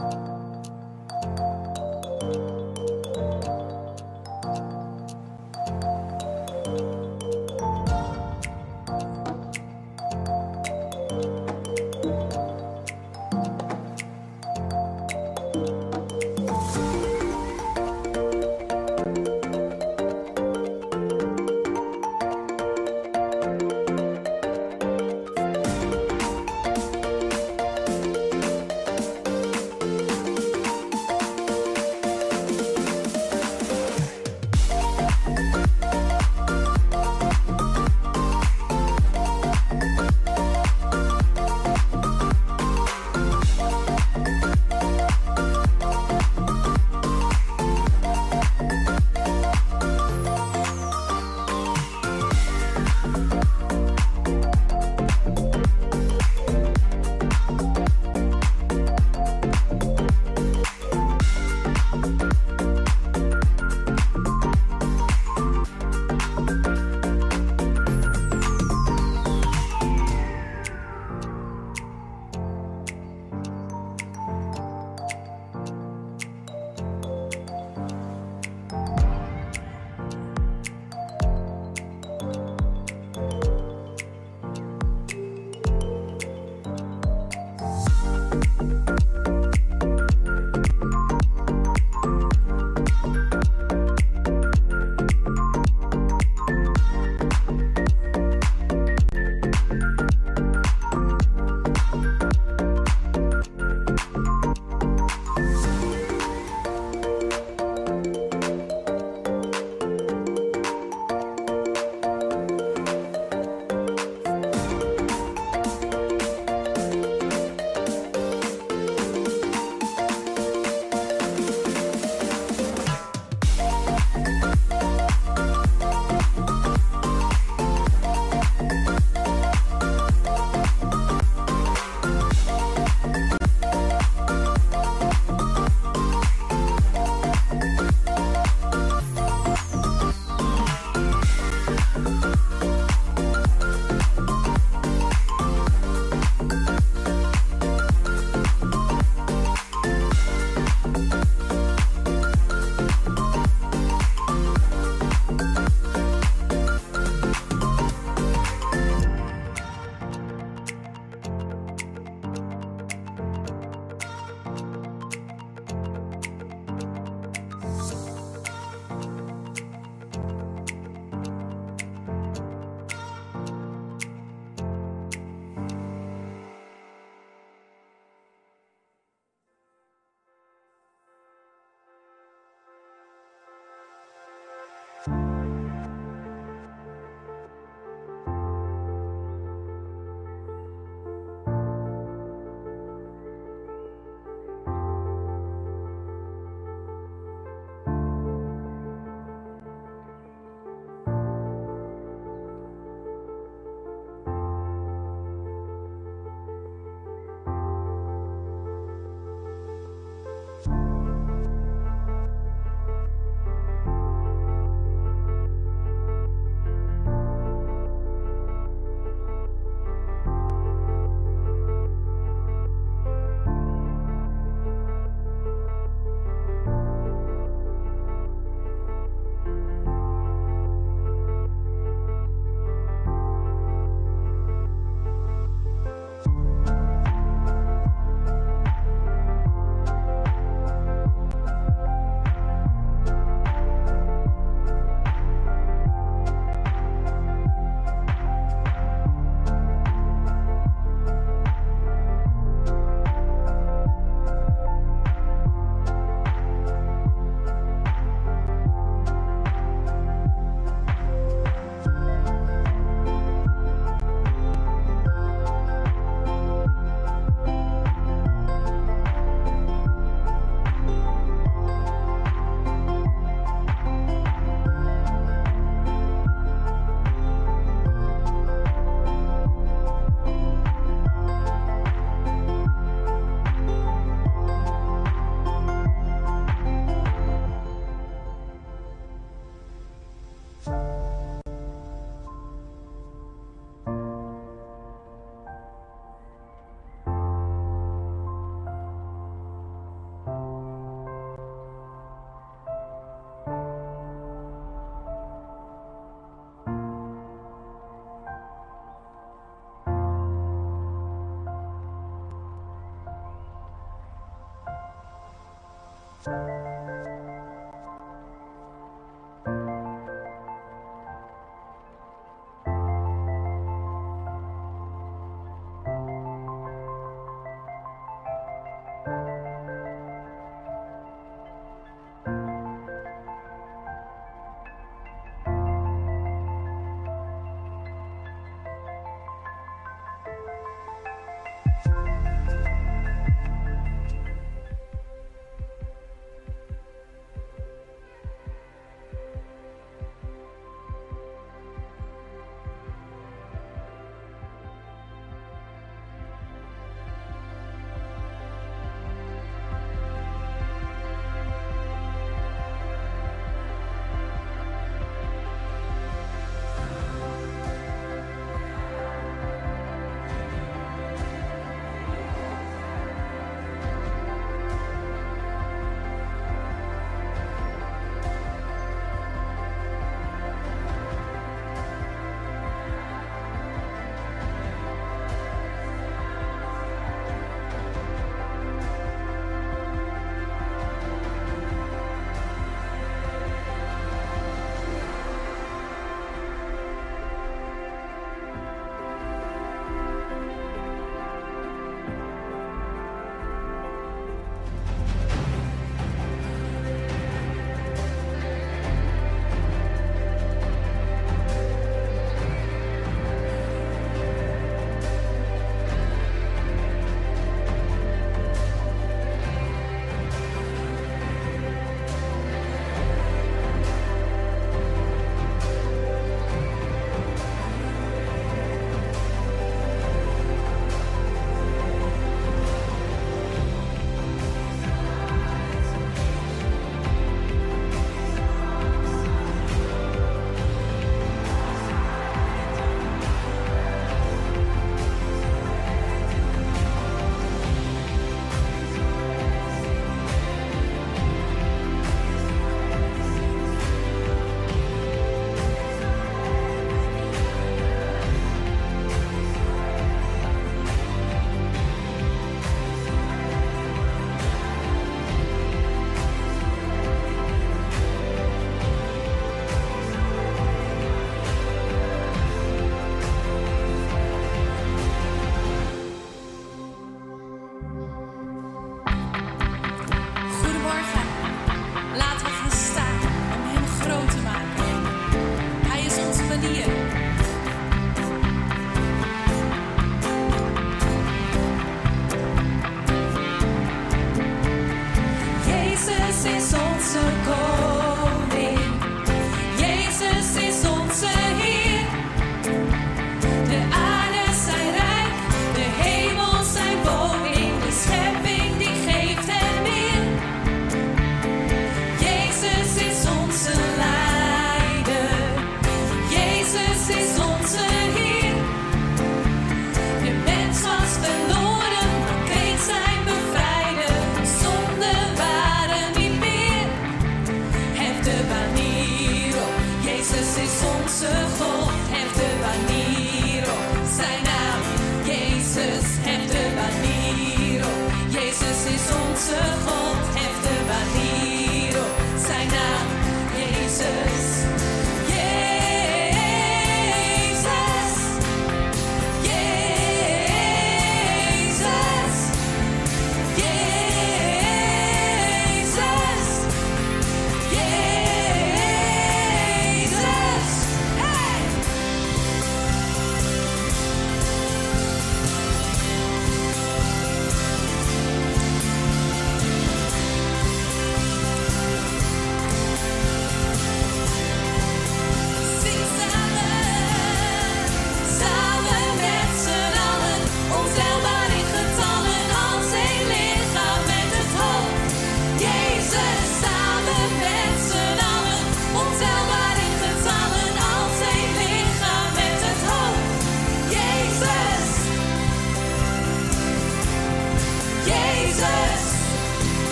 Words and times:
you 0.00 0.37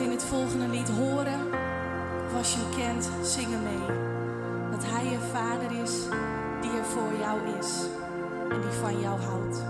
in 0.00 0.10
het 0.10 0.22
volgende 0.22 0.68
lied 0.68 0.88
horen. 0.88 1.40
Of 2.26 2.36
als 2.36 2.52
je 2.52 2.58
hem 2.58 2.76
kent, 2.76 3.10
zingen 3.22 3.62
mee. 3.62 3.96
Dat 4.70 4.84
hij 4.84 5.04
je 5.04 5.18
vader 5.32 5.82
is 5.82 5.92
die 6.60 6.70
er 6.70 6.84
voor 6.84 7.18
jou 7.20 7.40
is 7.58 7.86
en 8.50 8.60
die 8.60 8.70
van 8.70 9.00
jou 9.00 9.20
houdt. 9.20 9.65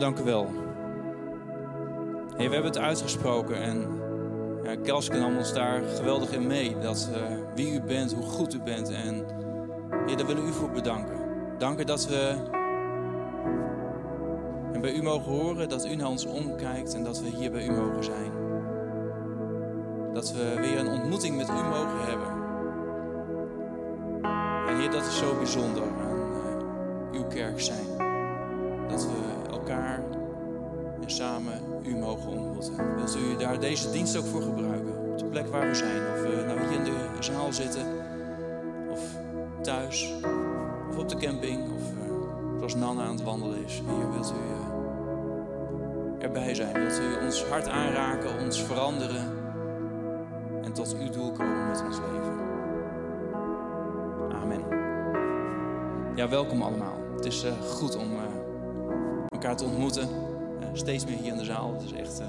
Dank 0.00 0.18
u 0.18 0.22
wel. 0.22 0.46
Heer, 2.36 2.48
we 2.48 2.54
hebben 2.54 2.72
het 2.72 2.78
uitgesproken 2.78 3.56
en 3.56 4.00
ja, 4.62 4.76
kan 4.76 5.02
nam 5.18 5.36
ons 5.36 5.52
daar 5.52 5.82
geweldig 5.82 6.32
in 6.32 6.46
mee. 6.46 6.78
Dat 6.78 7.10
eh, 7.14 7.22
wie 7.54 7.72
u 7.72 7.80
bent, 7.80 8.12
hoe 8.12 8.24
goed 8.24 8.54
u 8.54 8.60
bent. 8.60 8.90
En 8.90 9.24
Heer, 10.06 10.16
daar 10.16 10.26
willen 10.26 10.42
we 10.42 10.48
u 10.48 10.52
voor 10.52 10.70
bedanken. 10.70 11.18
Dank 11.58 11.80
u 11.80 11.84
dat 11.84 12.06
we 12.06 12.34
en 14.72 14.80
bij 14.80 14.94
u 14.94 15.02
mogen 15.02 15.32
horen, 15.32 15.68
dat 15.68 15.86
u 15.86 15.94
naar 15.94 16.08
ons 16.08 16.26
omkijkt 16.26 16.94
en 16.94 17.04
dat 17.04 17.20
we 17.20 17.28
hier 17.28 17.50
bij 17.50 17.66
u 17.66 17.70
mogen 17.72 18.04
zijn. 18.04 18.32
Dat 20.12 20.32
we 20.32 20.54
weer 20.60 20.78
een 20.78 20.88
ontmoeting 20.88 21.36
met 21.36 21.48
u 21.48 21.52
mogen 21.52 22.00
hebben. 22.08 22.28
En 24.68 24.80
Heer, 24.80 24.90
dat 24.90 25.06
is 25.06 25.18
zo 25.18 25.36
bijzonder 25.36 25.82
aan 25.82 26.18
eh, 27.12 27.20
uw 27.20 27.26
kerk 27.26 27.60
zijn. 27.60 27.89
deze 33.60 33.90
dienst 33.90 34.16
ook 34.16 34.24
voor 34.24 34.42
gebruiken. 34.42 35.10
Op 35.10 35.18
de 35.18 35.24
plek 35.24 35.46
waar 35.46 35.68
we 35.68 35.74
zijn. 35.74 36.00
Of 36.12 36.22
we 36.22 36.44
nou 36.46 36.60
hier 36.68 36.78
in 36.78 36.84
de 36.84 37.06
zaal 37.18 37.52
zitten. 37.52 37.86
Of 38.90 39.00
thuis. 39.62 40.14
Of 40.90 40.98
op 40.98 41.08
de 41.08 41.16
camping. 41.16 41.72
Of 41.74 41.82
eh, 41.82 42.62
als 42.62 42.74
Nana 42.74 43.02
aan 43.02 43.14
het 43.14 43.22
wandelen 43.22 43.64
is. 43.64 43.82
Hier 43.98 44.10
wilt 44.10 44.32
u 44.32 44.34
eh, 44.34 46.24
erbij 46.24 46.54
zijn. 46.54 46.72
Wilt 46.72 47.00
u 47.00 47.24
ons 47.24 47.44
hart 47.44 47.68
aanraken, 47.68 48.44
ons 48.44 48.62
veranderen. 48.62 49.38
En 50.62 50.72
tot 50.72 50.96
uw 51.00 51.10
doel 51.10 51.32
komen 51.32 51.68
met 51.68 51.82
ons 51.86 51.96
leven. 51.96 52.38
Amen. 54.42 54.64
Ja, 56.16 56.28
welkom 56.28 56.62
allemaal. 56.62 56.98
Het 57.16 57.24
is 57.24 57.44
goed 57.68 57.96
om 57.96 58.08
elkaar 59.28 59.56
te 59.56 59.64
ontmoeten. 59.64 60.08
Steeds 60.72 61.04
meer 61.06 61.16
hier 61.16 61.32
in 61.32 61.38
de 61.38 61.44
zaal. 61.44 61.72
Het 61.72 61.82
is 61.82 61.92
echt 61.92 62.22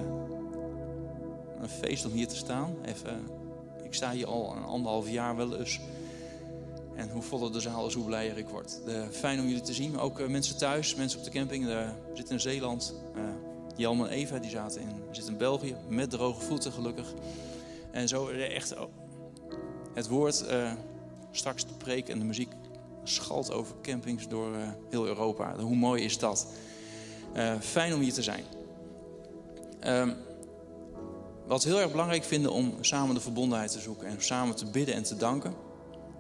een 1.61 1.69
feest 1.69 2.05
om 2.05 2.11
hier 2.11 2.27
te 2.27 2.35
staan. 2.35 2.75
Even, 2.85 3.27
ik 3.83 3.93
sta 3.93 4.11
hier 4.11 4.27
al 4.27 4.55
een 4.55 4.63
anderhalf 4.63 5.09
jaar 5.09 5.35
wel 5.35 5.57
eens. 5.57 5.79
En 6.95 7.09
hoe 7.09 7.21
voller 7.21 7.51
de 7.51 7.59
zaal 7.59 7.87
is, 7.87 7.93
hoe 7.93 8.05
blijer 8.05 8.37
ik 8.37 8.47
word. 8.47 8.79
Fijn 9.11 9.39
om 9.39 9.45
jullie 9.45 9.61
te 9.61 9.73
zien. 9.73 9.99
Ook 9.99 10.19
eh, 10.19 10.27
mensen 10.27 10.57
thuis, 10.57 10.95
mensen 10.95 11.19
op 11.19 11.25
de 11.25 11.31
camping. 11.31 11.67
Er 11.67 11.95
zitten 12.13 12.33
in 12.33 12.41
Zeeland. 12.41 12.93
Eh, 13.15 13.21
uh, 13.21 13.29
Jelm 13.75 14.05
en 14.05 14.09
Eva 14.09 14.39
die 14.39 14.49
zaten 14.49 14.81
in, 14.81 14.89
zitten 15.11 15.31
in 15.31 15.37
België. 15.39 15.75
Met 15.89 16.09
droge 16.09 16.41
voeten 16.41 16.71
gelukkig. 16.71 17.13
En 17.91 18.07
zo 18.07 18.27
echt. 18.27 18.77
Oh, 18.77 18.89
het 19.93 20.07
woord, 20.07 20.45
eh, 20.45 20.71
straks 21.31 21.65
de 21.65 21.73
preek 21.77 22.09
en 22.09 22.19
de 22.19 22.25
muziek 22.25 22.51
schalt 23.03 23.51
over 23.51 23.75
campings 23.81 24.27
door 24.27 24.55
heel 24.89 25.05
Europa. 25.05 25.55
Hoe 25.59 25.75
mooi 25.75 26.03
is 26.03 26.17
dat? 26.17 26.47
fijn 27.59 27.93
om 27.93 27.99
hier 27.99 28.13
te 28.13 28.23
zijn. 28.23 28.43
Ehm, 29.79 30.13
wat 31.51 31.63
heel 31.63 31.79
erg 31.79 31.91
belangrijk 31.91 32.23
vinden 32.23 32.51
om 32.51 32.73
samen 32.81 33.15
de 33.15 33.21
verbondenheid 33.21 33.71
te 33.71 33.79
zoeken 33.79 34.07
en 34.07 34.23
samen 34.23 34.55
te 34.55 34.65
bidden 34.65 34.95
en 34.95 35.03
te 35.03 35.17
danken. 35.17 35.53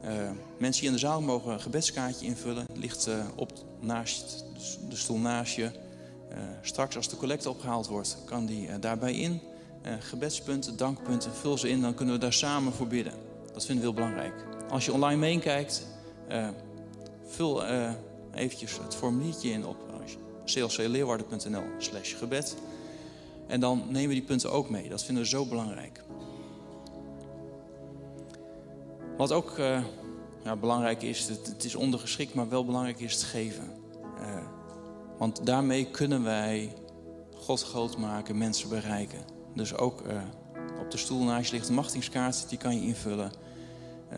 Uh, 0.03 0.09
mensen 0.57 0.81
hier 0.81 0.89
in 0.89 0.95
de 0.95 0.99
zaal 0.99 1.21
mogen 1.21 1.53
een 1.53 1.61
gebedskaartje 1.61 2.25
invullen. 2.25 2.65
Het 2.67 2.77
ligt 2.77 3.07
uh, 3.07 3.25
op 3.35 3.51
naast, 3.79 4.45
de 4.89 4.95
stoel 4.95 5.17
naast 5.17 5.55
je. 5.55 5.63
Uh, 5.63 6.37
straks 6.61 6.95
als 6.95 7.09
de 7.09 7.17
collecte 7.17 7.49
opgehaald 7.49 7.87
wordt, 7.87 8.17
kan 8.25 8.45
die 8.45 8.79
daarbij 8.79 9.13
in. 9.13 9.41
gebedspunten, 9.99 10.77
dankpunten, 10.77 11.31
vul 11.33 11.57
ze 11.57 11.69
in. 11.69 11.81
Dan 11.81 11.93
kunnen 11.93 12.15
we 12.15 12.21
daar 12.21 12.33
samen 12.33 12.73
voor 12.73 12.87
bidden. 12.87 13.13
Dat 13.53 13.65
vinden 13.65 13.85
we 13.85 13.91
heel 13.91 13.99
belangrijk. 13.99 14.45
Als 14.69 14.85
je 14.85 14.93
online 14.93 15.19
meekijkt, 15.19 15.87
vul 17.25 17.63
eventjes 18.33 18.79
het 18.83 18.95
formuliertje 18.95 19.49
in 19.49 19.65
op 19.65 19.77
clcleeuwarden.nl 20.45 21.63
slash 21.77 22.15
gebed. 22.17 22.55
En 23.51 23.59
dan 23.59 23.83
nemen 23.89 24.07
we 24.07 24.13
die 24.13 24.23
punten 24.23 24.51
ook 24.51 24.69
mee. 24.69 24.89
Dat 24.89 25.03
vinden 25.03 25.23
we 25.23 25.29
zo 25.29 25.45
belangrijk. 25.45 26.03
Wat 29.17 29.31
ook 29.31 29.57
uh, 29.57 29.83
ja, 30.43 30.55
belangrijk 30.55 31.01
is, 31.01 31.27
het, 31.27 31.47
het, 31.47 31.63
is 31.63 31.75
ondergeschikt, 31.75 32.33
maar 32.33 32.49
wel 32.49 32.65
belangrijk 32.65 32.99
is 32.99 33.13
het 33.13 33.23
geven. 33.23 33.71
Uh, 34.19 34.37
want 35.17 35.45
daarmee 35.45 35.85
kunnen 35.85 36.23
wij 36.23 36.73
God 37.35 37.63
groot 37.63 37.97
maken, 37.97 38.37
mensen 38.37 38.69
bereiken. 38.69 39.19
Dus 39.55 39.75
ook 39.75 40.01
uh, 40.01 40.21
op 40.79 40.91
de 40.91 40.97
stoel 40.97 41.23
naast 41.23 41.49
je 41.49 41.55
ligt 41.55 41.69
een 41.69 41.75
machtingskaart, 41.75 42.49
die 42.49 42.57
kan 42.57 42.75
je 42.75 42.81
invullen. 42.81 43.31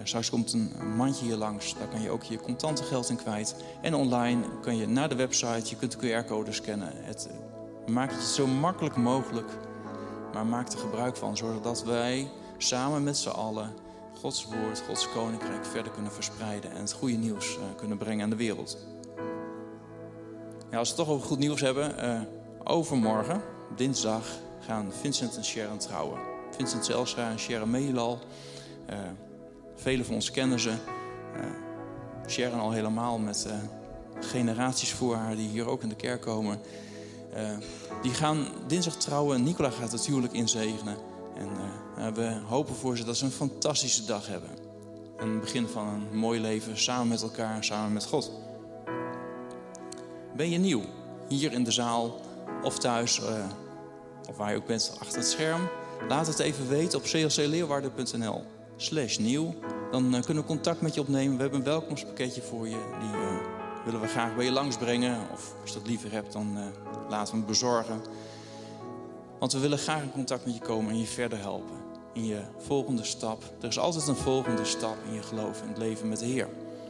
straks 0.03 0.29
komt 0.29 0.53
een 0.53 0.95
mandje 0.95 1.25
hier 1.25 1.35
langs, 1.35 1.75
daar 1.77 1.87
kan 1.87 2.01
je 2.01 2.09
ook 2.09 2.23
je 2.23 2.37
contante 2.37 2.83
geld 2.83 3.09
in 3.09 3.15
kwijt. 3.15 3.55
En 3.81 3.95
online 3.95 4.59
kun 4.61 4.77
je 4.77 4.87
naar 4.87 5.09
de 5.09 5.15
website, 5.15 5.69
je 5.69 5.75
kunt 5.75 5.99
de 5.99 6.23
QR-code 6.23 6.51
scannen. 6.51 6.91
Het, 6.93 7.29
maak 7.91 8.11
het 8.11 8.21
zo 8.21 8.47
makkelijk 8.47 8.95
mogelijk, 8.95 9.49
maar 10.33 10.45
maak 10.45 10.71
er 10.71 10.77
gebruik 10.77 11.15
van, 11.15 11.37
zodat 11.37 11.83
wij 11.83 12.31
samen 12.57 13.03
met 13.03 13.17
z'n 13.17 13.29
allen 13.29 13.73
Gods 14.19 14.45
woord, 14.45 14.83
Gods 14.87 15.09
koninkrijk 15.09 15.65
verder 15.65 15.91
kunnen 15.91 16.11
verspreiden 16.11 16.71
en 16.71 16.79
het 16.79 16.93
goede 16.93 17.15
nieuws 17.15 17.57
uh, 17.57 17.63
kunnen 17.75 17.97
brengen 17.97 18.23
aan 18.23 18.29
de 18.29 18.35
wereld. 18.35 18.77
Ja, 20.71 20.77
als 20.77 20.89
we 20.89 20.95
toch 20.95 21.09
over 21.09 21.27
goed 21.27 21.39
nieuws 21.39 21.61
hebben, 21.61 22.05
uh, 22.05 22.21
overmorgen, 22.63 23.41
dinsdag, 23.75 24.25
gaan 24.59 24.91
Vincent 25.01 25.37
en 25.37 25.45
Sharon 25.45 25.77
trouwen. 25.77 26.19
Vincent 26.55 26.85
Zelstra 26.85 27.29
en 27.29 27.39
Sharon 27.39 27.69
Meelal. 27.69 28.19
Uh, 28.89 28.95
velen 29.75 30.05
van 30.05 30.15
ons 30.15 30.31
kennen 30.31 30.59
ze. 30.59 30.73
Sharon 32.27 32.59
al 32.59 32.71
helemaal 32.71 33.19
met 33.19 33.47
generaties 34.19 34.93
voor 34.93 35.15
haar 35.15 35.35
die 35.35 35.47
hier 35.47 35.67
ook 35.67 35.83
in 35.83 35.89
de 35.89 35.95
kerk 35.95 36.21
komen. 36.21 36.59
Die 38.01 38.13
gaan 38.13 38.47
dinsdag 38.67 38.95
trouwen. 38.95 39.43
Nicola 39.43 39.69
gaat 39.69 39.91
het 39.91 40.05
huwelijk 40.05 40.33
inzegenen. 40.33 40.97
En 41.35 41.49
uh, 41.97 42.07
we 42.07 42.39
hopen 42.47 42.75
voor 42.75 42.97
ze 42.97 43.03
dat 43.03 43.17
ze 43.17 43.25
een 43.25 43.31
fantastische 43.31 44.05
dag 44.05 44.27
hebben. 44.27 44.49
Een 45.17 45.39
begin 45.39 45.67
van 45.67 45.87
een 45.87 46.17
mooi 46.17 46.41
leven 46.41 46.77
samen 46.77 47.07
met 47.07 47.21
elkaar, 47.21 47.63
samen 47.63 47.93
met 47.93 48.05
God. 48.05 48.31
Ben 50.35 50.49
je 50.49 50.57
nieuw 50.57 50.83
hier 51.27 51.51
in 51.51 51.63
de 51.63 51.71
zaal 51.71 52.21
of 52.63 52.79
thuis, 52.79 53.19
uh, 53.19 53.45
of 54.29 54.37
waar 54.37 54.51
je 54.51 54.57
ook 54.57 54.65
bent 54.65 54.95
achter 54.99 55.17
het 55.17 55.27
scherm? 55.27 55.61
Laat 56.07 56.27
het 56.27 56.39
even 56.39 56.67
weten 56.67 56.99
op 56.99 57.03
clcleeuwarden.nl 57.03 58.43
slash 58.77 59.17
nieuw. 59.17 59.55
Dan 59.91 60.21
kunnen 60.25 60.43
we 60.43 60.49
contact 60.49 60.81
met 60.81 60.93
je 60.93 61.01
opnemen. 61.01 61.35
We 61.35 61.41
hebben 61.41 61.59
een 61.59 61.65
welkomstpakketje 61.65 62.41
voor 62.41 62.67
je. 62.67 62.77
Die 62.99 63.52
willen 63.85 64.01
we 64.01 64.07
graag 64.07 64.35
bij 64.35 64.45
je 64.45 64.51
langsbrengen. 64.51 65.17
Of 65.31 65.53
als 65.61 65.71
je 65.71 65.77
dat 65.77 65.87
liever 65.87 66.11
hebt, 66.11 66.33
dan 66.33 66.57
laten 67.09 67.33
we 67.33 67.39
hem 67.39 67.47
bezorgen. 67.47 68.01
Want 69.39 69.55
we 69.55 69.59
willen 69.59 69.77
graag 69.77 70.01
in 70.01 70.11
contact 70.11 70.45
met 70.45 70.53
je 70.53 70.61
komen 70.61 70.91
en 70.91 70.99
je 70.99 71.05
verder 71.05 71.39
helpen. 71.39 71.77
In 72.13 72.25
je 72.25 72.41
volgende 72.57 73.03
stap. 73.03 73.43
Er 73.61 73.67
is 73.67 73.79
altijd 73.79 74.07
een 74.07 74.15
volgende 74.15 74.65
stap 74.65 74.95
in 75.07 75.13
je 75.13 75.21
geloof 75.21 75.61
in 75.61 75.67
het 75.67 75.77
leven 75.77 76.09
met 76.09 76.19
de 76.19 76.25
Heer. 76.25 76.47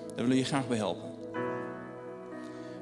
Daar 0.08 0.16
willen 0.16 0.30
we 0.30 0.38
je 0.38 0.44
graag 0.44 0.68
bij 0.68 0.78
helpen. 0.78 1.12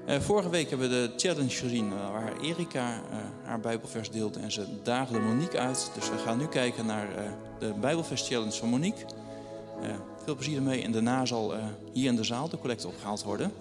Uh, 0.08 0.20
vorige 0.20 0.50
week 0.50 0.70
hebben 0.70 0.90
we 0.90 0.96
de 0.96 1.14
challenge 1.18 1.50
gezien 1.50 1.86
uh, 1.86 2.12
waar 2.12 2.38
Erika 2.42 2.96
uh, 2.96 3.18
haar 3.44 3.60
Bijbelvers 3.60 4.10
deelde 4.10 4.40
en 4.40 4.52
ze 4.52 4.66
daagde 4.84 5.20
Monique 5.20 5.60
uit. 5.60 5.92
Dus 5.94 6.10
we 6.10 6.18
gaan 6.18 6.38
nu 6.38 6.48
kijken 6.48 6.86
naar 6.86 7.08
de 7.60 7.74
Bijbelvers 7.80 8.28
challenge 8.28 8.58
van 8.58 8.70
Monique. 8.70 9.06
veel 10.24 10.36
plezier 10.36 10.56
ermee 10.56 10.84
en 10.84 10.92
daarna 10.92 11.26
zal 11.26 11.54
hier 11.94 12.10
in 12.10 12.16
de 12.16 12.24
zaal 12.24 12.50
de 12.50 12.58
collecte 12.58 12.88
opgehaald 12.88 13.24
worden. 13.24 13.52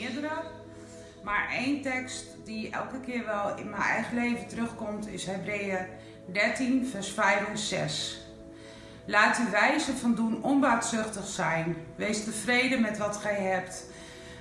Meerdere. 0.00 0.30
Maar 1.22 1.48
één 1.50 1.82
tekst 1.82 2.26
die 2.44 2.70
elke 2.70 3.00
keer 3.00 3.26
wel 3.26 3.56
in 3.56 3.70
mijn 3.70 3.82
eigen 3.82 4.14
leven 4.14 4.46
terugkomt 4.46 5.08
is 5.08 5.26
Hebreeën 5.26 5.86
13, 6.32 6.86
vers 6.86 7.08
5 7.08 7.48
en 7.48 7.58
6. 7.58 8.26
Laat 9.04 9.38
uw 9.38 9.50
wijze 9.50 9.96
van 9.96 10.14
doen 10.14 10.42
onbaatzuchtig 10.42 11.26
zijn. 11.26 11.76
Wees 11.96 12.24
tevreden 12.24 12.80
met 12.80 12.98
wat 12.98 13.16
gij 13.16 13.34
hebt. 13.34 13.86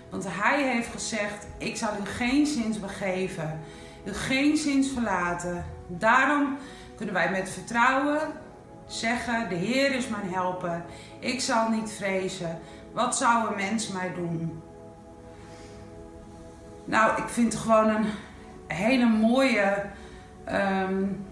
Want 0.10 0.26
hij 0.28 0.64
heeft 0.64 0.91
gezegd: 0.91 1.47
Ik 1.58 1.78
zal 1.78 1.89
u 2.02 2.06
geen 2.06 2.45
zins 2.45 2.80
begeven, 2.80 3.60
u 4.06 4.14
geen 4.14 4.58
zins 4.58 4.88
verlaten. 4.89 5.66
Daarom 5.88 6.58
kunnen 6.95 7.14
wij 7.14 7.32
met 7.32 7.49
vertrouwen 7.49 8.20
zeggen: 8.88 9.49
De 9.49 9.56
Heer 9.56 9.95
is 9.95 10.08
mijn 10.08 10.34
helper. 10.34 10.84
Ik 11.20 11.41
zal 11.41 11.70
niet 11.70 11.91
vrezen. 11.91 12.60
Wat 12.93 13.18
zou 13.18 13.47
een 13.47 13.56
mens 13.56 13.88
mij 13.88 14.14
doen? 14.14 14.62
Nou, 16.92 17.18
ik 17.18 17.30
vind 17.30 17.54
het 17.54 17.62
gewoon 17.62 17.89
een 17.89 18.06
hele 18.68 19.06
mooie, 19.06 19.84
um, 20.82 21.26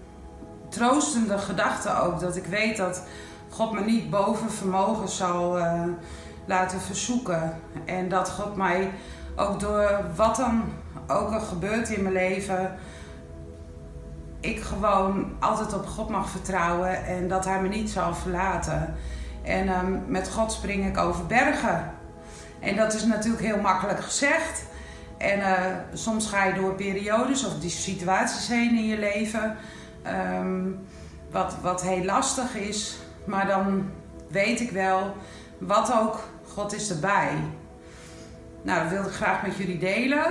troostende 0.68 1.38
gedachte 1.38 2.00
ook. 2.00 2.20
Dat 2.20 2.36
ik 2.36 2.46
weet 2.46 2.76
dat 2.76 3.02
God 3.50 3.72
me 3.72 3.80
niet 3.80 4.10
boven 4.10 4.50
vermogen 4.50 5.08
zal 5.08 5.58
uh, 5.58 5.82
laten 6.44 6.80
verzoeken. 6.80 7.56
En 7.84 8.08
dat 8.08 8.30
God 8.30 8.56
mij 8.56 8.90
ook 9.36 9.60
door 9.60 10.04
wat 10.16 10.36
dan 10.36 10.62
ook 11.06 11.32
er 11.32 11.40
gebeurt 11.40 11.88
in 11.88 12.02
mijn 12.02 12.14
leven, 12.14 12.78
ik 14.40 14.60
gewoon 14.60 15.32
altijd 15.40 15.74
op 15.74 15.86
God 15.86 16.08
mag 16.08 16.30
vertrouwen 16.30 17.04
en 17.04 17.28
dat 17.28 17.44
Hij 17.44 17.62
me 17.62 17.68
niet 17.68 17.90
zal 17.90 18.14
verlaten. 18.14 18.94
En 19.42 19.68
um, 19.68 20.04
met 20.06 20.30
God 20.30 20.52
spring 20.52 20.86
ik 20.86 20.98
over 20.98 21.26
bergen. 21.26 21.92
En 22.60 22.76
dat 22.76 22.94
is 22.94 23.04
natuurlijk 23.04 23.44
heel 23.44 23.60
makkelijk 23.60 24.00
gezegd. 24.00 24.68
En 25.20 25.38
uh, 25.38 25.76
soms 25.92 26.28
ga 26.28 26.44
je 26.44 26.54
door 26.54 26.74
periodes 26.74 27.46
of 27.46 27.58
die 27.58 27.70
situaties 27.70 28.48
heen 28.48 28.76
in 28.76 28.86
je 28.86 28.98
leven. 28.98 29.56
Um, 30.38 30.86
wat, 31.30 31.56
wat 31.62 31.82
heel 31.82 32.04
lastig 32.04 32.56
is. 32.56 32.98
Maar 33.24 33.46
dan 33.46 33.90
weet 34.28 34.60
ik 34.60 34.70
wel, 34.70 35.14
wat 35.58 35.92
ook, 35.92 36.18
God 36.46 36.72
is 36.74 36.90
erbij. 36.90 37.30
Nou, 38.62 38.82
dat 38.82 38.90
wil 38.90 39.02
ik 39.02 39.12
graag 39.12 39.42
met 39.42 39.56
jullie 39.56 39.78
delen. 39.78 40.24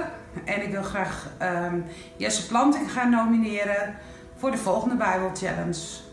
En 0.46 0.64
ik 0.64 0.72
wil 0.72 0.84
graag 0.84 1.30
um, 1.42 1.86
Jesse 2.16 2.48
Planting 2.48 2.92
gaan 2.92 3.10
nomineren 3.10 3.96
voor 4.36 4.52
de 4.52 4.58
volgende 4.58 4.96
Bijbel 4.96 5.30
Challenge. 5.34 6.08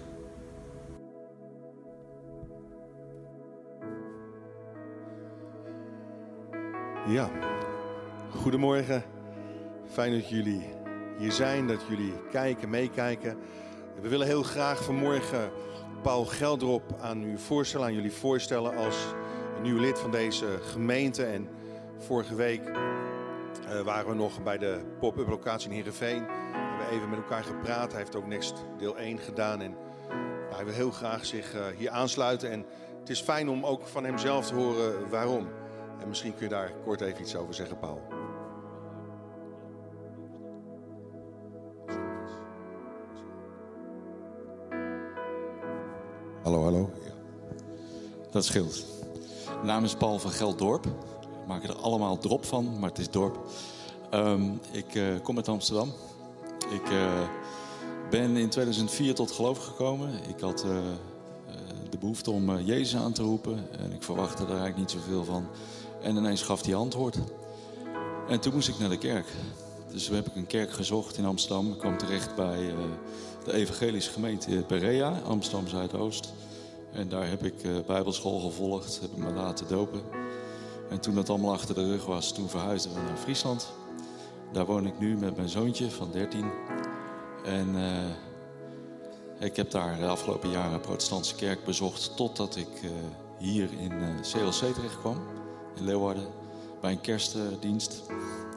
Ja, 7.07 7.29
Goedemorgen, 8.43 9.05
fijn 9.93 10.12
dat 10.12 10.28
jullie 10.28 10.74
hier 11.18 11.32
zijn, 11.32 11.66
dat 11.66 11.80
jullie 11.89 12.14
kijken, 12.30 12.70
meekijken. 12.70 13.39
We 14.01 14.09
willen 14.09 14.26
heel 14.26 14.43
graag 14.43 14.84
vanmorgen 14.84 15.51
Paul 16.03 16.24
Geldrop 16.24 16.82
aan 17.01 17.22
u 17.22 17.39
voorstellen, 17.39 17.87
aan 17.87 17.95
jullie 17.95 18.12
voorstellen 18.12 18.76
als 18.76 18.97
een 19.57 19.62
nieuw 19.62 19.78
lid 19.78 19.99
van 19.99 20.11
deze 20.11 20.47
gemeente. 20.61 21.24
En 21.24 21.49
vorige 21.99 22.34
week 22.34 22.62
uh, 22.68 23.80
waren 23.80 24.09
we 24.09 24.14
nog 24.14 24.43
bij 24.43 24.59
de 24.59 24.80
pop-up 24.99 25.28
locatie 25.28 25.68
in 25.68 25.74
Heerenveen. 25.74 26.26
We 26.26 26.32
hebben 26.68 26.97
even 26.97 27.09
met 27.09 27.18
elkaar 27.18 27.45
gepraat. 27.45 27.91
Hij 27.91 28.01
heeft 28.01 28.16
ook 28.16 28.26
Next 28.26 28.64
deel 28.78 28.99
1 28.99 29.18
gedaan 29.18 29.61
en 29.61 29.76
hij 30.55 30.64
wil 30.64 30.74
heel 30.74 30.91
graag 30.91 31.24
zich 31.24 31.55
uh, 31.55 31.61
hier 31.76 31.91
aansluiten. 31.91 32.51
En 32.51 32.66
het 33.01 33.09
is 33.09 33.20
fijn 33.20 33.49
om 33.49 33.66
ook 33.66 33.87
van 33.87 34.05
hemzelf 34.05 34.47
te 34.47 34.55
horen 34.55 35.11
waarom. 35.11 35.49
En 36.01 36.09
misschien 36.09 36.34
kun 36.34 36.43
je 36.43 36.49
daar 36.49 36.72
kort 36.84 37.01
even 37.01 37.20
iets 37.20 37.37
over 37.37 37.55
zeggen, 37.55 37.78
Paul. 37.78 38.16
Hallo, 46.47 46.63
hallo. 46.63 46.91
Dat 48.31 48.45
scheelt. 48.45 48.85
Mijn 49.47 49.67
naam 49.67 49.85
is 49.85 49.95
Paul 49.95 50.19
van 50.19 50.31
Gelddorp. 50.31 50.85
We 50.85 51.47
maken 51.47 51.69
er 51.69 51.77
allemaal 51.77 52.19
drop 52.19 52.45
van, 52.45 52.79
maar 52.79 52.89
het 52.89 52.99
is 52.99 53.11
dorp. 53.11 53.39
Ehm, 54.11 54.43
ik 54.71 54.95
eh, 54.95 55.05
kom 55.23 55.37
uit 55.37 55.49
Amsterdam. 55.49 55.93
Ik 56.71 56.91
eh, 56.91 57.29
ben 58.11 58.37
in 58.37 58.49
2004 58.49 59.15
tot 59.15 59.31
geloof 59.31 59.59
gekomen. 59.59 60.11
Ik 60.29 60.41
had 60.41 60.65
eh, 60.65 60.71
de 61.91 61.99
behoefte 61.99 62.31
om 62.31 62.59
Jezus 62.59 63.01
aan 63.01 63.13
te 63.13 63.23
roepen. 63.23 63.79
En 63.79 63.93
ik 63.93 64.03
verwachtte 64.03 64.43
er 64.43 64.49
eigenlijk 64.49 64.79
niet 64.79 64.91
zoveel 64.91 65.25
van. 65.25 65.47
En 66.03 66.17
ineens 66.17 66.43
gaf 66.43 66.65
hij 66.65 66.75
antwoord. 66.75 67.19
En 68.29 68.41
toen 68.41 68.55
moest 68.55 68.69
ik 68.69 68.79
naar 68.79 68.91
de 68.91 68.99
kerk. 68.99 69.27
Dus 69.93 70.05
toen 70.05 70.15
heb 70.15 70.27
ik 70.27 70.37
een 70.37 70.47
kerk 70.47 70.71
gezocht 70.71 71.17
in 71.17 71.25
Amsterdam. 71.25 71.73
Ik 71.73 71.79
kwam 71.79 71.99
terecht 71.99 72.35
bij 72.35 72.75
de 73.47 73.53
evangelische 73.53 74.11
gemeente 74.11 74.65
Berea, 74.69 75.21
Amsterdam 75.25 75.69
Zuidoost. 75.69 76.33
En 76.93 77.09
daar 77.09 77.29
heb 77.29 77.45
ik 77.45 77.63
eh, 77.63 77.71
bijbelschool 77.87 78.41
gevolgd, 78.41 79.01
heb 79.01 79.11
ik 79.11 79.17
me 79.17 79.33
laten 79.33 79.69
dopen. 79.69 80.01
En 80.91 81.01
toen 81.01 81.15
dat 81.15 81.29
allemaal 81.29 81.53
achter 81.53 81.75
de 81.75 81.87
rug 81.87 82.05
was, 82.05 82.33
toen 82.33 82.49
verhuisden 82.49 82.95
we 82.95 83.01
naar 83.01 83.17
Friesland. 83.17 83.73
Daar 84.53 84.67
woon 84.67 84.87
ik 84.87 84.99
nu 84.99 85.17
met 85.17 85.37
mijn 85.37 85.49
zoontje 85.49 85.91
van 85.91 86.11
13. 86.13 86.51
En 87.45 87.77
eh, 87.77 89.47
ik 89.47 89.57
heb 89.57 89.71
daar 89.71 89.99
de 89.99 90.07
afgelopen 90.07 90.51
jaren 90.51 90.73
een 90.73 90.81
protestantse 90.81 91.35
kerk 91.35 91.65
bezocht... 91.65 92.17
totdat 92.17 92.57
ik 92.57 92.83
eh, 92.83 92.91
hier 93.39 93.69
in 93.79 93.93
CLC 94.21 94.75
terecht 94.75 95.01
kwam, 95.01 95.17
in 95.77 95.85
Leeuwarden, 95.85 96.27
bij 96.81 96.93
een 96.93 97.01
kerstdienst. 97.01 98.03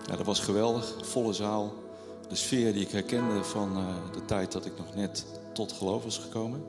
Ja, 0.05 0.15
dat 0.15 0.25
was 0.25 0.39
geweldig, 0.39 0.95
volle 1.01 1.33
zaal. 1.33 1.73
De 2.29 2.35
sfeer 2.35 2.73
die 2.73 2.81
ik 2.81 2.91
herkende 2.91 3.43
van 3.43 3.77
eh, 3.77 4.13
de 4.13 4.25
tijd 4.25 4.51
dat 4.51 4.65
ik 4.65 4.77
nog 4.77 4.95
net 4.95 5.25
tot 5.53 5.71
geloof 5.71 6.03
was 6.03 6.17
gekomen. 6.17 6.63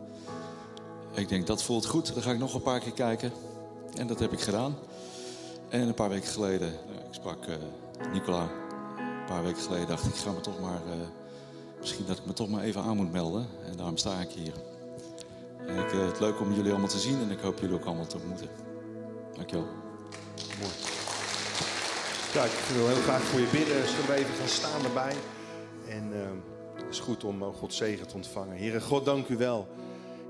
Ik 1.15 1.29
denk, 1.29 1.47
dat 1.47 1.63
voelt 1.63 1.87
goed, 1.87 2.15
dan 2.15 2.23
ga 2.23 2.31
ik 2.31 2.39
nog 2.39 2.55
een 2.55 2.63
paar 2.63 2.81
keer 2.81 2.93
kijken. 2.93 3.33
En 3.95 4.07
dat 4.07 4.19
heb 4.19 4.33
ik 4.33 4.41
gedaan. 4.41 4.77
En 5.69 5.81
een 5.89 5.95
paar 5.95 6.09
weken 6.09 6.29
geleden, 6.29 6.73
nou, 6.87 6.99
ik 6.99 7.15
sprak 7.15 7.47
eh, 7.47 7.55
Nicola. 8.13 8.43
Een 8.99 9.27
paar 9.27 9.43
weken 9.43 9.63
geleden 9.63 9.89
dacht 9.89 10.05
ik, 10.07 10.15
ga 10.15 10.31
me 10.31 10.41
toch 10.41 10.61
maar... 10.61 10.81
eh, 10.87 11.09
misschien 11.81 12.07
dat 12.07 12.19
ik 12.19 12.27
me 12.27 12.33
toch 12.33 12.49
maar 12.49 12.63
even 12.63 12.83
aan 12.83 12.97
moet 12.97 13.13
melden. 13.13 13.47
En 13.71 13.77
daarom 13.77 13.97
sta 13.97 14.21
ik 14.21 14.31
hier. 14.31 14.53
En 15.67 15.77
ik, 15.79 15.93
eh, 15.93 16.07
het 16.07 16.21
leuk 16.21 16.41
om 16.41 16.53
jullie 16.53 16.71
allemaal 16.71 16.89
te 16.89 16.99
zien 16.99 17.21
en 17.21 17.31
ik 17.31 17.41
hoop 17.41 17.59
jullie 17.61 17.75
ook 17.75 17.85
allemaal 17.85 18.07
te 18.07 18.17
ontmoeten. 18.17 18.49
Dankjewel. 19.37 19.67
Ja, 22.33 22.45
ik 22.45 22.51
wil 22.75 22.87
heel 22.89 23.03
graag 23.03 23.23
voor 23.23 23.41
je 23.41 23.49
bidden. 23.53 23.89
Zullen 23.89 24.07
we 24.07 24.15
even 24.15 24.35
gaan 24.35 24.49
staan 24.49 24.85
erbij? 24.85 25.15
En 25.91 26.13
eh, 26.13 26.21
het 26.75 26.91
is 26.91 27.01
goed 27.01 27.25
om 27.25 27.43
uh, 27.43 27.49
Gods 27.49 27.77
zegen 27.77 28.07
te 28.07 28.15
ontvangen. 28.15 28.57
Heere 28.57 28.81
God, 28.81 29.05
dank 29.05 29.29
u 29.29 29.37
wel. 29.37 29.69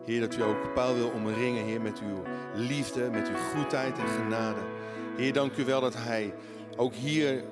Heer, 0.04 0.20
dat 0.20 0.36
u 0.36 0.42
ook 0.42 0.74
Paul 0.74 0.94
wil 0.94 1.08
omringen, 1.08 1.64
Heer, 1.64 1.80
met 1.80 2.00
uw 2.00 2.22
liefde, 2.54 3.10
met 3.10 3.28
uw 3.28 3.36
goedheid 3.54 3.98
en 3.98 4.08
genade. 4.08 4.60
Heer, 5.16 5.32
dank 5.32 5.56
u 5.56 5.64
wel 5.64 5.80
dat 5.80 5.94
hij 5.96 6.34
ook 6.76 6.94
hier 6.94 7.44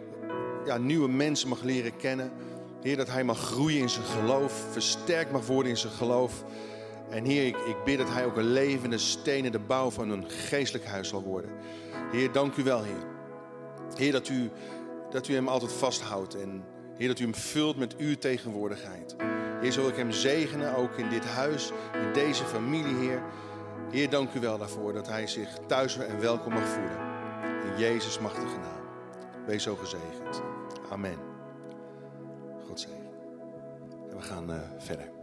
ja, 0.64 0.76
nieuwe 0.76 1.09
mensen 1.09 1.48
mag 1.48 1.62
leren 1.62 1.96
kennen. 1.96 2.32
Heer, 2.82 2.96
dat 2.96 3.11
hij 3.11 3.24
mag 3.24 3.38
groeien 3.38 3.80
in 3.80 3.88
zijn 3.88 4.04
geloof, 4.04 4.66
versterkt 4.70 5.32
mag 5.32 5.46
worden 5.46 5.70
in 5.70 5.76
zijn 5.76 5.92
geloof. 5.92 6.44
En 7.11 7.24
Heer, 7.24 7.46
ik, 7.46 7.56
ik 7.56 7.76
bid 7.84 7.98
dat 7.98 8.11
hij 8.11 8.24
ook 8.24 8.36
een 8.36 8.52
levende 8.52 8.98
steen 8.98 9.52
de 9.52 9.59
bouw 9.59 9.90
van 9.90 10.11
een 10.11 10.30
geestelijk 10.30 10.86
huis 10.86 11.09
zal 11.09 11.22
worden. 11.22 11.50
Heer, 12.12 12.32
dank 12.32 12.56
u 12.56 12.62
wel, 12.62 12.82
Heer. 12.82 13.06
Heer, 13.94 14.12
dat 14.12 14.28
u, 14.28 14.50
dat 15.11 15.28
u 15.28 15.34
hem 15.34 15.48
altijd 15.48 15.72
vasthoudt. 15.72 16.40
En 16.40 16.64
Heer, 16.99 17.09
dat 17.09 17.18
u 17.18 17.22
hem 17.22 17.34
vult 17.34 17.76
met 17.76 17.96
uw 17.96 18.16
tegenwoordigheid. 18.16 19.16
Heer, 19.61 19.72
zal 19.72 19.88
ik 19.88 19.96
hem 19.96 20.12
zegenen, 20.12 20.76
ook 20.76 20.96
in 20.96 21.09
dit 21.09 21.24
huis, 21.24 21.70
in 21.92 22.12
deze 22.12 22.44
familie, 22.44 22.94
Heer. 22.94 23.22
Heer, 23.90 24.11
dank 24.11 24.34
u 24.34 24.40
wel 24.40 24.59
daarvoor 24.59 24.92
dat 24.92 25.09
hij 25.09 25.26
zich 25.26 25.49
thuis 25.66 25.99
en 25.99 26.20
welkom 26.20 26.53
mag 26.53 26.68
voelen. 26.68 26.99
In 27.72 27.78
Jezus 27.78 28.18
machtige 28.18 28.59
naam. 28.59 28.78
Wees 29.46 29.62
zo 29.62 29.76
gezegend. 29.76 30.42
Amen. 30.90 31.18
God 32.66 32.80
zegen. 32.80 33.11
En 34.11 34.16
we 34.16 34.22
gaan 34.22 34.51
uh, 34.51 34.57
verder. 34.78 35.17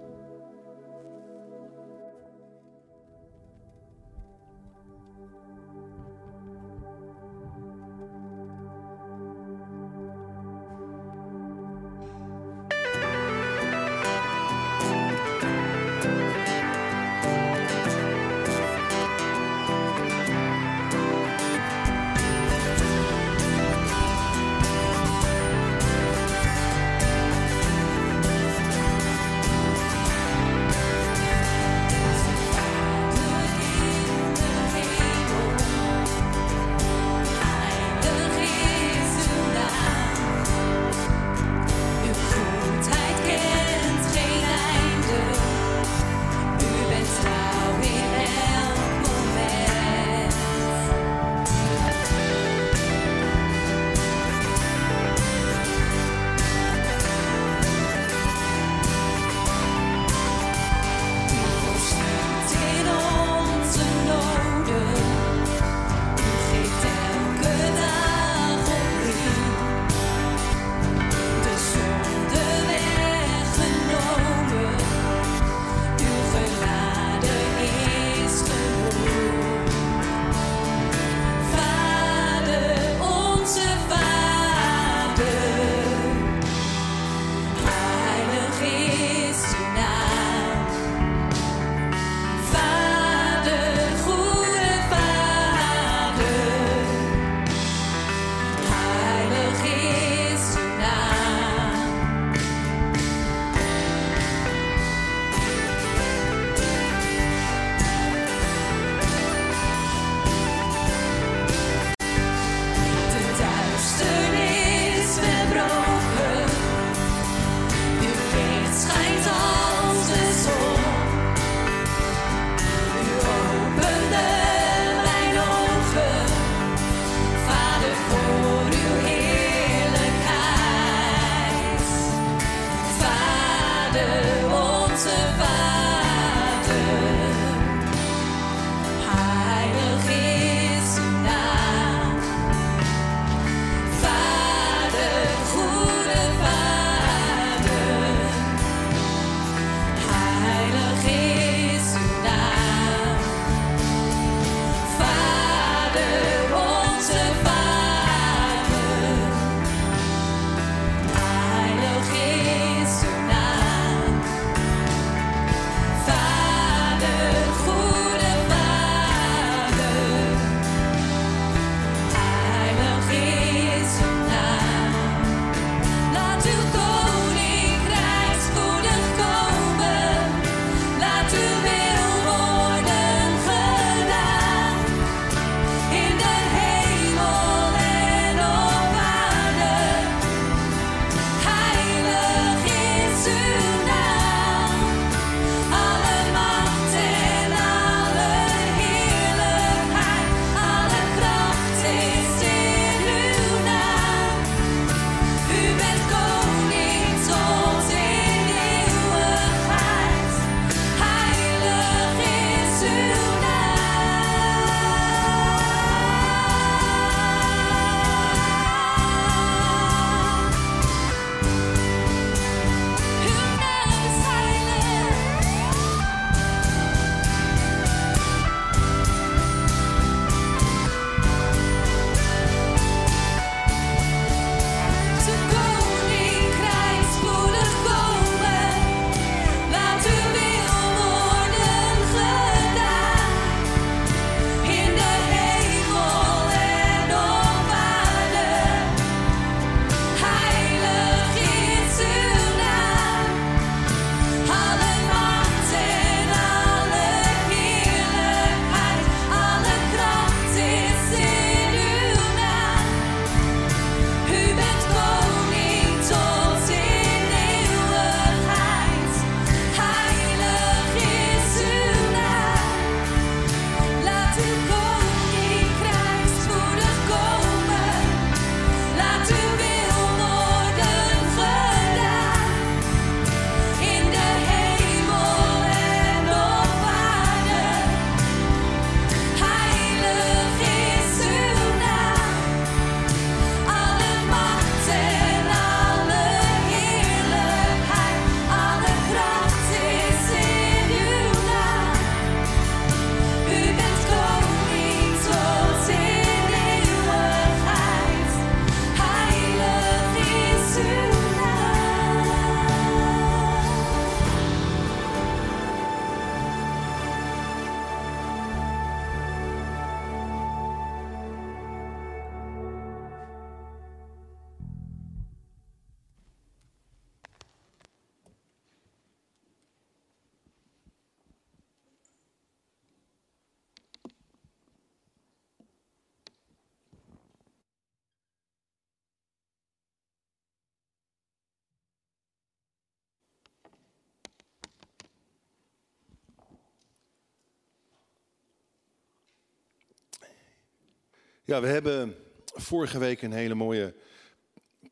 Ja, 351.47 351.61
we 351.61 351.67
hebben 351.67 352.15
vorige 352.45 352.97
week 352.97 353.21
een 353.21 353.31
hele 353.31 353.55
mooie 353.55 353.95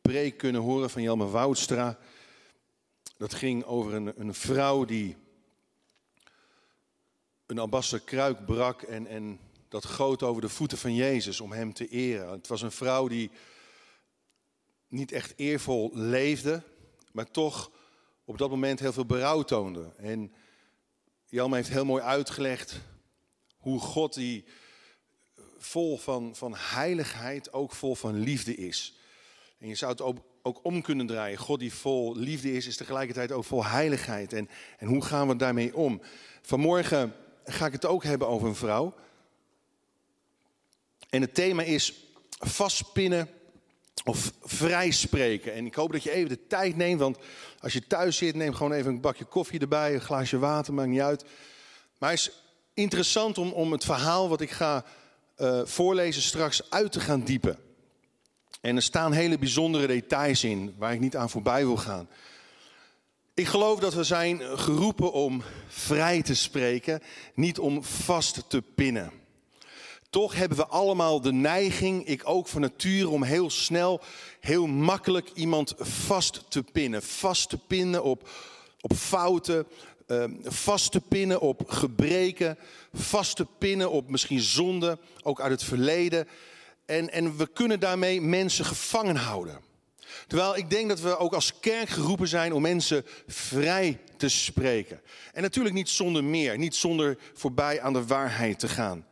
preek 0.02 0.38
kunnen 0.38 0.62
horen 0.62 0.90
van 0.90 1.02
Jelme 1.02 1.28
Woudstra. 1.28 2.00
Dat 3.18 3.34
ging 3.34 3.64
over 3.64 3.94
een, 3.94 4.20
een 4.20 4.34
vrouw 4.34 4.86
die 4.86 5.16
een 7.46 7.60
ambassadeur 7.60 8.06
kruik 8.06 8.46
brak 8.46 8.82
en, 8.82 9.08
en 9.08 9.40
dat 9.68 9.86
goot 9.86 10.24
over 10.24 10.42
de 10.42 10.50
voeten 10.50 10.78
van 10.78 10.96
Jezus 10.96 11.42
om 11.42 11.52
hem 11.52 11.74
te 11.74 11.88
eren. 11.88 12.30
Het 12.30 12.48
was 12.48 12.62
een 12.62 12.72
vrouw 12.72 13.08
die 13.08 13.32
niet 14.88 15.12
echt 15.12 15.34
eervol 15.36 15.90
leefde, 15.94 16.64
maar 17.12 17.32
toch 17.32 17.72
op 18.26 18.38
dat 18.38 18.50
moment 18.50 18.80
heel 18.80 18.94
veel 18.94 19.06
berouw 19.06 19.42
toonde. 19.42 19.94
En 19.98 20.34
Jelme 21.26 21.56
heeft 21.56 21.70
heel 21.70 21.86
mooi 21.86 22.04
uitgelegd 22.04 22.82
hoe 23.58 23.80
God 23.80 24.14
die 24.14 24.46
vol 25.66 25.98
van, 25.98 26.36
van 26.36 26.56
heiligheid 26.56 27.54
ook 27.54 27.72
vol 27.72 27.96
van 27.96 28.20
liefde 28.20 28.56
is. 28.56 28.98
En 29.60 29.68
je 29.68 29.76
zou 29.76 29.92
het 29.92 30.02
ook, 30.02 30.18
ook 30.42 30.60
om 30.64 30.82
kunnen 30.82 31.08
draaien. 31.08 31.38
God 31.38 31.60
die 31.60 31.74
vol 31.74 32.16
liefde 32.16 32.54
is, 32.54 32.68
is 32.68 32.78
tegelijkertijd 32.78 33.32
ook 33.32 33.44
vol 33.44 33.66
heiligheid. 33.66 34.34
En, 34.34 34.50
en 34.78 34.88
hoe 34.88 35.06
gaan 35.06 35.28
we 35.28 35.36
daarmee 35.36 35.76
om? 35.76 36.02
Vanmorgen 36.42 37.16
ga 37.46 37.66
ik 37.66 37.72
het 37.72 37.86
ook 37.86 38.04
hebben 38.04 38.28
over 38.28 38.48
een 38.48 38.56
vrouw. 38.56 38.94
En 41.10 41.22
het 41.22 41.34
thema 41.34 41.62
is 41.62 41.94
vastpinnen 42.40 43.30
of 44.04 44.32
vrijspreken. 44.42 45.54
En 45.54 45.66
ik 45.66 45.76
hoop 45.76 45.92
dat 45.92 46.04
je 46.04 46.12
even 46.12 46.30
de 46.30 46.48
tijd 46.48 46.76
neemt, 46.76 47.00
want 47.00 47.18
als 47.60 47.74
je 47.74 47.88
thuis 47.88 48.18
zit, 48.18 48.36
neem 48.36 48.54
gewoon 48.54 48.72
even 48.72 48.92
een 48.92 49.02
bakje 49.02 49.26
koffie 49.26 49.60
erbij, 49.60 49.94
een 49.94 50.02
glaasje 50.02 50.40
water, 50.40 50.74
maakt 50.74 50.90
niet 50.90 51.02
uit. 51.02 51.26
Maar 51.98 52.10
het 52.10 52.20
is 52.20 52.32
interessant 52.74 53.38
om, 53.38 53.52
om 53.52 53.72
het 53.72 53.86
verhaal 53.86 54.30
wat 54.30 54.42
ik 54.42 54.52
ga 54.52 54.86
uh, 55.38 55.62
voorlezen 55.64 56.22
straks 56.22 56.70
uit 56.70 56.92
te 56.92 57.00
gaan 57.00 57.22
diepen. 57.22 57.58
En 58.62 58.76
er 58.76 58.82
staan 58.82 59.12
hele 59.12 59.38
bijzondere 59.38 59.88
details 59.88 60.44
in 60.44 60.76
waar 60.78 60.94
ik 60.94 61.00
niet 61.00 61.16
aan 61.16 61.30
voorbij 61.30 61.66
wil 61.66 61.78
gaan. 61.78 62.10
Ik 63.34 63.48
geloof 63.48 63.80
dat 63.80 63.94
we 63.94 64.04
zijn 64.04 64.42
geroepen 64.58 65.12
om 65.12 65.44
vrij 65.68 66.22
te 66.22 66.36
spreken, 66.36 67.02
niet 67.34 67.60
om 67.60 67.84
vast 67.84 68.50
te 68.50 68.62
pinnen. 68.62 69.12
Toch 70.10 70.36
hebben 70.36 70.58
we 70.58 70.68
allemaal 70.68 71.22
de 71.22 71.32
neiging, 71.32 72.06
ik 72.06 72.22
ook 72.26 72.48
van 72.48 72.62
nature, 72.62 73.10
om 73.10 73.24
heel 73.24 73.50
snel, 73.50 74.02
heel 74.40 74.68
makkelijk 74.68 75.32
iemand 75.34 75.74
vast 75.78 76.44
te 76.50 76.64
pinnen. 76.64 77.04
Vast 77.04 77.50
te 77.50 77.58
pinnen 77.58 78.04
op, 78.04 78.30
op 78.82 78.94
fouten, 78.94 79.66
uh, 80.14 80.24
vast 80.44 80.92
te 80.92 81.02
pinnen 81.02 81.40
op 81.40 81.64
gebreken, 81.68 82.58
vast 82.94 83.36
te 83.36 83.46
pinnen 83.58 83.92
op 83.92 84.10
misschien 84.10 84.40
zonde, 84.40 84.98
ook 85.24 85.42
uit 85.42 85.52
het 85.52 85.64
verleden. 85.64 86.28
En, 86.86 87.12
en 87.12 87.38
we 87.38 87.48
kunnen 87.48 87.80
daarmee 87.80 88.22
mensen 88.22 88.66
gevangen 88.66 89.16
houden. 89.16 89.60
Terwijl 90.28 90.58
ik 90.58 90.70
denk 90.70 90.90
dat 90.90 91.00
we 91.00 91.18
ook 91.18 91.34
als 91.34 91.60
kerk 91.60 91.90
geroepen 91.90 92.28
zijn 92.28 92.54
om 92.54 92.62
mensen 92.62 93.06
vrij 93.28 94.00
te 94.18 94.30
spreken. 94.30 95.02
En 95.34 95.42
natuurlijk 95.42 95.76
niet 95.76 95.90
zonder 95.90 96.24
meer, 96.24 96.58
niet 96.58 96.76
zonder 96.76 97.18
voorbij 97.34 97.82
aan 97.82 97.94
de 97.94 98.06
waarheid 98.06 98.60
te 98.60 98.68
gaan. 98.68 99.06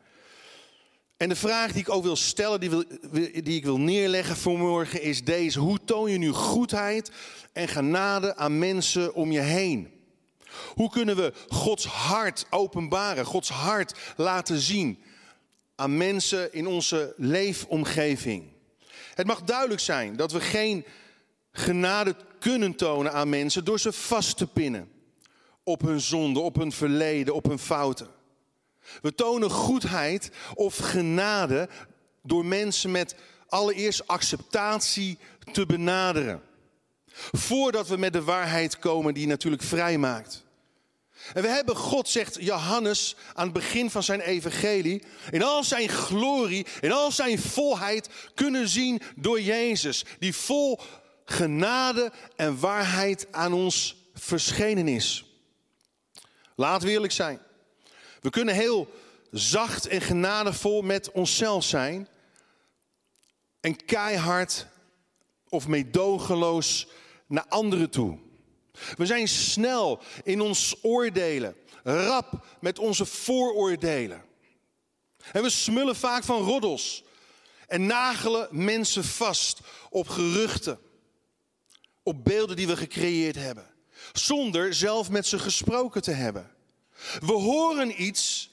En 1.18 1.30
de 1.30 1.36
vraag 1.36 1.72
die 1.72 1.82
ik 1.82 1.90
ook 1.90 2.04
wil 2.04 2.16
stellen, 2.16 2.60
die, 2.60 2.70
wil, 2.70 2.84
die 3.12 3.56
ik 3.56 3.64
wil 3.64 3.80
neerleggen 3.80 4.36
vanmorgen, 4.36 5.02
is 5.02 5.24
deze. 5.24 5.60
Hoe 5.60 5.80
toon 5.86 6.12
je 6.12 6.18
nu 6.18 6.30
goedheid 6.30 7.12
en 7.54 7.68
genade 7.68 8.36
aan 8.36 8.60
mensen 8.60 9.14
om 9.14 9.32
je 9.32 9.40
heen? 9.40 10.01
Hoe 10.76 10.90
kunnen 10.90 11.16
we 11.16 11.34
Gods 11.48 11.86
hart 11.86 12.46
openbaren, 12.50 13.26
Gods 13.26 13.50
hart 13.50 14.00
laten 14.16 14.60
zien 14.60 15.04
aan 15.76 15.98
mensen 15.98 16.54
in 16.54 16.68
onze 16.68 17.14
leefomgeving? 17.18 18.52
Het 19.14 19.28
mag 19.28 19.42
duidelijk 19.42 19.82
zijn 19.82 20.16
dat 20.16 20.32
we 20.32 20.42
geen 20.42 20.86
genade 21.52 22.16
kunnen 22.40 22.76
tonen 22.76 23.14
aan 23.14 23.30
mensen 23.30 23.66
door 23.66 23.80
ze 23.80 23.94
vast 23.94 24.38
te 24.38 24.48
pinnen 24.48 24.92
op 25.64 25.82
hun 25.82 26.02
zonde, 26.02 26.40
op 26.40 26.56
hun 26.56 26.72
verleden, 26.72 27.34
op 27.34 27.46
hun 27.46 27.60
fouten. 27.60 28.08
We 29.02 29.16
tonen 29.16 29.50
goedheid 29.50 30.32
of 30.54 30.78
genade 30.78 31.70
door 32.24 32.46
mensen 32.46 32.92
met 32.92 33.16
allereerst 33.48 34.08
acceptatie 34.08 35.18
te 35.52 35.66
benaderen. 35.66 36.42
Voordat 37.32 37.88
we 37.88 37.98
met 37.98 38.14
de 38.14 38.24
waarheid 38.24 38.80
komen 38.80 39.14
die 39.14 39.28
natuurlijk 39.28 39.64
vrij 39.64 39.98
maakt. 39.98 40.44
En 41.34 41.42
we 41.42 41.48
hebben 41.48 41.76
God, 41.76 42.10
zegt 42.10 42.38
Johannes 42.40 43.16
aan 43.34 43.44
het 43.44 43.54
begin 43.54 43.90
van 43.90 44.04
zijn 44.04 44.22
evangelie, 44.22 45.04
in 45.32 45.44
al 45.44 45.64
zijn 45.64 45.90
glorie, 45.90 46.66
in 46.82 46.92
al 46.92 47.12
zijn 47.12 47.40
volheid 47.40 48.10
kunnen 48.36 48.68
zien 48.68 49.02
door 49.16 49.42
Jezus, 49.42 50.06
die 50.20 50.36
vol 50.36 50.80
genade 51.26 52.12
en 52.36 52.60
waarheid 52.60 53.28
aan 53.32 53.54
ons 53.54 53.96
verschenen 54.14 54.88
is. 54.88 55.26
Laat 56.56 56.84
we 56.84 56.90
eerlijk 56.90 57.14
zijn. 57.14 57.40
We 58.22 58.30
kunnen 58.30 58.56
heel 58.56 58.94
zacht 59.32 59.88
en 59.88 60.02
genadevol 60.02 60.82
met 60.82 61.12
onszelf 61.12 61.64
zijn 61.64 62.08
en 63.60 63.86
keihard 63.86 64.68
of 65.52 65.68
meedogenloos 65.68 66.88
naar 67.28 67.46
anderen 67.48 67.90
toe. 67.90 68.18
We 68.96 69.06
zijn 69.06 69.28
snel 69.28 70.02
in 70.24 70.42
ons 70.42 70.76
oordelen, 70.82 71.56
rap 71.84 72.46
met 72.60 72.80
onze 72.80 73.06
vooroordelen. 73.06 74.24
En 75.32 75.42
we 75.42 75.50
smullen 75.50 75.96
vaak 75.96 76.24
van 76.24 76.42
roddels 76.42 77.04
en 77.68 77.86
nagelen 77.86 78.48
mensen 78.52 79.04
vast 79.04 79.60
op 79.90 80.08
geruchten, 80.08 80.80
op 82.04 82.24
beelden 82.24 82.56
die 82.56 82.68
we 82.68 82.78
gecreëerd 82.78 83.36
hebben, 83.36 83.66
zonder 84.14 84.74
zelf 84.74 85.10
met 85.10 85.28
ze 85.28 85.40
gesproken 85.40 86.02
te 86.02 86.12
hebben. 86.12 86.52
We 87.20 87.34
horen 87.34 88.04
iets 88.04 88.52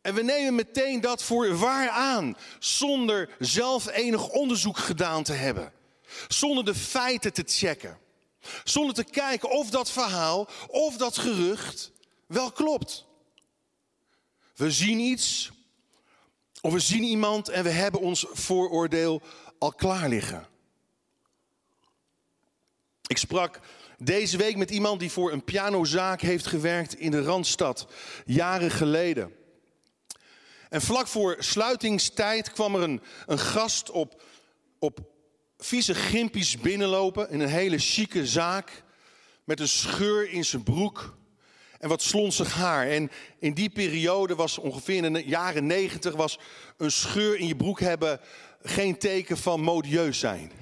en 0.00 0.14
we 0.14 0.22
nemen 0.22 0.54
meteen 0.54 1.00
dat 1.00 1.22
voor 1.22 1.56
waar 1.58 1.88
aan, 1.88 2.36
zonder 2.58 3.30
zelf 3.38 3.88
enig 3.88 4.28
onderzoek 4.28 4.78
gedaan 4.78 5.22
te 5.22 5.32
hebben, 5.32 5.72
zonder 6.28 6.64
de 6.64 6.74
feiten 6.74 7.32
te 7.32 7.42
checken. 7.46 7.98
Zonder 8.64 8.94
te 8.94 9.04
kijken 9.04 9.50
of 9.50 9.70
dat 9.70 9.90
verhaal, 9.90 10.48
of 10.66 10.96
dat 10.96 11.18
gerucht 11.18 11.92
wel 12.26 12.52
klopt. 12.52 13.06
We 14.56 14.70
zien 14.70 14.98
iets, 14.98 15.50
of 16.60 16.72
we 16.72 16.78
zien 16.78 17.02
iemand 17.02 17.48
en 17.48 17.64
we 17.64 17.70
hebben 17.70 18.00
ons 18.00 18.26
vooroordeel 18.32 19.22
al 19.58 19.72
klaar 19.72 20.08
liggen. 20.08 20.46
Ik 23.06 23.18
sprak 23.18 23.60
deze 23.98 24.36
week 24.36 24.56
met 24.56 24.70
iemand 24.70 25.00
die 25.00 25.10
voor 25.10 25.32
een 25.32 25.44
pianozaak 25.44 26.20
heeft 26.20 26.46
gewerkt 26.46 26.94
in 26.94 27.10
de 27.10 27.22
Randstad, 27.22 27.86
jaren 28.24 28.70
geleden. 28.70 29.34
En 30.68 30.80
vlak 30.80 31.06
voor 31.06 31.36
sluitingstijd 31.38 32.52
kwam 32.52 32.74
er 32.74 32.82
een, 32.82 33.02
een 33.26 33.38
gast 33.38 33.90
op, 33.90 34.22
op 34.78 35.09
vieze 35.60 35.94
gimpies 35.94 36.58
binnenlopen 36.58 37.30
in 37.30 37.40
een 37.40 37.48
hele 37.48 37.78
chique 37.78 38.26
zaak. 38.26 38.82
Met 39.44 39.60
een 39.60 39.68
scheur 39.68 40.30
in 40.30 40.44
zijn 40.44 40.62
broek 40.62 41.16
en 41.78 41.88
wat 41.88 42.02
slonsig 42.02 42.54
haar. 42.54 42.88
En 42.88 43.10
in 43.38 43.54
die 43.54 43.70
periode 43.70 44.34
was 44.34 44.58
ongeveer 44.58 45.04
in 45.04 45.12
de 45.12 45.24
jaren 45.24 45.66
negentig... 45.66 46.14
was 46.14 46.38
een 46.76 46.92
scheur 46.92 47.36
in 47.36 47.46
je 47.46 47.56
broek 47.56 47.80
hebben 47.80 48.20
geen 48.62 48.98
teken 48.98 49.38
van 49.38 49.60
modieus 49.60 50.18
zijn. 50.18 50.52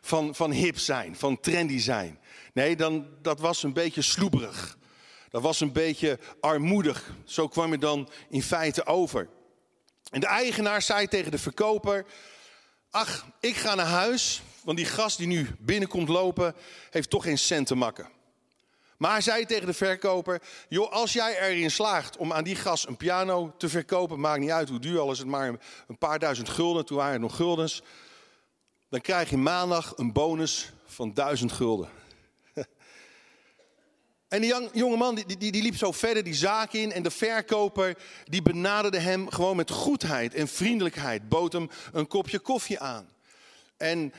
Van, 0.00 0.34
van 0.34 0.50
hip 0.50 0.78
zijn, 0.78 1.16
van 1.16 1.40
trendy 1.40 1.78
zijn. 1.78 2.18
Nee, 2.52 2.76
dan, 2.76 3.06
dat 3.22 3.40
was 3.40 3.62
een 3.62 3.72
beetje 3.72 4.02
sloeberig. 4.02 4.78
Dat 5.30 5.42
was 5.42 5.60
een 5.60 5.72
beetje 5.72 6.18
armoedig. 6.40 7.14
Zo 7.24 7.48
kwam 7.48 7.70
je 7.70 7.78
dan 7.78 8.08
in 8.28 8.42
feite 8.42 8.86
over. 8.86 9.28
En 10.10 10.20
de 10.20 10.26
eigenaar 10.26 10.82
zei 10.82 11.06
tegen 11.06 11.30
de 11.30 11.38
verkoper... 11.38 12.06
Ach, 12.90 13.26
ik 13.40 13.56
ga 13.56 13.74
naar 13.74 13.86
huis, 13.86 14.42
want 14.62 14.76
die 14.76 14.86
gast 14.86 15.18
die 15.18 15.26
nu 15.26 15.50
binnenkomt 15.58 16.08
lopen, 16.08 16.54
heeft 16.90 17.10
toch 17.10 17.22
geen 17.22 17.38
cent 17.38 17.66
te 17.66 17.74
makken. 17.74 18.08
Maar 18.96 19.10
hij 19.10 19.20
zei 19.20 19.46
tegen 19.46 19.66
de 19.66 19.72
verkoper: 19.72 20.42
Joh, 20.68 20.92
als 20.92 21.12
jij 21.12 21.40
erin 21.40 21.70
slaagt 21.70 22.16
om 22.16 22.32
aan 22.32 22.44
die 22.44 22.56
gast 22.56 22.86
een 22.86 22.96
piano 22.96 23.54
te 23.56 23.68
verkopen, 23.68 24.20
maakt 24.20 24.40
niet 24.40 24.50
uit 24.50 24.68
hoe 24.68 24.78
duur, 24.78 25.00
al 25.00 25.10
is 25.10 25.18
het 25.18 25.26
maar 25.26 25.58
een 25.88 25.98
paar 25.98 26.18
duizend 26.18 26.48
gulden, 26.48 26.84
toen 26.86 26.96
waren 26.96 27.12
het 27.12 27.22
nog 27.22 27.36
guldens, 27.36 27.82
dan 28.88 29.00
krijg 29.00 29.30
je 29.30 29.36
maandag 29.36 29.92
een 29.96 30.12
bonus 30.12 30.72
van 30.86 31.14
duizend 31.14 31.52
gulden. 31.52 31.99
En 34.30 34.40
die 34.40 34.54
jonge 34.72 34.96
man 34.96 35.14
die, 35.14 35.36
die, 35.38 35.52
die 35.52 35.62
liep 35.62 35.76
zo 35.76 35.92
verder 35.92 36.22
die 36.24 36.34
zaak 36.34 36.72
in. 36.72 36.92
En 36.92 37.02
de 37.02 37.10
verkoper 37.10 37.96
die 38.24 38.42
benaderde 38.42 38.98
hem 38.98 39.30
gewoon 39.30 39.56
met 39.56 39.70
goedheid 39.70 40.34
en 40.34 40.48
vriendelijkheid. 40.48 41.28
Bood 41.28 41.52
hem 41.52 41.70
een 41.92 42.06
kopje 42.06 42.38
koffie 42.38 42.78
aan. 42.78 43.08
En 43.76 44.12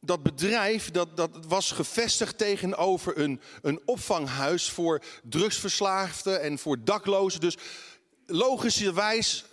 dat 0.00 0.22
bedrijf 0.22 0.90
dat, 0.90 1.16
dat 1.16 1.30
was 1.48 1.70
gevestigd 1.70 2.38
tegenover 2.38 3.18
een, 3.18 3.40
een 3.62 3.80
opvanghuis 3.84 4.70
voor 4.70 5.02
drugsverslaafden 5.22 6.42
en 6.42 6.58
voor 6.58 6.84
daklozen. 6.84 7.40
Dus 7.40 7.56
logischerwijs 8.26 9.44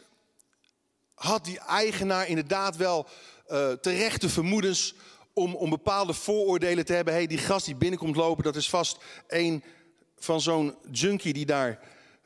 had 1.14 1.46
die 1.46 1.60
eigenaar 1.60 2.28
inderdaad 2.28 2.76
wel 2.78 3.08
uh, 3.52 3.72
terechte 3.72 4.30
vermoedens 4.30 4.94
om, 5.34 5.56
om 5.56 5.70
bepaalde 5.70 6.14
vooroordelen 6.14 6.86
te 6.86 6.94
hebben. 6.94 7.14
hey, 7.14 7.28
die 7.28 7.38
gast 7.38 7.66
die 7.66 7.76
binnenkomt 7.76 8.16
lopen, 8.16 8.44
dat 8.44 8.56
is 8.56 8.70
vast 8.70 8.98
een 9.28 9.64
van 10.24 10.42
zo'n 10.42 10.76
junkie 10.92 11.34
die 11.34 11.46
daar 11.46 11.80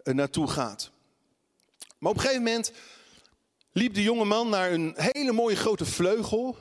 uh, 0.03 0.13
naartoe 0.13 0.47
gaat. 0.47 0.91
Maar 1.97 2.11
op 2.11 2.17
een 2.17 2.23
gegeven 2.23 2.43
moment 2.43 2.71
liep 3.71 3.93
de 3.93 4.03
jonge 4.03 4.25
man 4.25 4.49
naar 4.49 4.71
een 4.71 4.93
hele 4.95 5.31
mooie 5.31 5.55
grote 5.55 5.85
vleugel, 5.85 6.57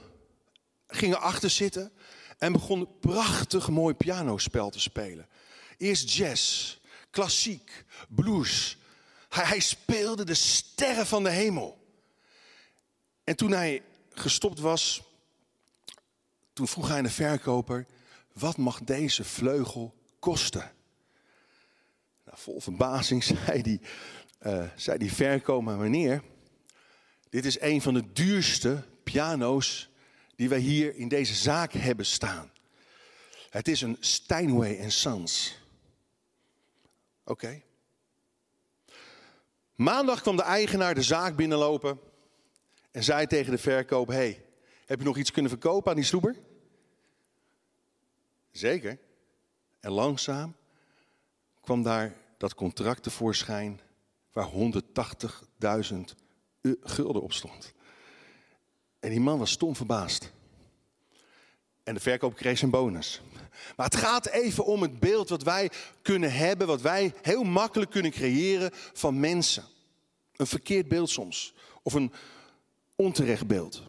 ging 0.86 1.14
erachter 1.14 1.50
zitten 1.50 1.92
en 2.38 2.52
begon 2.52 2.80
een 2.80 2.98
prachtig 3.00 3.68
mooi 3.68 3.94
pianospel 3.94 4.70
te 4.70 4.80
spelen. 4.80 5.28
Eerst 5.76 6.10
jazz, 6.10 6.76
klassiek, 7.10 7.84
blues. 8.08 8.76
Hij, 9.28 9.44
hij 9.44 9.60
speelde 9.60 10.24
de 10.24 10.34
sterren 10.34 11.06
van 11.06 11.22
de 11.22 11.30
hemel. 11.30 11.78
En 13.24 13.36
toen 13.36 13.50
hij 13.50 13.82
gestopt 14.10 14.58
was, 14.58 15.02
toen 16.52 16.68
vroeg 16.68 16.88
hij 16.88 16.96
aan 16.96 17.02
de 17.02 17.10
verkoper: 17.10 17.86
wat 18.32 18.56
mag 18.56 18.80
deze 18.80 19.24
vleugel 19.24 19.94
kosten? 20.18 20.75
Vol 22.36 22.60
verbazing 22.60 23.24
zei 23.44 23.62
die, 23.62 23.80
uh, 24.42 24.64
zei 24.74 24.98
die 24.98 25.12
verkoper: 25.12 25.76
meneer, 25.76 26.22
dit 27.28 27.44
is 27.44 27.60
een 27.60 27.82
van 27.82 27.94
de 27.94 28.12
duurste 28.12 28.84
piano's 29.04 29.90
die 30.34 30.48
wij 30.48 30.58
hier 30.58 30.96
in 30.96 31.08
deze 31.08 31.34
zaak 31.34 31.72
hebben 31.72 32.06
staan. 32.06 32.50
Het 33.50 33.68
is 33.68 33.80
een 33.80 33.96
Steinway 34.00 34.90
Sons. 34.90 35.58
Oké. 37.24 37.62
Maandag 39.74 40.20
kwam 40.20 40.36
de 40.36 40.42
eigenaar 40.42 40.94
de 40.94 41.02
zaak 41.02 41.36
binnenlopen 41.36 42.00
en 42.90 43.04
zei 43.04 43.26
tegen 43.26 43.52
de 43.52 43.58
verkoop: 43.58 44.08
hey, 44.08 44.44
heb 44.86 44.98
je 44.98 45.04
nog 45.04 45.16
iets 45.16 45.30
kunnen 45.30 45.50
verkopen 45.50 45.90
aan 45.90 45.96
die 45.96 46.04
sloeber? 46.04 46.36
Zeker. 48.50 48.98
En 49.80 49.90
langzaam 49.90 50.56
kwam 51.60 51.82
daar 51.82 52.14
dat 52.48 52.54
contract 52.54 53.02
tevoorschijn 53.02 53.80
waar 54.32 54.48
180.000 54.50 56.00
gulden 56.80 57.22
op 57.22 57.32
stond. 57.32 57.72
En 59.00 59.10
die 59.10 59.20
man 59.20 59.38
was 59.38 59.50
stom 59.50 59.76
verbaasd. 59.76 60.32
En 61.82 61.94
de 61.94 62.00
verkoop 62.00 62.34
kreeg 62.34 62.58
zijn 62.58 62.70
bonus. 62.70 63.20
Maar 63.76 63.86
het 63.86 63.96
gaat 63.96 64.26
even 64.26 64.64
om 64.64 64.82
het 64.82 65.00
beeld 65.00 65.28
wat 65.28 65.42
wij 65.42 65.70
kunnen 66.02 66.32
hebben, 66.32 66.66
wat 66.66 66.80
wij 66.80 67.14
heel 67.22 67.42
makkelijk 67.42 67.90
kunnen 67.90 68.10
creëren 68.10 68.70
van 68.72 69.20
mensen. 69.20 69.64
Een 70.36 70.46
verkeerd 70.46 70.88
beeld 70.88 71.10
soms. 71.10 71.54
Of 71.82 71.92
een 71.94 72.12
onterecht 72.96 73.46
beeld. 73.46 73.82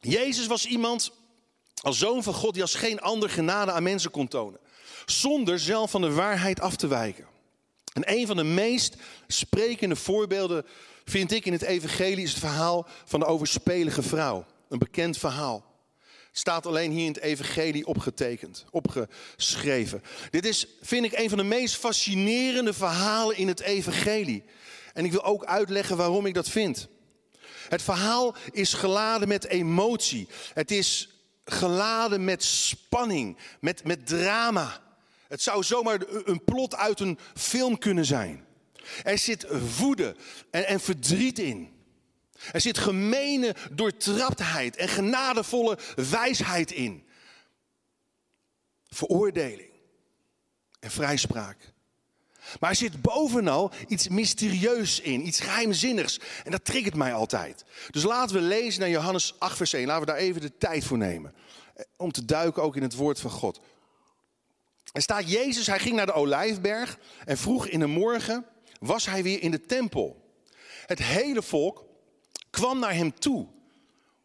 Jezus 0.00 0.46
was 0.46 0.66
iemand 0.66 1.12
als 1.82 1.98
zoon 1.98 2.22
van 2.22 2.34
God 2.34 2.52
die 2.52 2.62
als 2.62 2.74
geen 2.74 3.00
ander 3.00 3.30
genade 3.30 3.72
aan 3.72 3.82
mensen 3.82 4.10
kon 4.10 4.28
tonen. 4.28 4.60
Zonder 5.10 5.58
zelf 5.58 5.90
van 5.90 6.00
de 6.00 6.12
waarheid 6.12 6.60
af 6.60 6.76
te 6.76 6.86
wijken. 6.86 7.26
En 7.92 8.12
een 8.12 8.26
van 8.26 8.36
de 8.36 8.44
meest 8.44 8.96
sprekende 9.26 9.96
voorbeelden 9.96 10.66
vind 11.04 11.32
ik 11.32 11.46
in 11.46 11.52
het 11.52 11.62
evangelie 11.62 12.24
is 12.24 12.30
het 12.30 12.38
verhaal 12.38 12.86
van 13.04 13.20
de 13.20 13.26
overspelige 13.26 14.02
vrouw. 14.02 14.46
Een 14.68 14.78
bekend 14.78 15.18
verhaal. 15.18 15.64
Staat 16.32 16.66
alleen 16.66 16.90
hier 16.90 17.06
in 17.06 17.12
het 17.12 17.20
evangelie 17.20 17.86
opgetekend, 17.86 18.64
opgeschreven. 18.70 20.02
Dit 20.30 20.46
is, 20.46 20.66
vind 20.82 21.04
ik, 21.04 21.18
een 21.18 21.28
van 21.28 21.38
de 21.38 21.44
meest 21.44 21.74
fascinerende 21.74 22.72
verhalen 22.72 23.36
in 23.36 23.48
het 23.48 23.60
evangelie. 23.60 24.44
En 24.92 25.04
ik 25.04 25.12
wil 25.12 25.24
ook 25.24 25.44
uitleggen 25.44 25.96
waarom 25.96 26.26
ik 26.26 26.34
dat 26.34 26.48
vind. 26.48 26.88
Het 27.68 27.82
verhaal 27.82 28.34
is 28.50 28.72
geladen 28.72 29.28
met 29.28 29.46
emotie. 29.46 30.28
Het 30.54 30.70
is 30.70 31.08
geladen 31.44 32.24
met 32.24 32.44
spanning, 32.44 33.36
met, 33.60 33.84
met 33.84 34.06
drama. 34.06 34.86
Het 35.28 35.42
zou 35.42 35.62
zomaar 35.62 36.00
een 36.24 36.44
plot 36.44 36.74
uit 36.76 37.00
een 37.00 37.18
film 37.34 37.78
kunnen 37.78 38.04
zijn. 38.04 38.46
Er 39.02 39.18
zit 39.18 39.46
woede 39.78 40.16
en, 40.50 40.66
en 40.66 40.80
verdriet 40.80 41.38
in. 41.38 41.76
Er 42.52 42.60
zit 42.60 42.78
gemene 42.78 43.54
doortraptheid 43.72 44.76
en 44.76 44.88
genadevolle 44.88 45.78
wijsheid 46.10 46.70
in. 46.70 47.06
Veroordeling 48.88 49.70
en 50.80 50.90
vrijspraak. 50.90 51.72
Maar 52.60 52.70
er 52.70 52.76
zit 52.76 53.02
bovenal 53.02 53.72
iets 53.88 54.08
mysterieus 54.08 55.00
in, 55.00 55.26
iets 55.26 55.40
geheimzinnigs. 55.40 56.20
En 56.44 56.50
dat 56.50 56.64
triggert 56.64 56.94
mij 56.94 57.14
altijd. 57.14 57.64
Dus 57.90 58.02
laten 58.02 58.36
we 58.36 58.42
lezen 58.42 58.80
naar 58.80 58.90
Johannes 58.90 59.34
8, 59.38 59.56
vers 59.56 59.72
1. 59.72 59.86
Laten 59.86 60.06
we 60.06 60.10
daar 60.12 60.20
even 60.20 60.40
de 60.40 60.58
tijd 60.58 60.84
voor 60.84 60.98
nemen. 60.98 61.34
Eh, 61.74 61.84
om 61.96 62.12
te 62.12 62.24
duiken 62.24 62.62
ook 62.62 62.76
in 62.76 62.82
het 62.82 62.94
woord 62.94 63.20
van 63.20 63.30
God. 63.30 63.60
Er 64.92 65.02
staat 65.02 65.30
Jezus, 65.30 65.66
hij 65.66 65.78
ging 65.78 65.96
naar 65.96 66.06
de 66.06 66.12
Olijfberg. 66.12 66.98
En 67.24 67.38
vroeg 67.38 67.66
in 67.66 67.80
de 67.80 67.86
morgen 67.86 68.44
was 68.80 69.06
hij 69.06 69.22
weer 69.22 69.42
in 69.42 69.50
de 69.50 69.60
tempel. 69.60 70.32
Het 70.86 70.98
hele 70.98 71.42
volk 71.42 71.84
kwam 72.50 72.78
naar 72.78 72.94
hem 72.94 73.18
toe. 73.18 73.46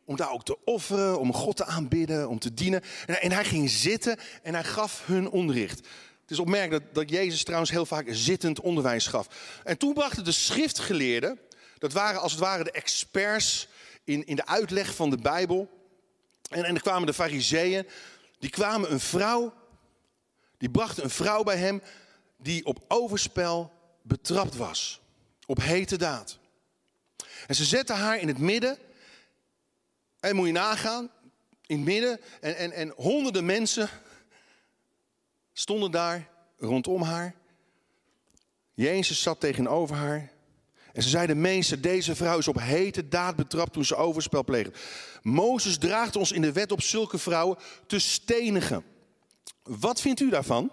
Om 0.06 0.16
daar 0.16 0.32
ook 0.32 0.46
te 0.46 0.58
offeren, 0.66 1.20
om 1.20 1.34
God 1.34 1.56
te 1.56 1.66
aanbidden, 1.66 2.30
om 2.30 2.40
te 2.40 2.54
dienen. 2.54 2.82
En 3.06 3.32
hij 3.32 3.46
ging 3.46 3.70
zitten 3.70 4.18
en 4.44 4.54
hij 4.54 4.64
gaf 4.64 5.06
hun 5.06 5.30
onderricht. 5.30 5.78
Het 6.22 6.32
is 6.32 6.40
opmerkelijk 6.40 6.86
dat, 6.86 6.96
dat 6.96 7.10
Jezus 7.10 7.44
trouwens 7.44 7.72
heel 7.72 7.86
vaak 7.86 8.08
zittend 8.10 8.60
onderwijs 8.60 9.08
gaf. 9.08 9.28
En 9.64 9.78
toen 9.78 9.94
brachten 9.94 10.24
de 10.24 10.32
schriftgeleerden, 10.32 11.40
dat 11.78 11.94
waren 11.94 12.22
als 12.22 12.32
het 12.32 12.42
ware 12.42 12.64
de 12.64 12.72
experts 12.72 13.68
in, 14.04 14.26
in 14.26 14.36
de 14.36 14.46
uitleg 14.46 14.96
van 14.96 15.10
de 15.10 15.18
Bijbel. 15.18 15.70
En, 16.50 16.64
en 16.64 16.76
er 16.76 16.82
kwamen 16.82 17.08
de 17.08 17.14
fariseeën, 17.14 17.88
die 18.40 18.50
kwamen 18.50 18.92
een 18.92 19.00
vrouw, 19.00 19.54
die 20.64 20.72
brachten 20.72 21.04
een 21.04 21.10
vrouw 21.10 21.44
bij 21.44 21.58
hem 21.58 21.82
die 22.38 22.66
op 22.66 22.84
overspel 22.88 23.72
betrapt 24.02 24.56
was. 24.56 25.02
Op 25.46 25.62
hete 25.62 25.98
daad. 25.98 26.38
En 27.48 27.56
ze 27.56 27.66
zetten 27.66 27.96
haar 27.96 28.20
in 28.20 28.28
het 28.28 28.38
midden. 28.38 28.78
En 30.20 30.36
moet 30.36 30.46
je 30.48 30.52
nagaan, 30.52 31.10
in 31.66 31.76
het 31.76 31.86
midden. 31.86 32.20
En, 32.42 32.56
en, 32.58 32.72
en 32.72 32.94
honderden 32.96 33.46
mensen 33.46 33.90
stonden 35.54 35.92
daar 35.92 36.30
rondom 36.58 37.02
haar. 37.02 37.36
Jezus 38.74 39.22
zat 39.22 39.40
tegenover 39.40 39.96
haar. 39.96 40.32
En 40.94 41.04
ze 41.04 41.10
zeiden, 41.10 41.42
meester, 41.42 41.82
deze 41.82 42.16
vrouw 42.16 42.38
is 42.38 42.48
op 42.48 42.60
hete 42.60 43.08
daad 43.08 43.36
betrapt 43.36 43.74
toen 43.74 43.86
ze 43.86 43.96
overspel 43.96 44.44
pleegde. 44.44 44.74
Mozes 45.22 45.78
draagt 45.78 46.16
ons 46.16 46.32
in 46.32 46.42
de 46.42 46.52
wet 46.52 46.72
op 46.72 46.82
zulke 46.82 47.18
vrouwen 47.18 47.58
te 47.88 48.00
stenigen. 48.00 48.93
Wat 49.64 50.02
vindt 50.02 50.20
u 50.20 50.30
daarvan? 50.30 50.72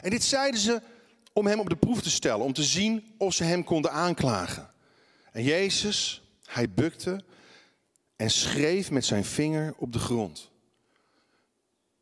En 0.00 0.10
dit 0.10 0.24
zeiden 0.24 0.60
ze 0.60 0.82
om 1.32 1.46
hem 1.46 1.60
op 1.60 1.68
de 1.68 1.76
proef 1.76 2.02
te 2.02 2.10
stellen, 2.10 2.44
om 2.44 2.52
te 2.52 2.62
zien 2.62 3.14
of 3.18 3.34
ze 3.34 3.44
hem 3.44 3.64
konden 3.64 3.90
aanklagen. 3.90 4.70
En 5.32 5.42
Jezus, 5.42 6.22
hij 6.44 6.70
bukte 6.70 7.24
en 8.16 8.30
schreef 8.30 8.90
met 8.90 9.04
zijn 9.04 9.24
vinger 9.24 9.74
op 9.76 9.92
de 9.92 9.98
grond. 9.98 10.50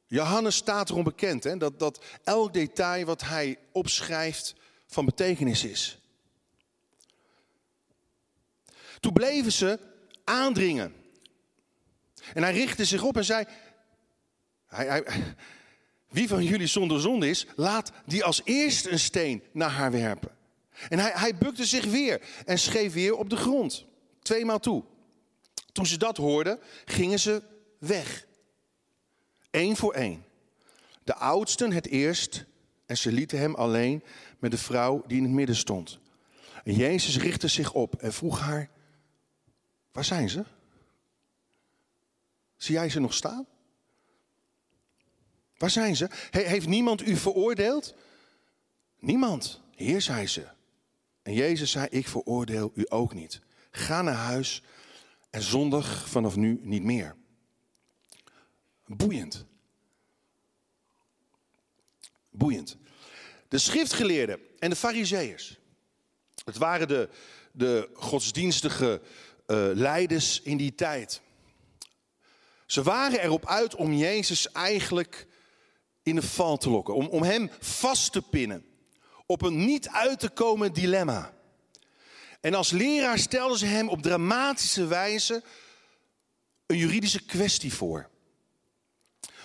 Johannes 0.07 0.57
staat 0.57 0.91
erom 0.91 1.05
bekend 1.05 1.45
hè, 1.45 1.57
dat, 1.57 1.79
dat 1.79 2.05
elk 2.25 2.53
detail 2.53 3.05
wat 3.05 3.23
hij 3.23 3.59
opschrijft 3.73 4.55
van 4.87 5.05
betekenis 5.05 5.65
is. 5.65 5.99
Toen 9.01 9.13
bleven 9.13 9.53
ze 9.53 9.79
aandringen. 10.25 10.95
En 12.35 12.43
hij 12.43 12.53
richtte 12.53 12.85
zich 12.85 13.03
op 13.03 13.17
en 13.17 13.25
zei: 13.25 13.47
hij, 14.69 14.87
hij, 14.87 15.05
Wie 16.09 16.29
van 16.29 16.45
jullie 16.45 16.67
zonder 16.67 17.01
zonde 17.01 17.29
is, 17.29 17.47
laat 17.57 17.93
die 18.07 18.25
als 18.25 18.41
eerste 18.45 18.91
een 18.91 18.99
steen 18.99 19.43
naar 19.53 19.71
haar 19.71 19.91
werpen. 19.91 20.37
En 20.89 20.99
hij, 20.99 21.13
hij 21.15 21.37
bukte 21.37 21.65
zich 21.65 21.85
weer 21.85 22.21
en 22.45 22.59
schreef 22.59 22.93
weer 22.93 23.15
op 23.17 23.31
de 23.31 23.37
grond. 23.37 23.87
Tweemaal 24.23 24.59
toe. 24.59 24.85
Toen 25.73 25.87
ze 25.87 25.99
dat 25.99 26.17
hoorden, 26.17 26.59
gingen 26.85 27.19
ze 27.19 27.43
weg. 27.79 28.27
Eén 29.51 29.77
voor 29.77 29.93
één. 29.93 30.25
De 31.05 31.15
oudsten 31.15 31.73
het 31.73 31.87
eerst 31.87 32.45
en 32.87 32.97
ze 32.97 33.13
lieten 33.13 33.39
hem 33.39 33.55
alleen 33.55 34.03
met 34.39 34.51
de 34.51 34.59
vrouw 34.59 35.05
die 35.07 35.17
in 35.17 35.23
het 35.23 35.33
midden 35.33 35.57
stond. 35.57 35.99
En 36.65 36.75
Jezus 36.75 37.19
richtte 37.19 37.49
zich 37.49 37.73
op 37.73 37.95
en 37.95 38.13
vroeg 38.13 38.41
haar, 38.41 38.71
waar 39.93 40.05
zijn 40.05 40.29
ze? 40.29 40.45
Zie 42.57 42.75
jij 42.75 42.89
ze 42.89 43.01
nog 43.01 43.15
staan? 43.15 43.47
Waar 45.59 45.71
zijn 45.71 45.97
ze? 45.97 46.09
heeft 46.31 46.67
niemand 46.67 47.07
u 47.07 47.17
veroordeeld? 47.17 47.95
Niemand. 48.99 49.61
Heer, 49.75 50.01
zei 50.01 50.27
ze. 50.27 50.47
En 51.23 51.35
Jezus 51.35 51.71
zei, 51.71 51.87
ik 51.91 52.09
veroordeel 52.09 52.73
u 52.75 52.85
ook 52.89 53.15
niet. 53.15 53.41
Ga 53.71 54.03
naar 54.03 54.15
huis 54.15 54.63
en 55.31 55.43
zondig 55.43 56.09
vanaf 56.09 56.37
nu 56.37 56.61
niet 56.63 56.83
meer. 56.83 57.17
Boeiend. 58.87 59.47
Boeiend. 62.31 62.77
De 63.49 63.59
schriftgeleerden 63.59 64.41
en 64.59 64.71
de 64.71 64.77
fariseeërs 64.77 65.59
Het 66.45 66.57
waren 66.57 66.89
de, 66.89 67.09
de 67.53 67.89
godsdienstige 67.93 69.01
uh, 69.47 69.71
leiders 69.75 70.43
in 70.43 70.57
die 70.57 70.75
tijd. 70.75 71.21
Ze 72.67 72.83
waren 72.83 73.21
erop 73.21 73.47
uit 73.47 73.75
om 73.75 73.93
Jezus 73.93 74.53
eigenlijk 74.53 75.27
in 76.09 76.15
de 76.15 76.23
val 76.23 76.57
te 76.57 76.71
lokken, 76.71 76.95
om, 76.95 77.07
om 77.07 77.23
hem 77.23 77.51
vast 77.61 78.13
te 78.13 78.23
pinnen 78.23 78.69
op 79.29 79.43
een 79.43 79.65
niet 79.65 79.89
uit 79.89 80.21
te 80.21 80.29
komen 80.29 80.73
dilemma. 80.73 81.35
En 82.41 82.55
als 82.55 82.71
leraar 82.71 83.19
stelden 83.19 83.59
ze 83.59 83.67
hem 83.67 83.89
op 83.89 84.03
dramatische 84.03 84.87
wijze 84.87 85.43
een 86.67 86.77
juridische 86.77 87.25
kwestie 87.25 87.75
voor. 87.75 88.09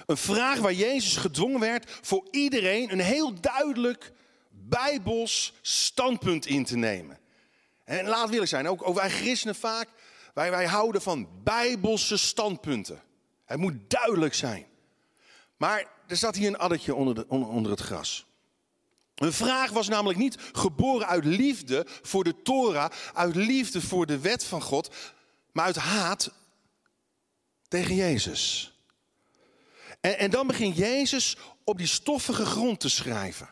Een 0.06 0.18
vraag 0.18 0.60
waar 0.60 0.74
Jezus 0.74 1.18
gedwongen 1.18 1.60
werd 1.60 1.92
voor 2.02 2.28
iedereen 2.32 2.92
een 2.92 3.00
heel 3.00 3.40
duidelijk 3.42 4.12
bijbels 4.50 5.54
standpunt 5.62 6.46
in 6.46 6.66
te 6.66 6.76
nemen. 6.76 7.20
En 7.84 8.08
laat 8.08 8.30
willen 8.30 8.48
zijn, 8.48 8.68
ook, 8.68 8.94
wij 8.94 9.10
christenen 9.10 9.56
vaak, 9.56 9.88
wij, 10.34 10.52
wij 10.52 10.66
houden 10.66 11.02
van 11.02 11.28
bijbelse 11.44 12.18
standpunten. 12.18 13.02
Het 13.46 13.60
moet 13.60 13.90
duidelijk 13.90 14.34
zijn. 14.34 14.66
Maar 15.58 15.88
er 16.14 16.20
zat 16.20 16.36
hier 16.36 16.48
een 16.48 16.58
addertje 16.58 16.96
onder, 16.96 17.16
de, 17.16 17.28
onder 17.28 17.72
het 17.72 17.80
gras. 17.80 18.26
Een 19.16 19.34
vraag 19.34 19.72
was 19.72 19.88
namelijk 19.88 20.20
niet 20.20 20.38
geboren 20.52 21.08
uit 21.08 21.26
liefde 21.26 21.86
voor 22.02 22.24
de 22.24 22.42
Torah, 22.42 22.92
uit 23.14 23.36
liefde 23.36 23.82
voor 23.82 24.06
de 24.06 24.20
wet 24.20 24.46
van 24.46 24.62
God, 24.62 24.90
maar 25.52 25.66
uit 25.66 25.76
haat 25.76 26.32
tegen 27.68 27.96
Jezus. 27.96 28.74
En, 30.02 30.18
en 30.18 30.30
dan 30.30 30.48
begint 30.48 30.78
Jezus 30.78 31.38
op 31.64 31.78
die 31.78 31.88
stoffige 31.88 32.46
grond 32.46 32.80
te 32.80 32.90
schrijven. 32.90 33.50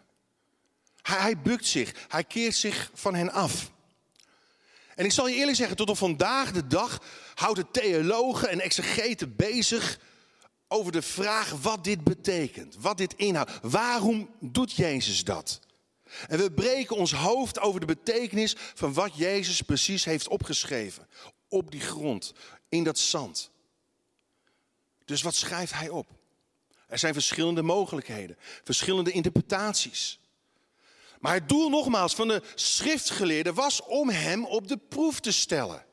Hij, 1.02 1.20
hij 1.20 1.38
bukt 1.38 1.66
zich, 1.66 1.94
hij 2.08 2.24
keert 2.24 2.56
zich 2.56 2.92
van 2.94 3.16
hen 3.16 3.32
af. 3.32 3.72
En 4.96 5.06
ik 5.06 5.12
zal 5.12 5.28
je 5.28 5.36
eerlijk 5.36 5.58
zeggen, 5.58 5.76
tot 5.76 5.90
op 5.90 5.98
vandaag 5.98 6.52
de 6.52 6.68
dag 6.68 7.02
houden 7.34 7.72
theologen 7.72 8.50
en 8.50 8.60
exegeten 8.60 9.36
bezig 9.36 10.00
over 10.72 10.92
de 10.92 11.02
vraag 11.02 11.50
wat 11.50 11.84
dit 11.84 12.04
betekent, 12.04 12.76
wat 12.80 12.98
dit 12.98 13.14
inhoudt. 13.14 13.52
Waarom 13.62 14.30
doet 14.40 14.72
Jezus 14.72 15.24
dat? 15.24 15.60
En 16.28 16.38
we 16.38 16.52
breken 16.52 16.96
ons 16.96 17.14
hoofd 17.14 17.60
over 17.60 17.80
de 17.80 17.86
betekenis 17.86 18.56
van 18.58 18.94
wat 18.94 19.18
Jezus 19.18 19.62
precies 19.62 20.06
heeft 20.06 20.28
opgeschreven. 20.28 21.08
Op 21.48 21.72
die 21.72 21.82
grond, 21.82 22.34
in 22.70 22.84
dat 22.84 23.00
zand. 23.00 23.52
Dus 25.06 25.22
wat 25.22 25.36
schrijft 25.36 25.74
hij 25.74 25.90
op? 25.90 26.08
Er 26.88 27.00
zijn 27.00 27.14
verschillende 27.14 27.62
mogelijkheden, 27.62 28.38
verschillende 28.64 29.12
interpretaties. 29.12 30.20
Maar 31.20 31.34
het 31.34 31.50
doel 31.50 31.70
nogmaals 31.70 32.16
van 32.16 32.28
de 32.28 32.42
schriftgeleerden 32.56 33.54
was 33.54 33.82
om 33.82 34.10
hem 34.10 34.46
op 34.46 34.68
de 34.68 34.78
proef 34.78 35.20
te 35.20 35.32
stellen. 35.32 35.86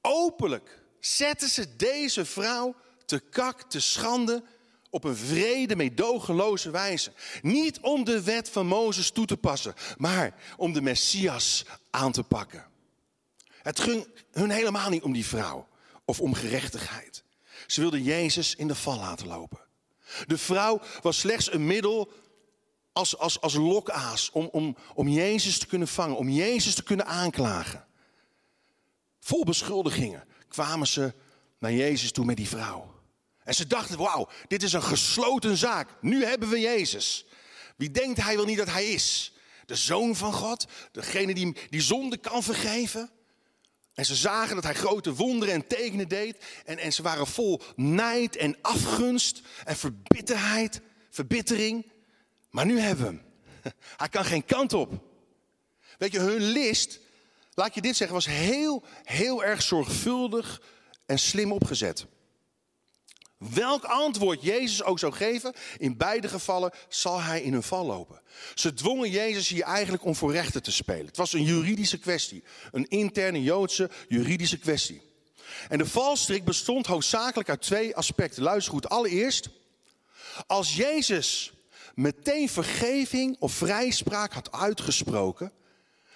Openlijk 0.00 0.82
zetten 1.00 1.48
ze 1.48 1.76
deze 1.76 2.24
vrouw 2.24 2.74
te 3.10 3.18
kak, 3.18 3.62
te 3.62 3.80
schande, 3.80 4.42
op 4.90 5.04
een 5.04 5.16
vrede, 5.16 5.76
meedogenloze 5.76 6.70
wijze. 6.70 7.12
Niet 7.42 7.80
om 7.80 8.04
de 8.04 8.22
wet 8.22 8.50
van 8.50 8.66
Mozes 8.66 9.10
toe 9.10 9.26
te 9.26 9.36
passen, 9.36 9.74
maar 9.96 10.34
om 10.56 10.72
de 10.72 10.80
Messias 10.80 11.64
aan 11.90 12.12
te 12.12 12.22
pakken. 12.22 12.66
Het 13.62 13.80
ging 13.80 14.06
hun 14.32 14.50
helemaal 14.50 14.90
niet 14.90 15.02
om 15.02 15.12
die 15.12 15.26
vrouw 15.26 15.68
of 16.04 16.20
om 16.20 16.34
gerechtigheid. 16.34 17.24
Ze 17.66 17.80
wilden 17.80 18.02
Jezus 18.02 18.54
in 18.54 18.68
de 18.68 18.74
val 18.74 18.98
laten 18.98 19.26
lopen. 19.26 19.60
De 20.26 20.38
vrouw 20.38 20.80
was 21.02 21.18
slechts 21.18 21.52
een 21.52 21.66
middel 21.66 22.12
als, 22.92 23.18
als, 23.18 23.40
als 23.40 23.54
lokaas 23.54 24.30
om, 24.30 24.48
om, 24.52 24.76
om 24.94 25.08
Jezus 25.08 25.58
te 25.58 25.66
kunnen 25.66 25.88
vangen, 25.88 26.16
om 26.16 26.28
Jezus 26.28 26.74
te 26.74 26.82
kunnen 26.82 27.06
aanklagen. 27.06 27.86
Vol 29.20 29.44
beschuldigingen 29.44 30.24
kwamen 30.48 30.86
ze 30.86 31.14
naar 31.58 31.72
Jezus 31.72 32.12
toe 32.12 32.24
met 32.24 32.36
die 32.36 32.48
vrouw. 32.48 32.89
En 33.50 33.56
ze 33.56 33.66
dachten, 33.66 33.98
wauw, 33.98 34.28
dit 34.48 34.62
is 34.62 34.72
een 34.72 34.82
gesloten 34.82 35.56
zaak. 35.56 35.88
Nu 36.00 36.24
hebben 36.24 36.48
we 36.48 36.60
Jezus. 36.60 37.26
Wie 37.76 37.90
denkt 37.90 38.22
hij 38.22 38.36
wel 38.36 38.44
niet 38.44 38.58
dat 38.58 38.70
hij 38.70 38.90
is? 38.90 39.32
De 39.66 39.76
zoon 39.76 40.16
van 40.16 40.32
God, 40.32 40.66
degene 40.92 41.34
die, 41.34 41.56
die 41.70 41.80
zonde 41.80 42.16
kan 42.16 42.42
vergeven. 42.42 43.10
En 43.94 44.04
ze 44.04 44.14
zagen 44.14 44.54
dat 44.54 44.64
hij 44.64 44.74
grote 44.74 45.14
wonderen 45.14 45.54
en 45.54 45.66
tekenen 45.66 46.08
deed. 46.08 46.44
En, 46.64 46.78
en 46.78 46.92
ze 46.92 47.02
waren 47.02 47.26
vol 47.26 47.62
nijd 47.76 48.36
en 48.36 48.56
afgunst 48.60 49.40
en 49.64 49.76
verbitterheid, 49.76 50.80
verbittering. 51.10 51.92
Maar 52.50 52.66
nu 52.66 52.80
hebben 52.80 53.04
we 53.04 53.10
hem. 53.10 53.22
Hij 53.96 54.08
kan 54.08 54.24
geen 54.24 54.44
kant 54.44 54.72
op. 54.72 55.02
Weet 55.98 56.12
je, 56.12 56.18
hun 56.18 56.42
list, 56.42 57.00
laat 57.54 57.74
je 57.74 57.80
dit 57.80 57.96
zeggen, 57.96 58.16
was 58.16 58.26
heel, 58.26 58.84
heel 59.04 59.44
erg 59.44 59.62
zorgvuldig 59.62 60.62
en 61.06 61.18
slim 61.18 61.52
opgezet. 61.52 62.06
Welk 63.48 63.84
antwoord 63.84 64.42
Jezus 64.42 64.82
ook 64.82 64.98
zou 64.98 65.12
geven, 65.12 65.54
in 65.78 65.96
beide 65.96 66.28
gevallen 66.28 66.72
zal 66.88 67.20
hij 67.20 67.42
in 67.42 67.52
hun 67.52 67.62
val 67.62 67.86
lopen. 67.86 68.20
Ze 68.54 68.74
dwongen 68.74 69.10
Jezus 69.10 69.48
hier 69.48 69.62
eigenlijk 69.62 70.04
om 70.04 70.14
voor 70.14 70.32
rechten 70.32 70.62
te 70.62 70.72
spelen. 70.72 71.06
Het 71.06 71.16
was 71.16 71.32
een 71.32 71.44
juridische 71.44 71.98
kwestie, 71.98 72.42
een 72.72 72.88
interne 72.88 73.42
Joodse 73.42 73.90
juridische 74.08 74.58
kwestie. 74.58 75.02
En 75.68 75.78
de 75.78 75.86
valstrik 75.86 76.44
bestond 76.44 76.86
hoofdzakelijk 76.86 77.48
uit 77.48 77.62
twee 77.62 77.96
aspecten. 77.96 78.42
Luister 78.42 78.72
goed, 78.72 78.88
allereerst, 78.88 79.48
als 80.46 80.76
Jezus 80.76 81.52
meteen 81.94 82.48
vergeving 82.48 83.36
of 83.38 83.52
vrijspraak 83.52 84.32
had 84.32 84.52
uitgesproken, 84.52 85.52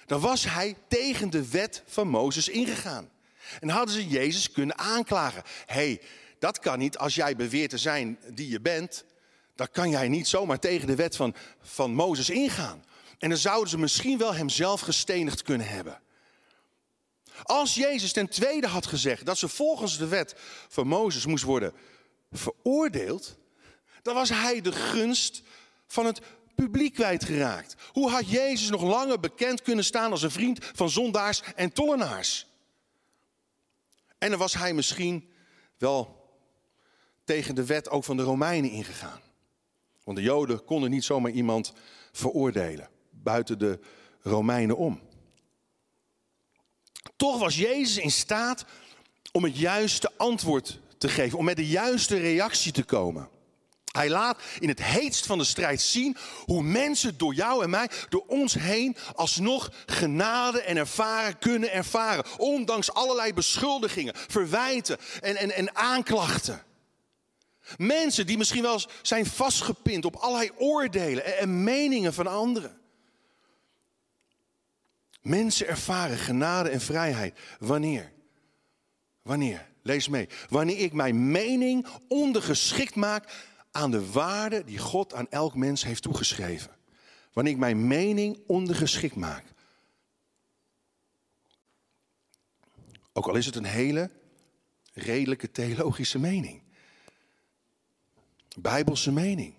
dan 0.07 0.20
was 0.20 0.45
hij 0.45 0.77
tegen 0.89 1.31
de 1.31 1.49
wet 1.49 1.83
van 1.87 2.09
Mozes 2.09 2.49
ingegaan. 2.49 3.11
En 3.61 3.68
hadden 3.68 3.95
ze 3.95 4.09
Jezus 4.09 4.51
kunnen 4.51 4.79
aanklagen. 4.79 5.43
hey, 5.66 6.01
dat 6.45 6.59
kan 6.59 6.78
niet 6.78 6.99
als 6.99 7.14
jij 7.14 7.36
beweert 7.36 7.70
te 7.70 7.78
zijn 7.78 8.18
die 8.28 8.49
je 8.49 8.61
bent. 8.61 9.05
Dan 9.55 9.70
kan 9.70 9.90
jij 9.90 10.09
niet 10.09 10.28
zomaar 10.28 10.59
tegen 10.59 10.86
de 10.86 10.95
wet 10.95 11.16
van, 11.16 11.34
van 11.61 11.95
Mozes 11.95 12.30
ingaan. 12.30 12.84
En 13.18 13.28
dan 13.28 13.38
zouden 13.38 13.68
ze 13.68 13.78
misschien 13.78 14.18
wel 14.18 14.34
hemzelf 14.34 14.80
gestenigd 14.80 15.42
kunnen 15.42 15.66
hebben. 15.66 16.01
Als 17.42 17.74
Jezus 17.74 18.12
ten 18.12 18.28
tweede 18.28 18.66
had 18.66 18.86
gezegd 18.86 19.26
dat 19.26 19.38
ze 19.38 19.49
volgens 19.49 19.99
de 19.99 20.07
wet 20.07 20.34
van 20.68 20.86
Mozes 20.86 21.26
moest 21.26 21.45
worden 21.45 21.72
veroordeeld, 22.30 23.36
dan 24.03 24.14
was 24.14 24.28
hij 24.28 24.61
de 24.61 24.72
gunst 24.72 25.42
van 25.86 26.07
het 26.07 26.20
publiek 26.55 26.95
kwijtgeraakt. 26.95 27.74
Hoe 27.92 28.11
had 28.11 28.30
Jezus 28.30 28.70
nog 28.70 28.82
langer 28.82 29.20
bekend 29.20 29.62
kunnen 29.62 29.84
staan 29.84 30.11
als 30.11 30.22
een 30.22 30.30
vriend 30.30 30.59
van 30.74 30.90
zondaars 30.90 31.42
en 31.55 31.72
tollenaars? 31.72 32.47
En 34.18 34.30
dan 34.30 34.38
was 34.38 34.55
hij 34.55 34.74
misschien 34.74 35.32
wel 35.78 36.24
tegen 37.25 37.55
de 37.55 37.64
wet 37.64 37.91
ook 37.91 38.05
van 38.05 38.16
de 38.16 38.22
Romeinen 38.22 38.70
ingegaan. 38.70 39.20
Want 40.05 40.16
de 40.16 40.22
Joden 40.22 40.64
konden 40.64 40.91
niet 40.91 41.05
zomaar 41.05 41.31
iemand 41.31 41.72
veroordelen, 42.12 42.89
buiten 43.11 43.59
de 43.59 43.79
Romeinen 44.22 44.77
om. 44.77 45.01
Toch 47.16 47.39
was 47.39 47.57
Jezus 47.57 47.97
in 47.97 48.11
staat 48.11 48.64
om 49.33 49.45
het 49.45 49.59
juiste 49.59 50.11
antwoord 50.16 50.81
te 50.99 51.09
geven, 51.09 51.39
om 51.39 51.45
met 51.45 51.57
de 51.57 51.66
juiste 51.66 52.16
reactie 52.16 52.72
te 52.72 52.85
komen. 52.85 53.29
Hij 53.93 54.11
laat 54.11 54.43
in 54.59 54.68
het 54.68 54.83
heetst 54.83 55.27
van 55.27 55.39
de 55.39 55.45
strijd 55.45 55.81
zien 55.81 56.16
hoe 56.45 56.62
mensen 56.62 57.18
door 57.18 57.35
jou 57.35 57.62
en 57.62 57.70
mij, 57.70 57.91
door 58.09 58.25
ons 58.27 58.55
heen, 58.55 58.97
alsnog 59.14 59.72
genade 59.87 60.62
en 60.62 60.77
ervaren 60.77 61.39
kunnen 61.39 61.72
ervaren. 61.72 62.25
Ondanks 62.37 62.93
allerlei 62.93 63.35
beschuldigingen, 63.35 64.14
verwijten 64.16 64.99
en, 65.20 65.37
en, 65.37 65.51
en 65.51 65.77
aanklachten. 65.77 66.62
Mensen 67.76 68.26
die 68.26 68.38
misschien 68.38 68.62
wel 68.62 68.80
zijn 69.02 69.26
vastgepind 69.26 70.04
op 70.04 70.16
allerlei 70.16 70.50
oordelen 70.56 71.38
en 71.38 71.64
meningen 71.64 72.14
van 72.14 72.26
anderen. 72.26 72.80
Mensen 75.22 75.66
ervaren 75.66 76.16
genade 76.16 76.68
en 76.68 76.80
vrijheid. 76.80 77.38
Wanneer? 77.58 78.12
Wanneer? 79.22 79.68
Lees 79.82 80.08
mee. 80.08 80.28
Wanneer 80.48 80.78
ik 80.78 80.92
mijn 80.92 81.30
mening 81.30 81.86
ondergeschikt 82.08 82.94
maak 82.94 83.32
aan 83.70 83.90
de 83.90 84.10
waarde 84.10 84.64
die 84.64 84.78
God 84.78 85.14
aan 85.14 85.30
elk 85.30 85.54
mens 85.54 85.84
heeft 85.84 86.02
toegeschreven. 86.02 86.70
Wanneer 87.32 87.52
ik 87.52 87.58
mijn 87.58 87.86
mening 87.86 88.42
ondergeschikt 88.46 89.16
maak. 89.16 89.44
Ook 93.12 93.26
al 93.26 93.36
is 93.36 93.46
het 93.46 93.56
een 93.56 93.64
hele 93.64 94.10
redelijke 94.92 95.50
theologische 95.50 96.18
mening. 96.18 96.63
Bijbelse 98.59 99.12
mening. 99.12 99.55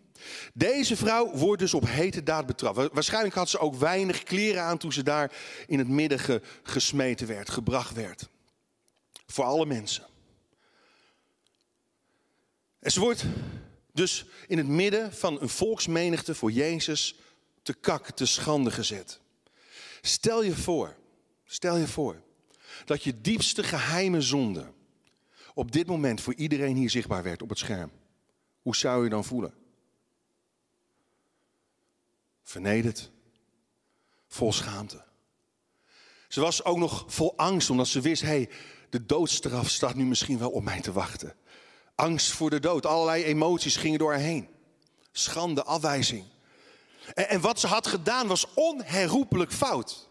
Deze 0.53 0.95
vrouw 0.95 1.31
wordt 1.31 1.61
dus 1.61 1.73
op 1.73 1.87
hete 1.87 2.23
daad 2.23 2.45
betrapt. 2.45 2.93
Waarschijnlijk 2.93 3.35
had 3.35 3.49
ze 3.49 3.59
ook 3.59 3.75
weinig 3.75 4.23
kleren 4.23 4.61
aan 4.63 4.77
toen 4.77 4.93
ze 4.93 5.03
daar 5.03 5.31
in 5.67 5.79
het 5.79 5.87
midden 5.87 6.41
gesmeten 6.63 7.27
werd, 7.27 7.49
gebracht 7.49 7.93
werd. 7.93 8.29
Voor 9.27 9.45
alle 9.45 9.65
mensen. 9.65 10.05
En 12.79 12.91
ze 12.91 12.99
wordt 12.99 13.25
dus 13.93 14.25
in 14.47 14.57
het 14.57 14.67
midden 14.67 15.13
van 15.13 15.41
een 15.41 15.49
volksmenigte 15.49 16.35
voor 16.35 16.51
Jezus 16.51 17.15
te 17.61 17.73
kak, 17.73 18.11
te 18.11 18.25
schande 18.25 18.71
gezet. 18.71 19.19
Stel 20.01 20.43
je 20.43 20.55
voor, 20.55 20.95
stel 21.45 21.77
je 21.77 21.87
voor 21.87 22.21
dat 22.85 23.03
je 23.03 23.21
diepste 23.21 23.63
geheime 23.63 24.21
zonde 24.21 24.73
op 25.53 25.71
dit 25.71 25.87
moment 25.87 26.21
voor 26.21 26.33
iedereen 26.35 26.75
hier 26.75 26.89
zichtbaar 26.89 27.23
werd 27.23 27.41
op 27.41 27.49
het 27.49 27.57
scherm. 27.57 27.91
Hoe 28.65 28.75
zou 28.75 29.03
je 29.03 29.09
dan 29.09 29.23
voelen? 29.23 29.53
Vernederd, 32.43 33.11
vol 34.27 34.53
schaamte. 34.53 35.03
Ze 36.27 36.41
was 36.41 36.63
ook 36.63 36.77
nog 36.77 37.05
vol 37.07 37.37
angst 37.37 37.69
omdat 37.69 37.87
ze 37.87 38.01
wist, 38.01 38.21
hey, 38.21 38.49
de 38.89 39.05
doodstraf 39.05 39.69
staat 39.69 39.95
nu 39.95 40.05
misschien 40.05 40.37
wel 40.37 40.49
op 40.49 40.63
mij 40.63 40.81
te 40.81 40.91
wachten. 40.91 41.35
Angst 41.95 42.31
voor 42.31 42.49
de 42.49 42.59
dood, 42.59 42.85
allerlei 42.85 43.23
emoties 43.23 43.75
gingen 43.75 43.99
door 43.99 44.11
haar 44.11 44.21
heen. 44.21 44.47
Schande, 45.11 45.63
afwijzing. 45.63 46.25
En, 47.13 47.29
en 47.29 47.41
wat 47.41 47.59
ze 47.59 47.67
had 47.67 47.87
gedaan 47.87 48.27
was 48.27 48.53
onherroepelijk 48.53 49.51
fout. 49.51 50.09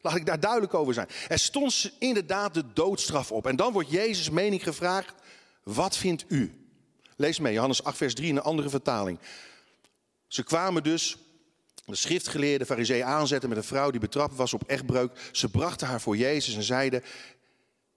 Laat 0.00 0.16
ik 0.16 0.26
daar 0.26 0.40
duidelijk 0.40 0.74
over 0.74 0.94
zijn. 0.94 1.08
Er 1.28 1.38
stond 1.38 1.92
inderdaad 1.98 2.54
de 2.54 2.72
doodstraf 2.72 3.32
op. 3.32 3.46
En 3.46 3.56
dan 3.56 3.72
wordt 3.72 3.90
Jezus' 3.90 4.30
mening 4.30 4.62
gevraagd: 4.62 5.14
wat 5.62 5.96
vindt 5.96 6.24
u? 6.28 6.61
Lees 7.16 7.38
mee, 7.38 7.52
Johannes 7.52 7.84
8, 7.84 7.96
vers 7.96 8.14
3 8.14 8.28
in 8.28 8.36
een 8.36 8.42
andere 8.42 8.68
vertaling. 8.68 9.18
Ze 10.26 10.42
kwamen 10.42 10.82
dus 10.82 11.16
de 11.84 11.94
schriftgeleerde 11.94 12.66
farisee 12.66 13.04
aanzetten 13.04 13.48
met 13.48 13.58
een 13.58 13.64
vrouw 13.64 13.90
die 13.90 14.00
betrapt 14.00 14.36
was 14.36 14.54
op 14.54 14.62
echtbreuk. 14.62 15.28
Ze 15.32 15.48
brachten 15.48 15.86
haar 15.86 16.00
voor 16.00 16.16
Jezus 16.16 16.54
en 16.54 16.62
zeiden: 16.62 17.02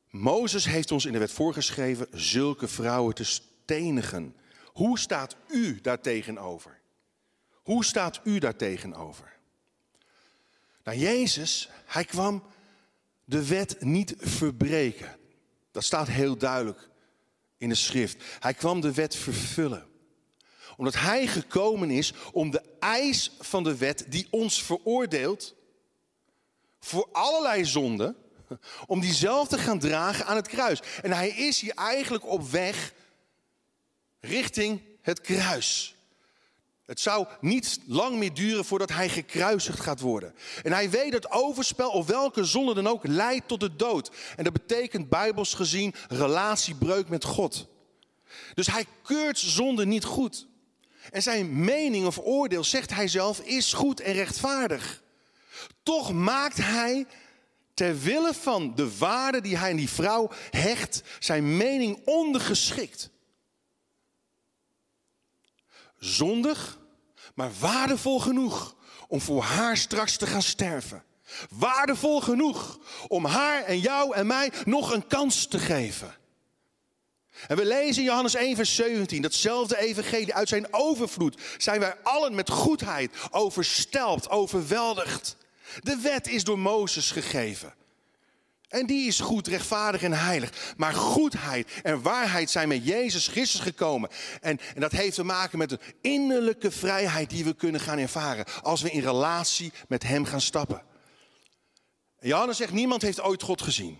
Mozes 0.10 0.66
heeft 0.66 0.92
ons 0.92 1.06
in 1.06 1.12
de 1.12 1.20
wet 1.20 1.32
voorgeschreven 1.32 2.08
zulke 2.12 2.68
vrouwen 2.68 3.16
te 3.16 3.24
stenigen. 3.24 4.36
Hoe 4.66 5.00
staat 5.00 5.36
u 5.48 5.82
daar 5.82 6.02
tegenover? 6.02 6.80
Hoe 7.52 7.86
staat 7.86 8.22
u 8.24 8.40
daar 8.40 8.56
tegenover? 8.56 9.34
Nou, 10.84 10.98
Jezus, 10.98 11.70
hij 11.86 12.06
kwam 12.06 12.44
de 13.26 13.48
wet 13.48 13.82
niet 13.82 14.16
verbreken. 14.18 15.18
Dat 15.72 15.84
staat 15.84 16.08
heel 16.08 16.38
duidelijk 16.38 16.90
in 17.66 17.72
de 17.72 17.76
schrift. 17.76 18.24
Hij 18.40 18.54
kwam 18.54 18.82
de 18.82 18.94
wet 18.94 19.16
vervullen. 19.16 19.86
Omdat 20.78 20.96
hij 20.96 21.28
gekomen 21.28 21.92
is 21.92 22.14
om 22.32 22.52
de 22.52 22.62
eis 22.80 23.32
van 23.40 23.64
de 23.64 23.78
wet 23.78 24.06
die 24.10 24.28
ons 24.30 24.64
veroordeelt 24.64 25.56
voor 26.80 27.10
allerlei 27.12 27.66
zonden, 27.66 28.16
om 28.86 29.00
die 29.00 29.14
zelf 29.14 29.48
te 29.48 29.58
gaan 29.58 29.80
dragen 29.80 30.26
aan 30.26 30.36
het 30.36 30.48
kruis. 30.48 30.80
En 31.02 31.12
hij 31.12 31.30
is 31.30 31.62
hier 31.62 31.74
eigenlijk 31.74 32.26
op 32.26 32.50
weg 32.50 32.94
richting 34.20 34.82
het 35.02 35.22
kruis. 35.22 35.95
Het 36.86 37.00
zou 37.00 37.28
niet 37.42 37.80
lang 37.86 38.18
meer 38.18 38.34
duren 38.34 38.66
voordat 38.66 38.92
hij 38.92 39.10
gekruisigd 39.10 39.80
gaat 39.80 40.00
worden. 40.00 40.36
En 40.64 40.72
hij 40.72 40.90
weet 40.90 41.12
dat 41.12 41.32
overspel 41.32 41.90
of 41.90 42.08
welke 42.08 42.44
zonde 42.44 42.74
dan 42.74 42.88
ook 42.88 43.08
leidt 43.08 43.48
tot 43.48 43.60
de 43.60 43.76
dood. 43.76 44.12
En 44.36 44.44
dat 44.44 44.54
betekent 44.54 45.10
bijbels 45.10 45.54
gezien 45.54 45.94
relatiebreuk 46.08 47.10
met 47.10 47.24
God. 47.24 47.68
Dus 48.54 48.68
hij 48.68 48.86
keurt 49.04 49.40
zonde 49.40 49.86
niet 49.86 50.04
goed. 50.04 50.48
En 51.12 51.22
zijn 51.22 51.64
mening 51.64 52.06
of 52.06 52.20
oordeel, 52.20 52.64
zegt 52.64 52.94
hij 52.94 53.08
zelf, 53.08 53.40
is 53.40 53.74
goed 53.74 54.00
en 54.00 54.14
rechtvaardig. 54.14 55.02
Toch 55.84 56.14
maakt 56.14 56.58
hij 56.58 57.06
ter 57.74 58.00
wille 58.00 58.34
van 58.34 58.76
de 58.76 58.98
waarde 58.98 59.42
die 59.42 59.58
hij 59.58 59.70
aan 59.70 59.76
die 59.76 59.90
vrouw 59.90 60.32
hecht, 60.50 61.04
zijn 61.20 61.58
mening 61.58 62.02
ondergeschikt 62.06 63.14
zondig, 66.06 66.78
maar 67.36 67.52
waardevol 67.60 68.20
genoeg 68.20 68.76
om 69.08 69.22
voor 69.22 69.44
haar 69.44 69.78
straks 69.78 70.18
te 70.18 70.28
gaan 70.28 70.42
sterven. 70.42 71.04
Waardevol 71.50 72.22
genoeg 72.22 72.80
om 73.08 73.26
haar 73.26 73.64
en 73.64 73.80
jou 73.80 74.16
en 74.16 74.28
mij 74.28 74.52
nog 74.66 74.94
een 74.94 75.08
kans 75.08 75.46
te 75.46 75.60
geven. 75.60 76.16
En 77.48 77.58
we 77.58 77.66
lezen 77.66 78.02
in 78.02 78.08
Johannes 78.08 78.36
1, 78.36 78.56
vers 78.56 78.76
17, 78.76 79.22
datzelfde 79.22 79.78
evangelie, 79.78 80.34
uit 80.34 80.50
zijn 80.50 80.74
overvloed 80.74 81.42
zijn 81.58 81.80
wij 81.80 81.96
allen 82.04 82.36
met 82.36 82.50
goedheid 82.50 83.12
overstelpt, 83.32 84.30
overweldigd. 84.30 85.36
De 85.80 85.98
wet 85.98 86.28
is 86.28 86.44
door 86.44 86.60
Mozes 86.60 87.12
gegeven. 87.12 87.74
En 88.76 88.86
die 88.86 89.08
is 89.08 89.20
goed, 89.20 89.48
rechtvaardig 89.48 90.02
en 90.02 90.14
heilig. 90.14 90.74
Maar 90.78 90.94
goedheid 90.94 91.72
en 91.84 92.02
waarheid 92.02 92.50
zijn 92.50 92.68
met 92.68 92.86
Jezus 92.86 93.28
Christus 93.28 93.60
gekomen. 93.60 94.10
En, 94.42 94.60
en 94.76 94.82
dat 94.82 94.92
heeft 94.92 95.16
te 95.16 95.24
maken 95.24 95.58
met 95.58 95.72
een 95.72 95.80
innerlijke 96.02 96.72
vrijheid 96.72 97.30
die 97.30 97.44
we 97.44 97.54
kunnen 97.54 97.82
gaan 97.82 97.98
ervaren. 97.98 98.46
Als 98.62 98.82
we 98.82 98.92
in 98.92 99.02
relatie 99.02 99.72
met 99.88 100.04
Hem 100.04 100.26
gaan 100.26 100.42
stappen. 100.42 100.84
Johannes 102.20 102.58
zegt, 102.58 102.72
niemand 102.72 103.02
heeft 103.02 103.22
ooit 103.22 103.44
God 103.44 103.62
gezien. 103.62 104.00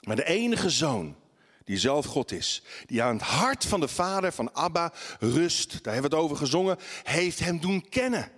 Maar 0.00 0.16
de 0.16 0.26
enige 0.26 0.70
zoon, 0.70 1.16
die 1.64 1.78
zelf 1.78 2.06
God 2.06 2.32
is, 2.32 2.62
die 2.86 3.02
aan 3.02 3.16
het 3.16 3.26
hart 3.26 3.64
van 3.64 3.80
de 3.80 3.88
Vader, 3.88 4.32
van 4.32 4.54
Abba, 4.54 4.92
rust, 5.18 5.70
daar 5.70 5.92
hebben 5.92 6.10
we 6.10 6.16
het 6.16 6.24
over 6.24 6.36
gezongen, 6.36 6.78
heeft 7.02 7.38
Hem 7.38 7.60
doen 7.60 7.88
kennen. 7.88 8.30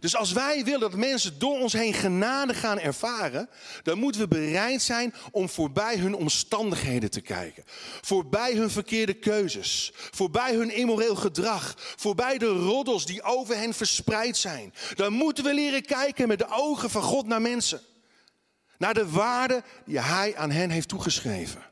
Dus 0.00 0.16
als 0.16 0.32
wij 0.32 0.64
willen 0.64 0.80
dat 0.80 0.94
mensen 0.94 1.38
door 1.38 1.58
ons 1.58 1.72
heen 1.72 1.94
genade 1.94 2.54
gaan 2.54 2.78
ervaren, 2.78 3.48
dan 3.82 3.98
moeten 3.98 4.20
we 4.20 4.28
bereid 4.28 4.82
zijn 4.82 5.14
om 5.30 5.48
voorbij 5.48 5.96
hun 5.96 6.14
omstandigheden 6.14 7.10
te 7.10 7.20
kijken. 7.20 7.64
Voorbij 8.00 8.54
hun 8.54 8.70
verkeerde 8.70 9.14
keuzes, 9.14 9.92
voorbij 9.94 10.54
hun 10.54 10.74
immoreel 10.74 11.16
gedrag, 11.16 11.74
voorbij 11.96 12.38
de 12.38 12.46
roddels 12.46 13.06
die 13.06 13.22
over 13.22 13.56
hen 13.56 13.74
verspreid 13.74 14.36
zijn. 14.36 14.74
Dan 14.94 15.12
moeten 15.12 15.44
we 15.44 15.54
leren 15.54 15.82
kijken 15.82 16.28
met 16.28 16.38
de 16.38 16.48
ogen 16.50 16.90
van 16.90 17.02
God 17.02 17.26
naar 17.26 17.42
mensen. 17.42 17.80
Naar 18.78 18.94
de 18.94 19.10
waarde 19.10 19.62
die 19.84 20.00
Hij 20.00 20.36
aan 20.36 20.50
hen 20.50 20.70
heeft 20.70 20.88
toegeschreven, 20.88 21.62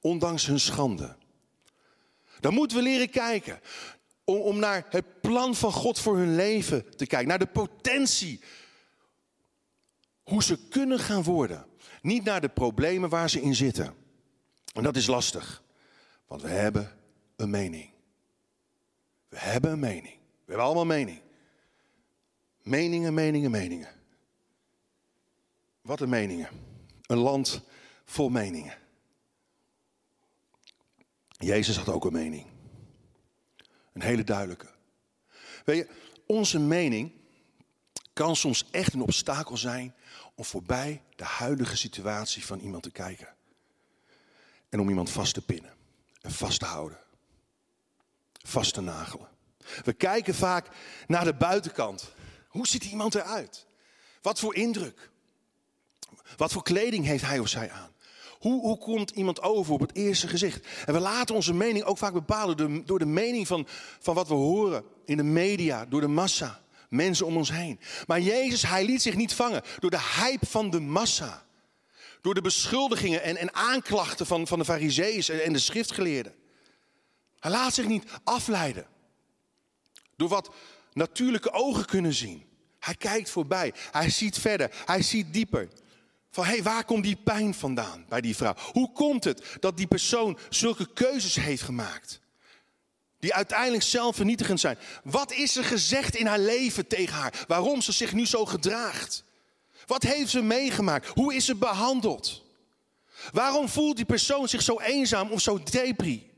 ondanks 0.00 0.46
hun 0.46 0.60
schande. 0.60 1.16
Dan 2.40 2.54
moeten 2.54 2.76
we 2.76 2.82
leren 2.82 3.10
kijken 3.10 3.60
om, 4.28 4.40
om 4.40 4.58
naar 4.58 4.86
het 4.88 5.20
plan 5.20 5.54
van 5.54 5.72
God 5.72 5.98
voor 5.98 6.16
hun 6.16 6.34
leven 6.34 6.96
te 6.96 7.06
kijken. 7.06 7.28
Naar 7.28 7.38
de 7.38 7.46
potentie. 7.46 8.40
Hoe 10.22 10.42
ze 10.42 10.68
kunnen 10.68 10.98
gaan 10.98 11.22
worden. 11.22 11.66
Niet 12.02 12.24
naar 12.24 12.40
de 12.40 12.48
problemen 12.48 13.08
waar 13.08 13.30
ze 13.30 13.40
in 13.40 13.54
zitten. 13.54 13.94
En 14.72 14.82
dat 14.82 14.96
is 14.96 15.06
lastig. 15.06 15.62
Want 16.26 16.42
we 16.42 16.48
hebben 16.48 16.98
een 17.36 17.50
mening. 17.50 17.90
We 19.28 19.38
hebben 19.38 19.70
een 19.70 19.78
mening. 19.78 20.14
We 20.14 20.44
hebben 20.44 20.64
allemaal 20.64 20.86
mening. 20.86 21.20
Meningen, 22.62 23.14
meningen, 23.14 23.50
meningen. 23.50 23.94
Wat 25.80 26.00
een 26.00 26.08
meningen. 26.08 26.48
Een 27.02 27.18
land 27.18 27.62
vol 28.04 28.28
meningen. 28.28 28.74
Jezus 31.28 31.76
had 31.76 31.88
ook 31.88 32.04
een 32.04 32.12
mening. 32.12 32.46
Een 33.98 34.04
hele 34.04 34.24
duidelijke. 34.24 34.68
Weet 35.64 35.76
je, 35.76 35.88
onze 36.26 36.58
mening 36.58 37.12
kan 38.12 38.36
soms 38.36 38.64
echt 38.70 38.94
een 38.94 39.00
obstakel 39.00 39.56
zijn 39.56 39.94
om 40.34 40.44
voorbij 40.44 41.02
de 41.16 41.24
huidige 41.24 41.76
situatie 41.76 42.46
van 42.46 42.58
iemand 42.58 42.82
te 42.82 42.90
kijken. 42.90 43.34
En 44.68 44.80
om 44.80 44.88
iemand 44.88 45.10
vast 45.10 45.34
te 45.34 45.44
pinnen 45.44 45.74
en 46.20 46.30
vast 46.30 46.58
te 46.58 46.64
houden. 46.64 46.98
Vast 48.32 48.74
te 48.74 48.80
nagelen. 48.80 49.28
We 49.84 49.92
kijken 49.92 50.34
vaak 50.34 50.68
naar 51.06 51.24
de 51.24 51.34
buitenkant. 51.34 52.12
Hoe 52.48 52.66
ziet 52.66 52.84
iemand 52.84 53.14
eruit? 53.14 53.66
Wat 54.22 54.38
voor 54.38 54.54
indruk? 54.54 55.10
Wat 56.36 56.52
voor 56.52 56.62
kleding 56.62 57.04
heeft 57.04 57.24
hij 57.24 57.38
of 57.38 57.48
zij 57.48 57.70
aan? 57.70 57.92
Hoe, 58.38 58.60
hoe 58.60 58.78
komt 58.78 59.10
iemand 59.10 59.42
over 59.42 59.72
op 59.72 59.80
het 59.80 59.94
eerste 59.94 60.28
gezicht? 60.28 60.66
En 60.86 60.94
we 60.94 61.00
laten 61.00 61.34
onze 61.34 61.54
mening 61.54 61.84
ook 61.84 61.98
vaak 61.98 62.12
bepalen 62.12 62.82
door 62.86 62.98
de, 62.98 63.06
mening 63.06 63.46
van, 63.46 63.66
van 63.98 64.14
wat 64.14 64.28
we 64.28 64.34
horen 64.34 64.84
in 65.04 65.16
de 65.16 65.22
media, 65.22 65.86
door 65.86 66.00
de 66.00 66.06
massa, 66.06 66.62
mensen 66.88 67.26
om 67.26 67.36
ons 67.36 67.52
heen. 67.52 67.80
Maar 68.06 68.20
Jezus, 68.20 68.62
hij 68.62 68.84
liet 68.84 69.02
zich 69.02 69.16
niet 69.16 69.34
vangen 69.34 69.62
door 69.78 69.90
de 69.90 70.14
hype 70.16 70.46
van 70.46 70.70
de 70.70 70.80
massa. 70.80 71.46
Door 72.20 72.34
de 72.34 72.40
beschuldigingen 72.40 73.22
en, 73.22 73.36
en 73.36 73.54
aanklachten 73.54 74.26
van, 74.26 74.46
van 74.46 74.58
de 74.58 74.64
fariseeën 74.64 75.40
en 75.40 75.52
de 75.52 75.58
schriftgeleerden. 75.58 76.34
Hij 77.38 77.50
laat 77.50 77.74
zich 77.74 77.86
niet 77.86 78.04
afleiden 78.24 78.86
door 80.16 80.28
wat 80.28 80.50
natuurlijke 80.92 81.52
ogen 81.52 81.84
kunnen 81.84 82.14
zien. 82.14 82.46
Hij 82.78 82.94
kijkt 82.94 83.30
voorbij, 83.30 83.72
hij 83.90 84.10
ziet 84.10 84.38
verder, 84.38 84.70
hij 84.84 85.02
ziet 85.02 85.32
dieper. 85.32 85.68
Van 86.30 86.44
hé, 86.44 86.50
hey, 86.50 86.62
waar 86.62 86.84
komt 86.84 87.02
die 87.02 87.16
pijn 87.16 87.54
vandaan 87.54 88.04
bij 88.08 88.20
die 88.20 88.36
vrouw? 88.36 88.54
Hoe 88.72 88.92
komt 88.92 89.24
het 89.24 89.56
dat 89.60 89.76
die 89.76 89.86
persoon 89.86 90.38
zulke 90.48 90.92
keuzes 90.92 91.34
heeft 91.34 91.62
gemaakt? 91.62 92.20
Die 93.18 93.34
uiteindelijk 93.34 93.82
zelfvernietigend 93.82 94.60
zijn. 94.60 94.78
Wat 95.04 95.32
is 95.32 95.56
er 95.56 95.64
gezegd 95.64 96.16
in 96.16 96.26
haar 96.26 96.38
leven 96.38 96.86
tegen 96.86 97.14
haar? 97.14 97.44
Waarom 97.46 97.80
ze 97.80 97.92
zich 97.92 98.12
nu 98.12 98.26
zo 98.26 98.44
gedraagt? 98.44 99.24
Wat 99.86 100.02
heeft 100.02 100.30
ze 100.30 100.42
meegemaakt? 100.42 101.06
Hoe 101.06 101.34
is 101.34 101.44
ze 101.44 101.54
behandeld? 101.54 102.42
Waarom 103.32 103.68
voelt 103.68 103.96
die 103.96 104.04
persoon 104.04 104.48
zich 104.48 104.62
zo 104.62 104.80
eenzaam 104.80 105.30
of 105.30 105.40
zo 105.40 105.62
depri? 105.62 106.30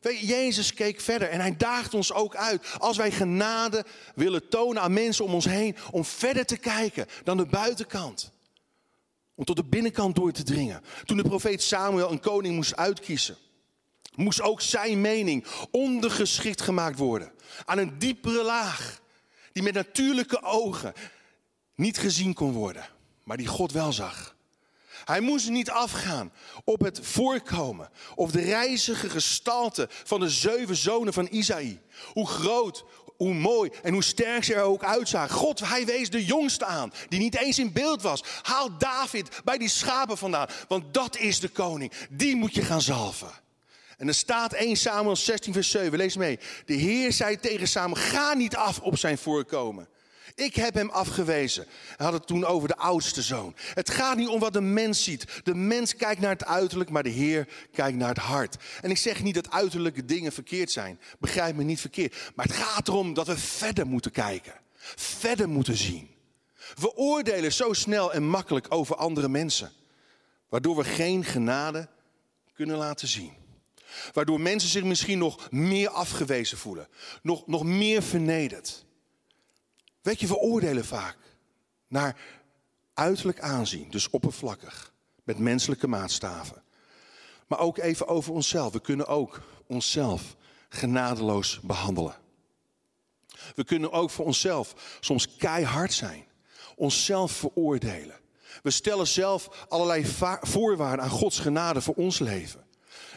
Weet 0.00 0.20
je, 0.20 0.26
Jezus 0.26 0.74
keek 0.74 1.00
verder 1.00 1.28
en 1.28 1.40
hij 1.40 1.56
daagt 1.56 1.94
ons 1.94 2.12
ook 2.12 2.36
uit. 2.36 2.66
Als 2.78 2.96
wij 2.96 3.10
genade 3.10 3.84
willen 4.14 4.48
tonen 4.48 4.82
aan 4.82 4.92
mensen 4.92 5.24
om 5.24 5.34
ons 5.34 5.44
heen, 5.44 5.76
om 5.90 6.04
verder 6.04 6.44
te 6.44 6.56
kijken 6.56 7.06
dan 7.24 7.36
de 7.36 7.46
buitenkant. 7.46 8.30
Om 9.34 9.44
tot 9.44 9.56
de 9.56 9.64
binnenkant 9.64 10.14
door 10.14 10.32
te 10.32 10.42
dringen. 10.42 10.82
Toen 11.04 11.16
de 11.16 11.22
profeet 11.22 11.62
Samuel 11.62 12.10
een 12.10 12.20
koning 12.20 12.54
moest 12.54 12.76
uitkiezen, 12.76 13.36
moest 14.14 14.40
ook 14.40 14.60
zijn 14.60 15.00
mening 15.00 15.46
ondergeschikt 15.70 16.60
gemaakt 16.60 16.98
worden 16.98 17.32
aan 17.64 17.78
een 17.78 17.98
diepere 17.98 18.42
laag, 18.42 19.00
die 19.52 19.62
met 19.62 19.74
natuurlijke 19.74 20.42
ogen 20.42 20.92
niet 21.74 21.98
gezien 21.98 22.34
kon 22.34 22.52
worden, 22.52 22.86
maar 23.24 23.36
die 23.36 23.46
God 23.46 23.72
wel 23.72 23.92
zag. 23.92 24.36
Hij 25.04 25.20
moest 25.20 25.48
niet 25.48 25.70
afgaan 25.70 26.32
op 26.64 26.80
het 26.80 27.00
voorkomen 27.02 27.90
of 28.14 28.30
de 28.30 28.40
reizige 28.40 29.10
gestalte 29.10 29.88
van 29.90 30.20
de 30.20 30.30
zeven 30.30 30.76
zonen 30.76 31.12
van 31.12 31.28
Isaïe. 31.30 31.80
Hoe 32.12 32.26
groot, 32.26 32.84
hoe 33.22 33.34
mooi 33.34 33.70
en 33.82 33.92
hoe 33.92 34.02
sterk 34.02 34.44
ze 34.44 34.54
er 34.54 34.62
ook 34.62 34.84
uitzagen. 34.84 35.36
God, 35.36 35.60
hij 35.68 35.86
wees 35.86 36.10
de 36.10 36.24
jongste 36.24 36.64
aan, 36.64 36.92
die 37.08 37.18
niet 37.18 37.36
eens 37.36 37.58
in 37.58 37.72
beeld 37.72 38.02
was. 38.02 38.24
Haal 38.42 38.78
David 38.78 39.28
bij 39.44 39.58
die 39.58 39.68
schapen 39.68 40.18
vandaan, 40.18 40.48
want 40.68 40.94
dat 40.94 41.16
is 41.16 41.40
de 41.40 41.48
koning. 41.48 41.92
Die 42.10 42.36
moet 42.36 42.54
je 42.54 42.62
gaan 42.62 42.82
zalven. 42.82 43.30
En 43.96 44.08
er 44.08 44.14
staat 44.14 44.52
1 44.52 44.76
Samuel 44.76 45.16
16 45.16 45.52
vers 45.52 45.70
7, 45.70 45.98
lees 45.98 46.16
mee. 46.16 46.38
De 46.66 46.74
Heer 46.74 47.12
zei 47.12 47.40
tegen 47.40 47.68
Samuel, 47.68 48.02
ga 48.02 48.34
niet 48.34 48.56
af 48.56 48.80
op 48.80 48.98
zijn 48.98 49.18
voorkomen. 49.18 49.88
Ik 50.34 50.54
heb 50.54 50.74
hem 50.74 50.90
afgewezen. 50.90 51.66
Hij 51.96 52.06
had 52.06 52.14
het 52.14 52.26
toen 52.26 52.44
over 52.44 52.68
de 52.68 52.76
oudste 52.76 53.22
zoon. 53.22 53.54
Het 53.74 53.90
gaat 53.90 54.16
niet 54.16 54.28
om 54.28 54.40
wat 54.40 54.52
de 54.52 54.60
mens 54.60 55.04
ziet. 55.04 55.40
De 55.42 55.54
mens 55.54 55.96
kijkt 55.96 56.20
naar 56.20 56.30
het 56.30 56.44
uiterlijk, 56.44 56.90
maar 56.90 57.02
de 57.02 57.08
Heer 57.08 57.48
kijkt 57.72 57.98
naar 57.98 58.08
het 58.08 58.18
hart. 58.18 58.56
En 58.80 58.90
ik 58.90 58.96
zeg 58.96 59.22
niet 59.22 59.34
dat 59.34 59.50
uiterlijke 59.50 60.04
dingen 60.04 60.32
verkeerd 60.32 60.70
zijn. 60.70 61.00
Begrijp 61.18 61.56
me 61.56 61.62
niet 61.62 61.80
verkeerd. 61.80 62.32
Maar 62.34 62.46
het 62.46 62.54
gaat 62.54 62.88
erom 62.88 63.14
dat 63.14 63.26
we 63.26 63.36
verder 63.38 63.86
moeten 63.86 64.10
kijken. 64.10 64.54
Verder 64.96 65.48
moeten 65.48 65.76
zien. 65.76 66.10
We 66.74 66.96
oordelen 66.96 67.52
zo 67.52 67.72
snel 67.72 68.12
en 68.12 68.24
makkelijk 68.24 68.66
over 68.68 68.96
andere 68.96 69.28
mensen. 69.28 69.72
Waardoor 70.48 70.76
we 70.76 70.84
geen 70.84 71.24
genade 71.24 71.88
kunnen 72.54 72.76
laten 72.76 73.08
zien. 73.08 73.32
Waardoor 74.12 74.40
mensen 74.40 74.70
zich 74.70 74.84
misschien 74.84 75.18
nog 75.18 75.50
meer 75.50 75.88
afgewezen 75.88 76.58
voelen. 76.58 76.88
Nog, 77.22 77.46
nog 77.46 77.64
meer 77.64 78.02
vernederd. 78.02 78.84
Weet 80.02 80.20
je, 80.20 80.26
we 80.26 80.36
oordelen 80.36 80.84
vaak 80.84 81.16
naar 81.88 82.16
uiterlijk 82.94 83.40
aanzien, 83.40 83.90
dus 83.90 84.10
oppervlakkig, 84.10 84.92
met 85.24 85.38
menselijke 85.38 85.86
maatstaven. 85.86 86.62
Maar 87.46 87.58
ook 87.58 87.78
even 87.78 88.08
over 88.08 88.32
onszelf. 88.32 88.72
We 88.72 88.80
kunnen 88.80 89.06
ook 89.06 89.40
onszelf 89.66 90.36
genadeloos 90.68 91.60
behandelen. 91.62 92.16
We 93.54 93.64
kunnen 93.64 93.92
ook 93.92 94.10
voor 94.10 94.24
onszelf 94.24 94.98
soms 95.00 95.36
keihard 95.36 95.92
zijn, 95.92 96.24
onszelf 96.76 97.32
veroordelen. 97.32 98.20
We 98.62 98.70
stellen 98.70 99.06
zelf 99.06 99.66
allerlei 99.68 100.06
voorwaarden 100.40 101.04
aan 101.04 101.10
Gods 101.10 101.38
genade 101.38 101.80
voor 101.80 101.94
ons 101.94 102.18
leven. 102.18 102.64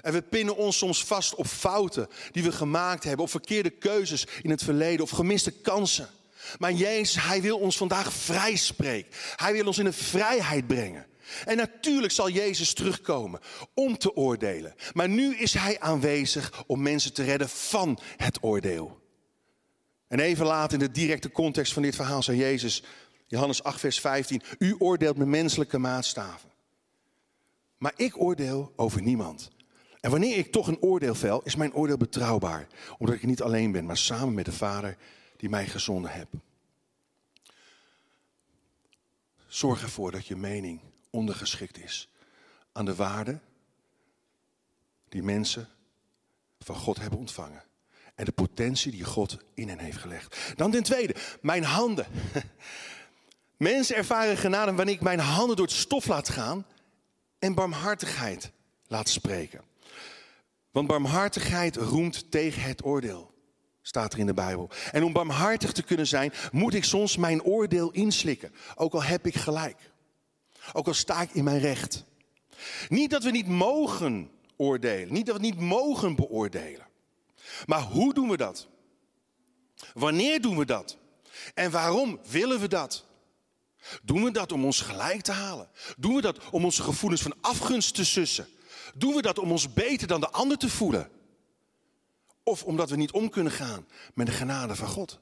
En 0.01 0.13
we 0.13 0.21
pinnen 0.21 0.57
ons 0.57 0.77
soms 0.77 1.05
vast 1.05 1.35
op 1.35 1.47
fouten 1.47 2.07
die 2.31 2.43
we 2.43 2.51
gemaakt 2.51 3.03
hebben, 3.03 3.25
op 3.25 3.31
verkeerde 3.31 3.69
keuzes 3.69 4.27
in 4.41 4.49
het 4.49 4.63
verleden, 4.63 5.03
of 5.03 5.09
gemiste 5.09 5.51
kansen. 5.51 6.09
Maar 6.57 6.71
Jezus, 6.71 7.23
Hij 7.23 7.41
wil 7.41 7.57
ons 7.57 7.77
vandaag 7.77 8.13
vrij 8.13 8.55
spreken. 8.55 9.11
Hij 9.35 9.53
wil 9.53 9.65
ons 9.65 9.77
in 9.77 9.85
de 9.85 9.93
vrijheid 9.93 10.67
brengen. 10.67 11.05
En 11.45 11.57
natuurlijk 11.57 12.13
zal 12.13 12.29
Jezus 12.29 12.73
terugkomen 12.73 13.39
om 13.73 13.97
te 13.97 14.15
oordelen. 14.15 14.75
Maar 14.93 15.09
nu 15.09 15.35
is 15.35 15.53
Hij 15.53 15.79
aanwezig 15.79 16.63
om 16.67 16.81
mensen 16.81 17.13
te 17.13 17.23
redden 17.23 17.49
van 17.49 17.99
het 18.17 18.37
oordeel. 18.41 19.03
En 20.07 20.19
even 20.19 20.45
later 20.45 20.73
in 20.73 20.85
de 20.85 20.91
directe 20.91 21.31
context 21.31 21.73
van 21.73 21.81
dit 21.81 21.95
verhaal 21.95 22.23
zei 22.23 22.37
Jezus, 22.37 22.83
Johannes 23.27 23.63
8, 23.63 23.79
vers 23.79 23.99
15, 23.99 24.41
U 24.59 24.75
oordeelt 24.79 25.17
met 25.17 25.27
menselijke 25.27 25.77
maatstaven. 25.77 26.49
Maar 27.77 27.93
ik 27.95 28.21
oordeel 28.21 28.73
over 28.75 29.01
niemand. 29.01 29.49
En 30.01 30.11
wanneer 30.11 30.37
ik 30.37 30.51
toch 30.51 30.67
een 30.67 30.81
oordeel 30.81 31.15
vel, 31.15 31.41
is 31.43 31.55
mijn 31.55 31.73
oordeel 31.73 31.97
betrouwbaar. 31.97 32.67
Omdat 32.97 33.15
ik 33.15 33.23
niet 33.23 33.41
alleen 33.41 33.71
ben, 33.71 33.85
maar 33.85 33.97
samen 33.97 34.33
met 34.33 34.45
de 34.45 34.51
Vader 34.51 34.97
die 35.37 35.49
mij 35.49 35.67
gezonden 35.67 36.11
hebt. 36.11 36.35
Zorg 39.47 39.81
ervoor 39.81 40.11
dat 40.11 40.27
je 40.27 40.35
mening 40.35 40.81
ondergeschikt 41.09 41.77
is 41.77 42.09
aan 42.71 42.85
de 42.85 42.95
waarde 42.95 43.39
die 45.09 45.23
mensen 45.23 45.69
van 46.59 46.75
God 46.75 46.99
hebben 46.99 47.19
ontvangen. 47.19 47.63
En 48.15 48.25
de 48.25 48.31
potentie 48.31 48.91
die 48.91 49.03
God 49.03 49.37
in 49.53 49.69
hen 49.69 49.79
heeft 49.79 49.97
gelegd. 49.97 50.53
Dan 50.55 50.71
ten 50.71 50.83
tweede, 50.83 51.15
mijn 51.41 51.63
handen. 51.63 52.07
Mensen 53.57 53.95
ervaren 53.95 54.37
genade 54.37 54.73
wanneer 54.73 54.95
ik 54.95 55.01
mijn 55.01 55.19
handen 55.19 55.55
door 55.55 55.65
het 55.65 55.75
stof 55.75 56.07
laat 56.07 56.29
gaan 56.29 56.65
en 57.39 57.53
barmhartigheid 57.53 58.51
laat 58.87 59.09
spreken. 59.09 59.61
Want 60.71 60.87
barmhartigheid 60.87 61.75
roemt 61.75 62.31
tegen 62.31 62.61
het 62.61 62.85
oordeel 62.85 63.33
staat 63.87 64.13
er 64.13 64.19
in 64.19 64.25
de 64.25 64.33
Bijbel. 64.33 64.69
En 64.91 65.03
om 65.03 65.13
barmhartig 65.13 65.71
te 65.71 65.83
kunnen 65.83 66.07
zijn, 66.07 66.33
moet 66.51 66.73
ik 66.73 66.83
soms 66.83 67.17
mijn 67.17 67.43
oordeel 67.43 67.91
inslikken. 67.91 68.53
Ook 68.75 68.93
al 68.93 69.03
heb 69.03 69.25
ik 69.25 69.35
gelijk. 69.35 69.91
Ook 70.73 70.87
al 70.87 70.93
sta 70.93 71.21
ik 71.21 71.33
in 71.33 71.43
mijn 71.43 71.59
recht. 71.59 72.03
Niet 72.89 73.09
dat 73.09 73.23
we 73.23 73.31
niet 73.31 73.47
mogen 73.47 74.29
oordelen. 74.55 75.13
Niet 75.13 75.25
dat 75.25 75.35
we 75.35 75.41
niet 75.41 75.59
mogen 75.59 76.15
beoordelen. 76.15 76.87
Maar 77.65 77.81
hoe 77.81 78.13
doen 78.13 78.29
we 78.29 78.37
dat? 78.37 78.67
Wanneer 79.93 80.41
doen 80.41 80.57
we 80.57 80.65
dat? 80.65 80.97
En 81.53 81.71
waarom 81.71 82.19
willen 82.29 82.59
we 82.59 82.67
dat? 82.67 83.05
Doen 84.03 84.23
we 84.23 84.31
dat 84.31 84.51
om 84.51 84.65
ons 84.65 84.81
gelijk 84.81 85.21
te 85.21 85.31
halen? 85.31 85.69
Doen 85.97 86.15
we 86.15 86.21
dat 86.21 86.49
om 86.49 86.65
onze 86.65 86.83
gevoelens 86.83 87.21
van 87.21 87.35
afgunst 87.41 87.95
te 87.95 88.05
sussen? 88.05 88.47
Doen 88.95 89.15
we 89.15 89.21
dat 89.21 89.39
om 89.39 89.51
ons 89.51 89.73
beter 89.73 90.07
dan 90.07 90.19
de 90.19 90.29
ander 90.29 90.57
te 90.57 90.69
voelen? 90.69 91.09
Of 92.47 92.63
omdat 92.63 92.89
we 92.89 92.95
niet 92.95 93.11
om 93.11 93.29
kunnen 93.29 93.51
gaan 93.51 93.87
met 94.13 94.25
de 94.25 94.31
genade 94.31 94.75
van 94.75 94.87
God. 94.87 95.19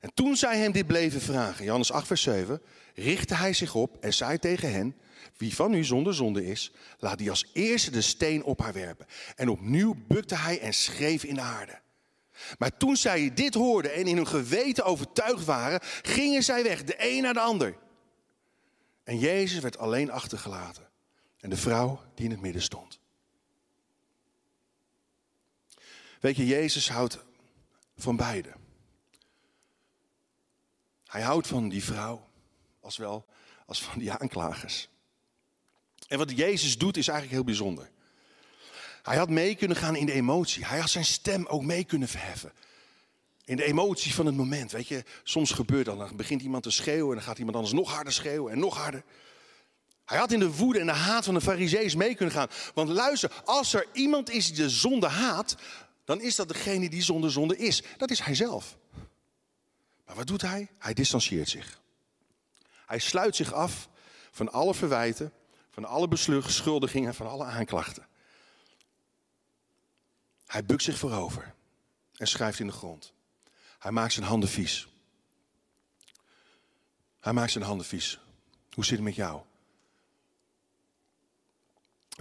En 0.00 0.14
toen 0.14 0.36
zij 0.36 0.58
hem 0.58 0.72
dit 0.72 0.86
bleven 0.86 1.20
vragen, 1.20 1.64
Johannes 1.64 1.92
8, 1.92 2.06
vers 2.06 2.22
7, 2.22 2.62
richtte 2.94 3.34
hij 3.34 3.52
zich 3.52 3.74
op 3.74 3.96
en 4.00 4.14
zei 4.14 4.38
tegen 4.38 4.72
hen: 4.72 4.96
Wie 5.36 5.54
van 5.54 5.74
u 5.74 5.84
zonder 5.84 6.14
zonde 6.14 6.46
is, 6.46 6.72
laat 6.98 7.18
die 7.18 7.30
als 7.30 7.50
eerste 7.52 7.90
de 7.90 8.00
steen 8.00 8.44
op 8.44 8.60
haar 8.60 8.72
werpen. 8.72 9.06
En 9.36 9.48
opnieuw 9.48 9.94
bukte 10.08 10.34
hij 10.34 10.60
en 10.60 10.74
schreef 10.74 11.24
in 11.24 11.34
de 11.34 11.40
aarde. 11.40 11.80
Maar 12.58 12.76
toen 12.76 12.96
zij 12.96 13.34
dit 13.34 13.54
hoorden 13.54 13.94
en 13.94 14.06
in 14.06 14.16
hun 14.16 14.26
geweten 14.26 14.84
overtuigd 14.84 15.44
waren, 15.44 15.80
gingen 16.02 16.42
zij 16.42 16.62
weg, 16.62 16.84
de 16.84 16.94
een 16.98 17.22
naar 17.22 17.34
de 17.34 17.40
ander. 17.40 17.76
En 19.04 19.18
Jezus 19.18 19.60
werd 19.60 19.78
alleen 19.78 20.10
achtergelaten. 20.10 20.88
En 21.40 21.50
de 21.50 21.56
vrouw 21.56 22.00
die 22.14 22.24
in 22.24 22.30
het 22.30 22.40
midden 22.40 22.62
stond. 22.62 23.00
Weet 26.24 26.36
je, 26.36 26.46
Jezus 26.46 26.88
houdt 26.88 27.18
van 27.96 28.16
beide. 28.16 28.52
Hij 31.06 31.22
houdt 31.22 31.46
van 31.46 31.68
die 31.68 31.84
vrouw, 31.84 32.28
als 32.80 32.96
wel 32.96 33.26
als 33.66 33.82
van 33.82 33.98
die 33.98 34.12
aanklagers. 34.12 34.88
En 36.08 36.18
wat 36.18 36.36
Jezus 36.36 36.78
doet 36.78 36.96
is 36.96 37.08
eigenlijk 37.08 37.36
heel 37.36 37.46
bijzonder. 37.46 37.90
Hij 39.02 39.16
had 39.16 39.28
mee 39.28 39.54
kunnen 39.54 39.76
gaan 39.76 39.96
in 39.96 40.06
de 40.06 40.12
emotie. 40.12 40.66
Hij 40.66 40.78
had 40.78 40.90
zijn 40.90 41.04
stem 41.04 41.46
ook 41.46 41.62
mee 41.62 41.84
kunnen 41.84 42.08
verheffen. 42.08 42.52
In 43.44 43.56
de 43.56 43.64
emotie 43.64 44.14
van 44.14 44.26
het 44.26 44.36
moment. 44.36 44.72
Weet 44.72 44.88
je, 44.88 45.04
soms 45.22 45.50
gebeurt 45.50 45.86
dat. 45.86 45.98
Dan 45.98 46.16
begint 46.16 46.42
iemand 46.42 46.62
te 46.62 46.70
schreeuwen 46.70 47.08
en 47.08 47.14
dan 47.14 47.24
gaat 47.24 47.38
iemand 47.38 47.56
anders 47.56 47.74
nog 47.74 47.90
harder 47.94 48.12
schreeuwen 48.12 48.52
en 48.52 48.58
nog 48.58 48.76
harder. 48.76 49.04
Hij 50.04 50.18
had 50.18 50.32
in 50.32 50.38
de 50.38 50.56
woede 50.56 50.78
en 50.78 50.86
de 50.86 50.92
haat 50.92 51.24
van 51.24 51.34
de 51.34 51.40
fariseeërs 51.40 51.94
mee 51.94 52.14
kunnen 52.14 52.34
gaan. 52.34 52.48
Want 52.74 52.88
luister, 52.88 53.42
als 53.44 53.74
er 53.74 53.86
iemand 53.92 54.30
is 54.30 54.46
die 54.46 54.56
de 54.56 54.70
zonde 54.70 55.08
haat, 55.08 55.56
dan 56.04 56.20
is 56.20 56.36
dat 56.36 56.48
degene 56.48 56.88
die 56.88 57.02
zonder 57.02 57.32
zonde 57.32 57.56
is. 57.56 57.82
Dat 57.96 58.10
is 58.10 58.20
hij 58.20 58.34
zelf. 58.34 58.78
Maar 60.06 60.16
wat 60.16 60.26
doet 60.26 60.42
hij? 60.42 60.70
Hij 60.78 60.94
distancieert 60.94 61.48
zich. 61.48 61.80
Hij 62.86 62.98
sluit 62.98 63.36
zich 63.36 63.52
af 63.52 63.88
van 64.30 64.52
alle 64.52 64.74
verwijten, 64.74 65.32
van 65.70 65.84
alle 65.84 66.08
beschuldigingen 66.08 67.08
en 67.08 67.14
van 67.14 67.28
alle 67.28 67.44
aanklachten. 67.44 68.06
Hij 70.46 70.64
bukt 70.64 70.82
zich 70.82 70.98
voorover 70.98 71.54
en 72.16 72.28
schrijft 72.28 72.58
in 72.58 72.66
de 72.66 72.72
grond. 72.72 73.12
Hij 73.78 73.90
maakt 73.90 74.12
zijn 74.12 74.26
handen 74.26 74.48
vies. 74.48 74.88
Hij 77.20 77.32
maakt 77.32 77.52
zijn 77.52 77.64
handen 77.64 77.86
vies. 77.86 78.20
Hoe 78.72 78.84
zit 78.84 78.94
het 78.94 79.04
met 79.04 79.14
jou? 79.14 79.42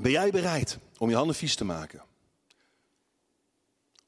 Ben 0.02 0.12
jij 0.12 0.32
bereid 0.32 0.78
om 0.98 1.10
je 1.10 1.16
handen 1.16 1.36
vies 1.36 1.56
te 1.56 1.66
maken? 1.66 2.04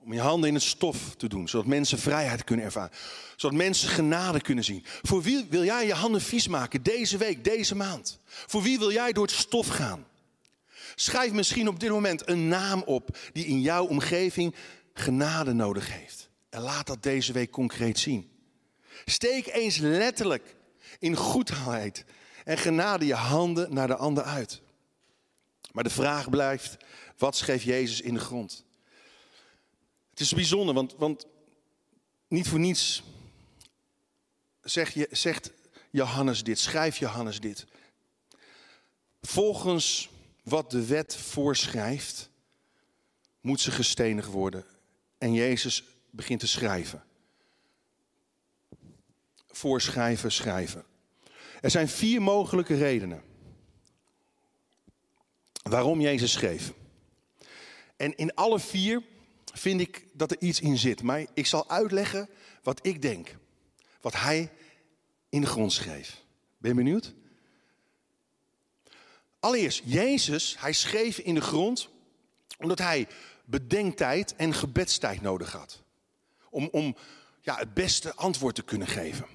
Om 0.05 0.13
je 0.13 0.19
handen 0.19 0.49
in 0.49 0.55
het 0.55 0.63
stof 0.63 1.15
te 1.15 1.27
doen, 1.27 1.47
zodat 1.47 1.65
mensen 1.65 1.99
vrijheid 1.99 2.43
kunnen 2.43 2.65
ervaren. 2.65 2.91
Zodat 3.35 3.57
mensen 3.57 3.89
genade 3.89 4.41
kunnen 4.41 4.63
zien. 4.63 4.83
Voor 5.01 5.21
wie 5.21 5.45
wil 5.49 5.63
jij 5.63 5.85
je 5.85 5.93
handen 5.93 6.21
vies 6.21 6.47
maken 6.47 6.83
deze 6.83 7.17
week, 7.17 7.43
deze 7.43 7.75
maand? 7.75 8.19
Voor 8.25 8.61
wie 8.61 8.79
wil 8.79 8.91
jij 8.91 9.11
door 9.11 9.25
het 9.25 9.35
stof 9.35 9.67
gaan? 9.67 10.07
Schrijf 10.95 11.31
misschien 11.31 11.67
op 11.67 11.79
dit 11.79 11.89
moment 11.89 12.29
een 12.29 12.47
naam 12.47 12.83
op 12.85 13.17
die 13.33 13.45
in 13.45 13.61
jouw 13.61 13.85
omgeving 13.85 14.55
genade 14.93 15.53
nodig 15.53 15.93
heeft. 15.93 16.29
En 16.49 16.61
laat 16.61 16.87
dat 16.87 17.03
deze 17.03 17.33
week 17.33 17.51
concreet 17.51 17.99
zien. 17.99 18.29
Steek 19.05 19.47
eens 19.47 19.77
letterlijk 19.77 20.55
in 20.99 21.15
goedheid 21.15 22.05
en 22.43 22.57
genade 22.57 23.05
je 23.05 23.15
handen 23.15 23.73
naar 23.73 23.87
de 23.87 23.95
ander 23.95 24.23
uit. 24.23 24.61
Maar 25.71 25.83
de 25.83 25.89
vraag 25.89 26.29
blijft, 26.29 26.77
wat 27.17 27.35
schreef 27.35 27.63
Jezus 27.63 28.01
in 28.01 28.13
de 28.13 28.19
grond? 28.19 28.64
Het 30.15 30.23
is 30.23 30.33
bijzonder, 30.33 30.73
want, 30.73 30.95
want 30.97 31.27
niet 32.27 32.47
voor 32.47 32.59
niets 32.59 33.03
zeg 34.61 34.93
je, 34.93 35.07
zegt 35.11 35.51
Johannes 35.89 36.43
dit, 36.43 36.59
schrijft 36.59 36.97
Johannes 36.97 37.39
dit. 37.39 37.65
Volgens 39.21 40.09
wat 40.43 40.71
de 40.71 40.85
wet 40.85 41.15
voorschrijft, 41.15 42.29
moet 43.41 43.61
ze 43.61 43.71
gestenigd 43.71 44.27
worden. 44.27 44.65
En 45.17 45.33
Jezus 45.33 45.83
begint 46.09 46.39
te 46.39 46.47
schrijven. 46.47 47.03
Voorschrijven, 49.47 50.31
schrijven. 50.31 50.85
Er 51.61 51.71
zijn 51.71 51.89
vier 51.89 52.21
mogelijke 52.21 52.75
redenen 52.75 53.23
waarom 55.63 56.01
Jezus 56.01 56.31
schreef. 56.31 56.73
En 57.95 58.15
in 58.15 58.33
alle 58.33 58.59
vier 58.59 59.03
vind 59.57 59.81
ik 59.81 60.07
dat 60.13 60.31
er 60.31 60.37
iets 60.39 60.59
in 60.59 60.77
zit. 60.77 61.01
Maar 61.01 61.25
ik 61.33 61.45
zal 61.45 61.69
uitleggen 61.69 62.29
wat 62.63 62.85
ik 62.85 63.01
denk. 63.01 63.37
Wat 64.01 64.13
hij 64.13 64.51
in 65.29 65.41
de 65.41 65.47
grond 65.47 65.73
schreef. 65.73 66.23
Ben 66.57 66.69
je 66.69 66.77
benieuwd? 66.77 67.13
Allereerst, 69.39 69.81
Jezus, 69.85 70.55
hij 70.59 70.73
schreef 70.73 71.17
in 71.17 71.35
de 71.35 71.41
grond 71.41 71.89
omdat 72.57 72.79
hij 72.79 73.07
bedenktijd 73.45 74.35
en 74.35 74.53
gebedstijd 74.53 75.21
nodig 75.21 75.51
had. 75.51 75.81
Om, 76.49 76.67
om 76.71 76.95
ja, 77.41 77.55
het 77.55 77.73
beste 77.73 78.15
antwoord 78.15 78.55
te 78.55 78.63
kunnen 78.63 78.87
geven. 78.87 79.25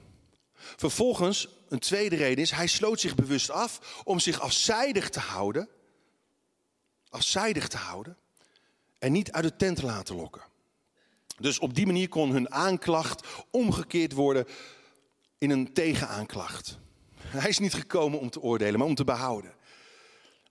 Vervolgens, 0.54 1.48
een 1.68 1.78
tweede 1.78 2.16
reden 2.16 2.42
is, 2.42 2.50
hij 2.50 2.66
sloot 2.66 3.00
zich 3.00 3.14
bewust 3.14 3.50
af 3.50 4.02
om 4.04 4.18
zich 4.18 4.40
afzijdig 4.40 5.08
te 5.08 5.20
houden. 5.20 5.68
Afzijdig 7.08 7.68
te 7.68 7.76
houden. 7.76 8.16
En 9.00 9.12
niet 9.12 9.32
uit 9.32 9.44
de 9.44 9.56
tent 9.56 9.76
te 9.76 9.84
laten 9.84 10.16
lokken. 10.16 10.42
Dus 11.38 11.58
op 11.58 11.74
die 11.74 11.86
manier 11.86 12.08
kon 12.08 12.30
hun 12.30 12.52
aanklacht 12.52 13.26
omgekeerd 13.50 14.12
worden 14.12 14.46
in 15.38 15.50
een 15.50 15.72
tegenaanklacht. 15.72 16.78
Hij 17.20 17.48
is 17.48 17.58
niet 17.58 17.74
gekomen 17.74 18.18
om 18.18 18.30
te 18.30 18.40
oordelen, 18.40 18.78
maar 18.78 18.88
om 18.88 18.94
te 18.94 19.04
behouden. 19.04 19.54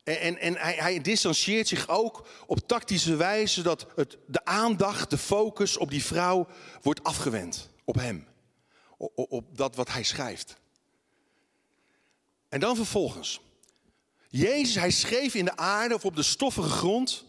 En, 0.03 0.19
en, 0.19 0.37
en 0.37 0.57
hij, 0.57 0.75
hij 0.75 1.01
distancieert 1.01 1.67
zich 1.67 1.87
ook 1.87 2.27
op 2.45 2.67
tactische 2.67 3.15
wijze 3.15 3.61
dat 3.61 3.85
het, 3.95 4.17
de 4.27 4.45
aandacht, 4.45 5.09
de 5.09 5.17
focus 5.17 5.77
op 5.77 5.89
die 5.89 6.03
vrouw 6.03 6.47
wordt 6.81 7.03
afgewend. 7.03 7.69
Op 7.83 7.95
hem. 7.95 8.27
Op, 8.97 9.31
op 9.31 9.57
dat 9.57 9.75
wat 9.75 9.91
hij 9.91 10.03
schrijft. 10.03 10.57
En 12.49 12.59
dan 12.59 12.75
vervolgens. 12.75 13.41
Jezus, 14.27 14.75
hij 14.75 14.91
schreef 14.91 15.33
in 15.33 15.45
de 15.45 15.57
aarde 15.57 15.95
of 15.95 16.05
op 16.05 16.15
de 16.15 16.23
stoffige 16.23 16.69
grond, 16.69 17.25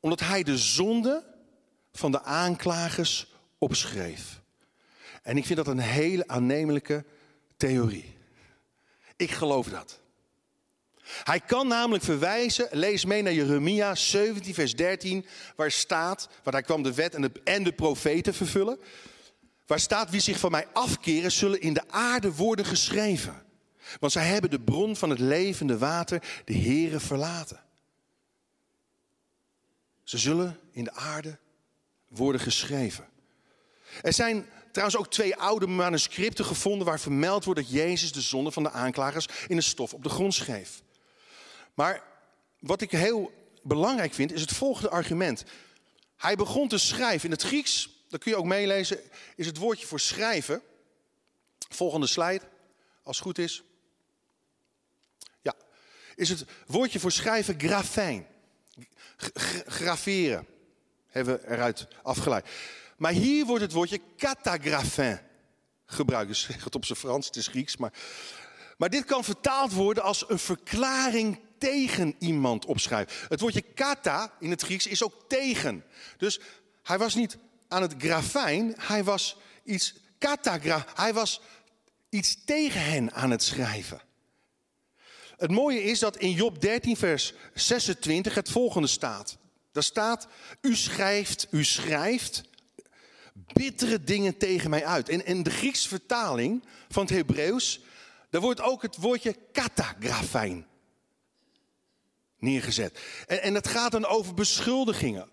omdat 0.00 0.20
hij 0.20 0.42
de 0.42 0.58
zonde 0.58 1.24
van 1.92 2.12
de 2.12 2.22
aanklagers 2.22 3.26
opschreef. 3.58 4.40
En 5.22 5.36
ik 5.36 5.46
vind 5.46 5.58
dat 5.58 5.66
een 5.66 5.78
hele 5.78 6.28
aannemelijke 6.28 7.04
theorie. 7.56 8.16
Ik 9.16 9.30
geloof 9.30 9.68
dat. 9.68 10.00
Hij 11.02 11.40
kan 11.40 11.68
namelijk 11.68 12.04
verwijzen, 12.04 12.68
lees 12.70 13.04
mee 13.04 13.22
naar 13.22 13.32
Jeremia 13.32 13.94
17, 13.94 14.54
vers 14.54 14.76
13, 14.76 15.26
waar 15.56 15.70
staat, 15.70 16.28
waar 16.42 16.52
hij 16.52 16.62
kwam 16.62 16.82
de 16.82 16.94
wet 16.94 17.14
en 17.14 17.22
de, 17.22 17.30
en 17.44 17.62
de 17.62 17.72
profeten 17.72 18.34
vervullen. 18.34 18.78
Waar 19.66 19.80
staat, 19.80 20.10
wie 20.10 20.20
zich 20.20 20.38
van 20.38 20.50
mij 20.50 20.66
afkeren, 20.72 21.32
zullen 21.32 21.60
in 21.60 21.72
de 21.72 21.88
aarde 21.88 22.34
worden 22.34 22.64
geschreven. 22.64 23.42
Want 24.00 24.12
zij 24.12 24.26
hebben 24.26 24.50
de 24.50 24.60
bron 24.60 24.96
van 24.96 25.10
het 25.10 25.18
levende 25.18 25.78
water, 25.78 26.42
de 26.44 26.58
Here, 26.58 27.00
verlaten. 27.00 27.60
Ze 30.10 30.18
zullen 30.18 30.60
in 30.70 30.84
de 30.84 30.92
aarde 30.92 31.38
worden 32.08 32.40
geschreven. 32.40 33.08
Er 34.02 34.12
zijn 34.12 34.46
trouwens 34.72 34.98
ook 34.98 35.10
twee 35.10 35.36
oude 35.36 35.66
manuscripten 35.66 36.44
gevonden 36.44 36.86
waar 36.86 37.00
vermeld 37.00 37.44
wordt 37.44 37.60
dat 37.60 37.70
Jezus 37.70 38.12
de 38.12 38.20
zonde 38.20 38.50
van 38.50 38.62
de 38.62 38.70
aanklagers 38.70 39.26
in 39.48 39.56
de 39.56 39.62
stof 39.62 39.94
op 39.94 40.02
de 40.02 40.08
grond 40.08 40.34
schreef. 40.34 40.82
Maar 41.74 42.02
wat 42.58 42.80
ik 42.80 42.90
heel 42.90 43.32
belangrijk 43.62 44.14
vind 44.14 44.32
is 44.32 44.40
het 44.40 44.52
volgende 44.52 44.90
argument. 44.90 45.44
Hij 46.16 46.36
begon 46.36 46.68
te 46.68 46.78
schrijven. 46.78 47.24
In 47.24 47.34
het 47.34 47.42
Grieks, 47.42 48.04
dat 48.08 48.20
kun 48.20 48.30
je 48.30 48.38
ook 48.38 48.44
meelezen, 48.44 48.98
is 49.36 49.46
het 49.46 49.56
woordje 49.56 49.86
voor 49.86 50.00
schrijven. 50.00 50.62
Volgende 51.68 52.06
slide, 52.06 52.42
als 53.02 53.16
het 53.16 53.26
goed 53.26 53.38
is. 53.38 53.62
Ja, 55.42 55.54
is 56.14 56.28
het 56.28 56.44
woordje 56.66 57.00
voor 57.00 57.12
schrijven 57.12 57.60
grafijn. 57.60 58.26
Graveren 59.66 60.46
hebben 61.06 61.34
we 61.34 61.48
eruit 61.48 61.86
afgeleid. 62.02 62.46
Maar 62.96 63.12
hier 63.12 63.46
wordt 63.46 63.62
het 63.62 63.72
woordje 63.72 64.00
catagraphin 64.16 65.18
gebruikt. 65.86 66.28
Dus 66.28 66.40
zeg 66.40 66.64
het 66.64 66.74
op 66.74 66.84
zijn 66.84 66.98
Frans, 66.98 67.26
het 67.26 67.36
is 67.36 67.46
Grieks. 67.46 67.76
Maar, 67.76 67.92
maar 68.76 68.90
dit 68.90 69.04
kan 69.04 69.24
vertaald 69.24 69.72
worden 69.72 70.02
als 70.02 70.28
een 70.28 70.38
verklaring 70.38 71.40
tegen 71.58 72.14
iemand 72.18 72.64
opschrijven. 72.64 73.28
Het 73.28 73.40
woordje 73.40 73.62
kata 73.62 74.32
in 74.38 74.50
het 74.50 74.62
Grieks 74.62 74.86
is 74.86 75.02
ook 75.02 75.24
tegen. 75.28 75.84
Dus 76.16 76.40
hij 76.82 76.98
was 76.98 77.14
niet 77.14 77.38
aan 77.68 77.82
het 77.82 77.94
grafijn, 77.98 78.74
hij 78.78 79.04
was 79.04 79.36
iets 79.64 79.94
katagra, 80.18 80.86
hij 80.94 81.12
was 81.12 81.40
iets 82.08 82.44
tegen 82.44 82.84
hen 82.84 83.12
aan 83.12 83.30
het 83.30 83.42
schrijven. 83.42 84.00
Het 85.40 85.50
mooie 85.50 85.82
is 85.82 85.98
dat 85.98 86.16
in 86.16 86.32
Job 86.32 86.60
13, 86.60 86.96
vers 86.96 87.32
26 87.54 88.34
het 88.34 88.50
volgende 88.50 88.88
staat. 88.88 89.36
Daar 89.72 89.82
staat, 89.82 90.26
u 90.60 90.76
schrijft, 90.76 91.46
u 91.50 91.64
schrijft 91.64 92.42
bittere 93.32 94.04
dingen 94.04 94.36
tegen 94.36 94.70
mij 94.70 94.84
uit. 94.84 95.08
En 95.08 95.26
in 95.26 95.42
de 95.42 95.50
Griekse 95.50 95.88
vertaling 95.88 96.64
van 96.88 97.02
het 97.02 97.14
Hebreeuws, 97.14 97.80
daar 98.30 98.40
wordt 98.40 98.60
ook 98.60 98.82
het 98.82 98.96
woordje 98.96 99.36
katagrafijn 99.52 100.66
neergezet. 102.38 102.98
En, 103.26 103.42
en 103.42 103.54
het 103.54 103.68
gaat 103.68 103.92
dan 103.92 104.06
over 104.06 104.34
beschuldigingen. 104.34 105.28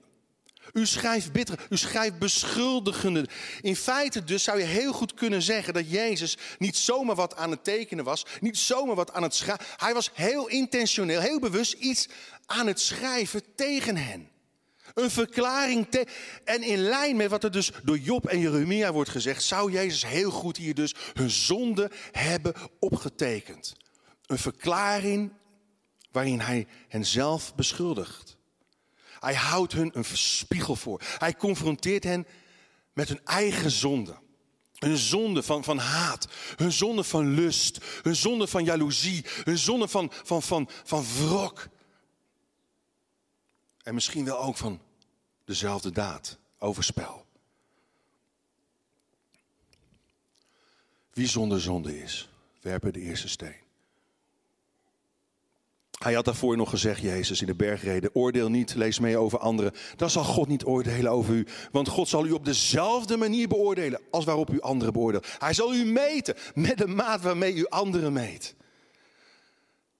U 0.73 0.85
schrijft 0.85 1.31
bitter, 1.31 1.65
u 1.69 1.77
schrijft 1.77 2.19
beschuldigende. 2.19 3.27
In 3.61 3.75
feite 3.75 4.23
dus 4.23 4.43
zou 4.43 4.59
je 4.59 4.65
heel 4.65 4.93
goed 4.93 5.13
kunnen 5.13 5.41
zeggen 5.41 5.73
dat 5.73 5.89
Jezus 5.89 6.37
niet 6.57 6.77
zomaar 6.77 7.15
wat 7.15 7.35
aan 7.35 7.51
het 7.51 7.63
tekenen 7.63 8.05
was, 8.05 8.25
niet 8.39 8.57
zomaar 8.57 8.95
wat 8.95 9.13
aan 9.13 9.23
het 9.23 9.35
schrijven. 9.35 9.65
Hij 9.77 9.93
was 9.93 10.11
heel 10.13 10.47
intentioneel, 10.47 11.19
heel 11.19 11.39
bewust 11.39 11.73
iets 11.73 12.07
aan 12.45 12.67
het 12.67 12.79
schrijven 12.79 13.41
tegen 13.55 13.97
hen. 13.97 14.29
Een 14.93 15.11
verklaring. 15.11 15.87
Te 15.89 16.05
en 16.43 16.63
in 16.63 16.77
lijn 16.77 17.15
met 17.15 17.29
wat 17.29 17.43
er 17.43 17.51
dus 17.51 17.71
door 17.83 17.97
Job 17.97 18.25
en 18.25 18.39
Jeremia 18.39 18.91
wordt 18.91 19.09
gezegd, 19.09 19.43
zou 19.43 19.71
Jezus 19.71 20.05
heel 20.05 20.31
goed 20.31 20.57
hier 20.57 20.73
dus 20.75 20.95
hun 21.13 21.29
zonde 21.29 21.91
hebben 22.11 22.53
opgetekend. 22.79 23.75
Een 24.25 24.37
verklaring 24.37 25.31
waarin 26.11 26.39
hij 26.39 26.67
hen 26.87 27.05
zelf 27.05 27.55
beschuldigt. 27.55 28.36
Hij 29.27 29.35
houdt 29.35 29.73
hun 29.73 29.91
een 29.93 30.05
spiegel 30.05 30.75
voor. 30.75 31.01
Hij 31.17 31.35
confronteert 31.35 32.03
hen 32.03 32.27
met 32.93 33.07
hun 33.07 33.25
eigen 33.25 33.71
zonde. 33.71 34.17
Hun 34.73 34.97
zonde 34.97 35.43
van, 35.43 35.63
van 35.63 35.77
haat, 35.77 36.27
hun 36.55 36.71
zonde 36.71 37.03
van 37.03 37.27
lust, 37.27 37.79
hun 38.01 38.15
zonde 38.15 38.47
van 38.47 38.63
jaloezie, 38.63 39.25
hun 39.43 39.57
zonde 39.57 39.87
van, 39.87 40.11
van, 40.23 40.41
van, 40.43 40.69
van 40.83 41.05
wrok. 41.17 41.67
En 43.83 43.93
misschien 43.93 44.25
wel 44.25 44.39
ook 44.39 44.57
van 44.57 44.81
dezelfde 45.45 45.91
daad, 45.91 46.37
overspel. 46.59 47.25
Wie 51.13 51.27
zonder 51.27 51.61
zonde 51.61 52.01
is, 52.01 52.29
werpen 52.61 52.93
de 52.93 52.99
eerste 52.99 53.27
steen. 53.27 53.66
Hij 55.97 56.13
had 56.13 56.25
daarvoor 56.25 56.57
nog 56.57 56.69
gezegd, 56.69 57.01
Jezus, 57.01 57.41
in 57.41 57.47
de 57.47 57.55
bergreden, 57.55 58.09
oordeel 58.13 58.49
niet, 58.49 58.75
lees 58.75 58.99
mee 58.99 59.17
over 59.17 59.39
anderen. 59.39 59.71
Dan 59.95 60.09
zal 60.09 60.23
God 60.23 60.47
niet 60.47 60.65
oordelen 60.65 61.11
over 61.11 61.33
u. 61.33 61.47
Want 61.71 61.87
God 61.87 62.07
zal 62.07 62.25
u 62.25 62.31
op 62.31 62.45
dezelfde 62.45 63.17
manier 63.17 63.47
beoordelen 63.47 64.01
als 64.11 64.25
waarop 64.25 64.49
u 64.49 64.61
anderen 64.61 64.93
beoordeelt. 64.93 65.27
Hij 65.37 65.53
zal 65.53 65.73
u 65.73 65.85
meten 65.85 66.35
met 66.53 66.77
de 66.77 66.87
maat 66.87 67.21
waarmee 67.21 67.53
u 67.53 67.65
anderen 67.67 68.13
meet. 68.13 68.55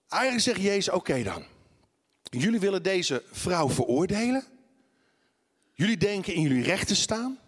Eigenlijk 0.07 0.43
zegt 0.43 0.61
Jezus, 0.61 0.89
oké 0.89 1.23
dan. 1.23 1.43
Jullie 2.23 2.59
willen 2.59 2.83
deze 2.83 3.23
vrouw 3.31 3.69
veroordelen. 3.69 4.43
Jullie 5.73 5.97
denken 5.97 6.33
in 6.33 6.41
jullie 6.41 6.63
recht 6.63 6.87
te 6.87 6.95
staan. 6.95 7.39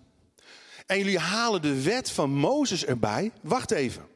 En 0.86 0.98
jullie 0.98 1.20
halen 1.20 1.62
de 1.62 1.82
wet 1.82 2.12
van 2.12 2.30
Mozes 2.30 2.86
erbij. 2.86 3.32
Wacht 3.42 3.72
even. 3.72 4.08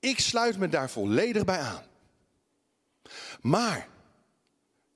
Ik 0.00 0.20
sluit 0.20 0.58
me 0.58 0.68
daar 0.68 0.90
volledig 0.90 1.44
bij 1.44 1.58
aan. 1.58 1.90
Maar 3.40 3.90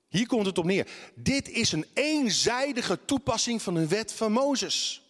Hier 0.07 0.27
komt 0.27 0.45
het 0.45 0.57
op 0.57 0.65
neer. 0.65 0.87
Dit 1.15 1.49
is 1.49 1.71
een 1.71 1.85
eenzijdige 1.93 3.05
toepassing 3.05 3.61
van 3.61 3.73
de 3.73 3.87
wet 3.87 4.13
van 4.13 4.31
Mozes. 4.31 5.01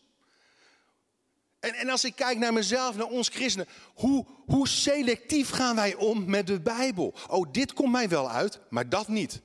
En, 1.60 1.74
en 1.74 1.90
als 1.90 2.04
ik 2.04 2.16
kijk 2.16 2.38
naar 2.38 2.54
mezelf, 2.54 2.96
naar 2.96 3.08
ons 3.08 3.30
christenen, 3.30 3.68
hoe, 3.94 4.26
hoe 4.46 4.68
selectief 4.68 5.50
gaan 5.50 5.76
wij 5.76 5.96
om 5.96 6.30
met 6.30 6.48
de 6.48 6.60
Bijbel? 6.60 7.14
Oh, 7.28 7.52
dit 7.52 7.74
komt 7.74 7.92
mij 7.92 8.10
wel 8.10 8.30
uit, 8.30 8.60
maar 8.70 8.90
dat 8.90 9.08
niet. 9.08 9.42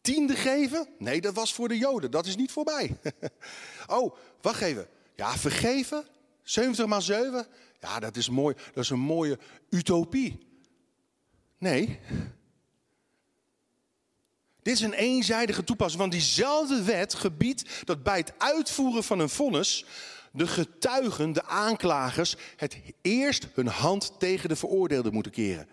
Tiende 0.00 0.36
geven? 0.36 0.88
Nee, 0.98 1.20
dat 1.20 1.34
was 1.34 1.54
voor 1.54 1.68
de 1.68 1.78
Joden, 1.78 2.10
dat 2.10 2.26
is 2.26 2.36
niet 2.36 2.52
voorbij. 2.52 2.96
oh, 3.86 4.16
wacht 4.40 4.60
even. 4.60 4.88
Ja, 5.16 5.36
vergeven? 5.36 6.04
70 6.42 6.86
maal 6.86 7.02
7? 7.02 7.46
Ja, 7.80 8.00
dat 8.00 8.16
is 8.16 8.28
mooi. 8.28 8.54
Dat 8.74 8.84
is 8.84 8.90
een 8.90 8.98
mooie 8.98 9.38
utopie. 9.70 10.46
Nee. 11.58 12.00
Dit 14.68 14.76
is 14.76 14.82
een 14.82 14.92
eenzijdige 14.92 15.64
toepassing, 15.64 16.00
want 16.00 16.12
diezelfde 16.12 16.82
wet 16.82 17.14
gebiedt 17.14 17.84
dat 17.84 18.02
bij 18.02 18.16
het 18.16 18.32
uitvoeren 18.38 19.04
van 19.04 19.18
een 19.18 19.28
vonnis 19.28 19.84
de 20.32 20.46
getuigen, 20.46 21.32
de 21.32 21.44
aanklagers, 21.44 22.36
het 22.56 22.76
eerst 23.02 23.46
hun 23.54 23.66
hand 23.66 24.12
tegen 24.18 24.48
de 24.48 24.56
veroordeelde 24.56 25.10
moeten 25.10 25.32
keren. 25.32 25.68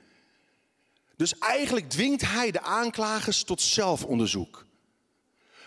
Dus 1.16 1.38
eigenlijk 1.38 1.90
dwingt 1.90 2.22
hij 2.22 2.52
de 2.52 2.62
aanklagers 2.62 3.44
tot 3.44 3.62
zelfonderzoek. 3.62 4.66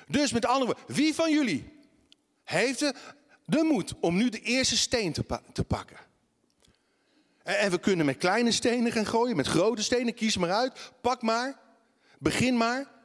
Dus 0.07 0.33
met 0.33 0.47
andere 0.47 0.67
woorden, 0.67 0.95
wie 0.97 1.15
van 1.15 1.33
jullie 1.33 1.73
heeft 2.45 2.79
de, 2.79 2.95
de 3.45 3.63
moed 3.63 3.95
om 4.01 4.17
nu 4.17 4.29
de 4.29 4.41
eerste 4.41 4.77
steen 4.77 5.13
te, 5.13 5.41
te 5.53 5.65
pakken? 5.65 5.99
En, 7.43 7.59
en 7.59 7.71
we 7.71 7.79
kunnen 7.79 8.07
met 8.07 8.17
kleine 8.17 8.53
stenen 8.53 8.93
gaan 8.93 9.07
gooien, 9.07 9.37
met 9.37 9.47
grote 9.47 9.83
stenen, 9.83 10.15
kies 10.15 10.37
maar 10.37 10.53
uit, 10.53 10.93
pak 11.01 11.23
maar, 11.23 11.59
begin 12.19 12.57
maar. 12.57 12.97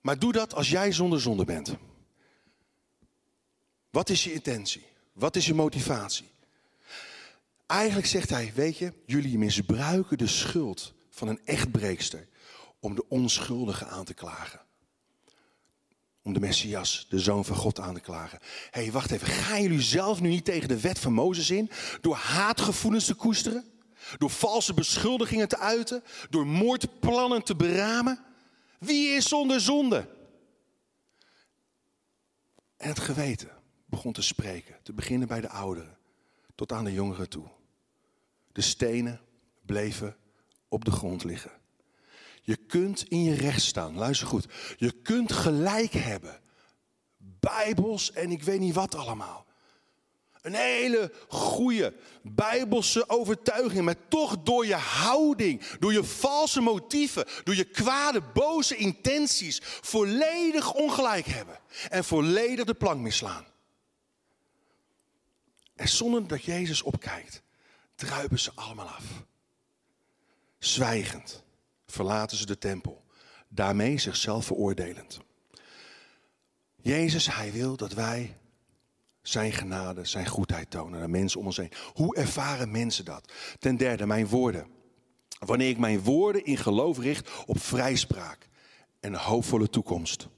Maar 0.00 0.18
doe 0.18 0.32
dat 0.32 0.54
als 0.54 0.70
jij 0.70 0.92
zonder 0.92 1.20
zonde 1.20 1.44
bent. 1.44 1.74
Wat 3.90 4.08
is 4.08 4.24
je 4.24 4.32
intentie? 4.32 4.86
Wat 5.12 5.36
is 5.36 5.46
je 5.46 5.54
motivatie? 5.54 6.30
Eigenlijk 7.66 8.06
zegt 8.06 8.30
hij, 8.30 8.52
weet 8.54 8.78
je, 8.78 8.92
jullie 9.06 9.38
misbruiken 9.38 10.18
de 10.18 10.26
schuld 10.26 10.94
van 11.10 11.28
een 11.28 11.40
echtbreekster 11.44 12.28
om 12.80 12.94
de 12.94 13.08
onschuldige 13.08 13.86
aan 13.86 14.04
te 14.04 14.14
klagen. 14.14 14.60
Om 16.22 16.32
de 16.32 16.40
Messias, 16.40 17.06
de 17.08 17.18
Zoon 17.18 17.44
van 17.44 17.56
God, 17.56 17.80
aan 17.80 17.94
te 17.94 18.00
klagen. 18.00 18.38
Hé, 18.70 18.82
hey, 18.82 18.92
wacht 18.92 19.10
even, 19.10 19.26
gaan 19.26 19.62
jullie 19.62 19.82
zelf 19.82 20.20
nu 20.20 20.28
niet 20.28 20.44
tegen 20.44 20.68
de 20.68 20.80
wet 20.80 20.98
van 20.98 21.12
Mozes 21.12 21.50
in? 21.50 21.70
Door 22.00 22.14
haatgevoelens 22.14 23.04
te 23.04 23.14
koesteren? 23.14 23.64
Door 24.18 24.30
valse 24.30 24.74
beschuldigingen 24.74 25.48
te 25.48 25.58
uiten? 25.58 26.02
Door 26.30 26.46
moordplannen 26.46 27.42
te 27.42 27.56
beramen? 27.56 28.24
Wie 28.80 29.08
is 29.08 29.28
zonder 29.28 29.60
zonde? 29.60 30.08
En 32.76 32.88
het 32.88 32.98
geweten 32.98 33.50
begon 33.84 34.12
te 34.12 34.22
spreken, 34.22 34.76
te 34.82 34.92
beginnen 34.92 35.28
bij 35.28 35.40
de 35.40 35.48
ouderen 35.48 35.98
tot 36.54 36.72
aan 36.72 36.84
de 36.84 36.92
jongeren 36.92 37.28
toe. 37.28 37.48
De 38.52 38.60
stenen 38.60 39.20
bleven 39.66 40.16
op 40.68 40.84
de 40.84 40.90
grond 40.90 41.24
liggen. 41.24 41.50
Je 42.42 42.56
kunt 42.56 43.02
in 43.08 43.22
je 43.22 43.34
recht 43.34 43.62
staan, 43.62 43.94
luister 43.94 44.26
goed. 44.26 44.46
Je 44.76 44.90
kunt 44.90 45.32
gelijk 45.32 45.92
hebben. 45.92 46.40
Bijbels 47.16 48.12
en 48.12 48.30
ik 48.30 48.42
weet 48.42 48.60
niet 48.60 48.74
wat 48.74 48.94
allemaal. 48.94 49.46
Een 50.42 50.54
hele 50.54 51.12
goede 51.28 51.94
bijbelse 52.22 53.08
overtuiging, 53.08 53.84
maar 53.84 54.08
toch 54.08 54.42
door 54.42 54.66
je 54.66 54.74
houding, 54.74 55.66
door 55.78 55.92
je 55.92 56.04
valse 56.04 56.60
motieven, 56.60 57.26
door 57.44 57.54
je 57.54 57.64
kwade, 57.64 58.22
boze 58.34 58.76
intenties 58.76 59.60
volledig 59.62 60.72
ongelijk 60.72 61.26
hebben 61.26 61.58
en 61.88 62.04
volledig 62.04 62.64
de 62.64 62.74
plank 62.74 63.00
misslaan. 63.00 63.46
En 65.74 65.88
zonder 65.88 66.26
dat 66.26 66.44
Jezus 66.44 66.82
opkijkt, 66.82 67.42
druipen 67.94 68.38
ze 68.38 68.50
allemaal 68.54 68.86
af. 68.86 69.04
Zwijgend 70.58 71.42
verlaten 71.86 72.36
ze 72.36 72.46
de 72.46 72.58
tempel, 72.58 73.04
daarmee 73.48 73.98
zichzelf 73.98 74.46
veroordelend. 74.46 75.18
Jezus, 76.76 77.34
hij 77.34 77.52
wil 77.52 77.76
dat 77.76 77.92
wij 77.92 78.36
zijn 79.22 79.52
genade, 79.52 80.04
zijn 80.04 80.26
goedheid 80.26 80.70
tonen 80.70 81.02
aan 81.02 81.10
mensen 81.10 81.40
om 81.40 81.46
ons 81.46 81.56
heen. 81.56 81.72
Hoe 81.94 82.16
ervaren 82.16 82.70
mensen 82.70 83.04
dat? 83.04 83.32
Ten 83.58 83.76
derde, 83.76 84.06
mijn 84.06 84.28
woorden. 84.28 84.66
Wanneer 85.38 85.68
ik 85.68 85.78
mijn 85.78 86.00
woorden 86.02 86.44
in 86.44 86.56
geloof 86.56 86.98
richt 86.98 87.30
op 87.46 87.60
vrijspraak 87.60 88.48
en 89.00 89.12
een 89.12 89.18
hoopvolle 89.18 89.70
toekomst. 89.70 90.28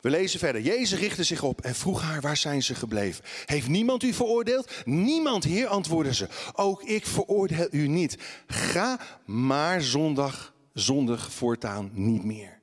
We 0.00 0.10
lezen 0.10 0.38
verder. 0.38 0.62
Jezus 0.62 0.98
richtte 0.98 1.24
zich 1.24 1.42
op 1.42 1.60
en 1.60 1.74
vroeg 1.74 2.02
haar, 2.02 2.20
waar 2.20 2.36
zijn 2.36 2.62
ze 2.62 2.74
gebleven? 2.74 3.24
Heeft 3.46 3.68
niemand 3.68 4.02
u 4.02 4.12
veroordeeld? 4.12 4.70
Niemand, 4.84 5.44
Heer, 5.44 5.66
antwoordde 5.66 6.14
ze. 6.14 6.28
Ook 6.52 6.82
ik 6.82 7.06
veroordeel 7.06 7.68
u 7.70 7.86
niet. 7.88 8.18
Ga 8.46 9.00
maar 9.24 9.82
zondag, 9.82 10.54
zondig 10.72 11.32
voortaan 11.32 11.90
niet 11.92 12.24
meer. 12.24 12.60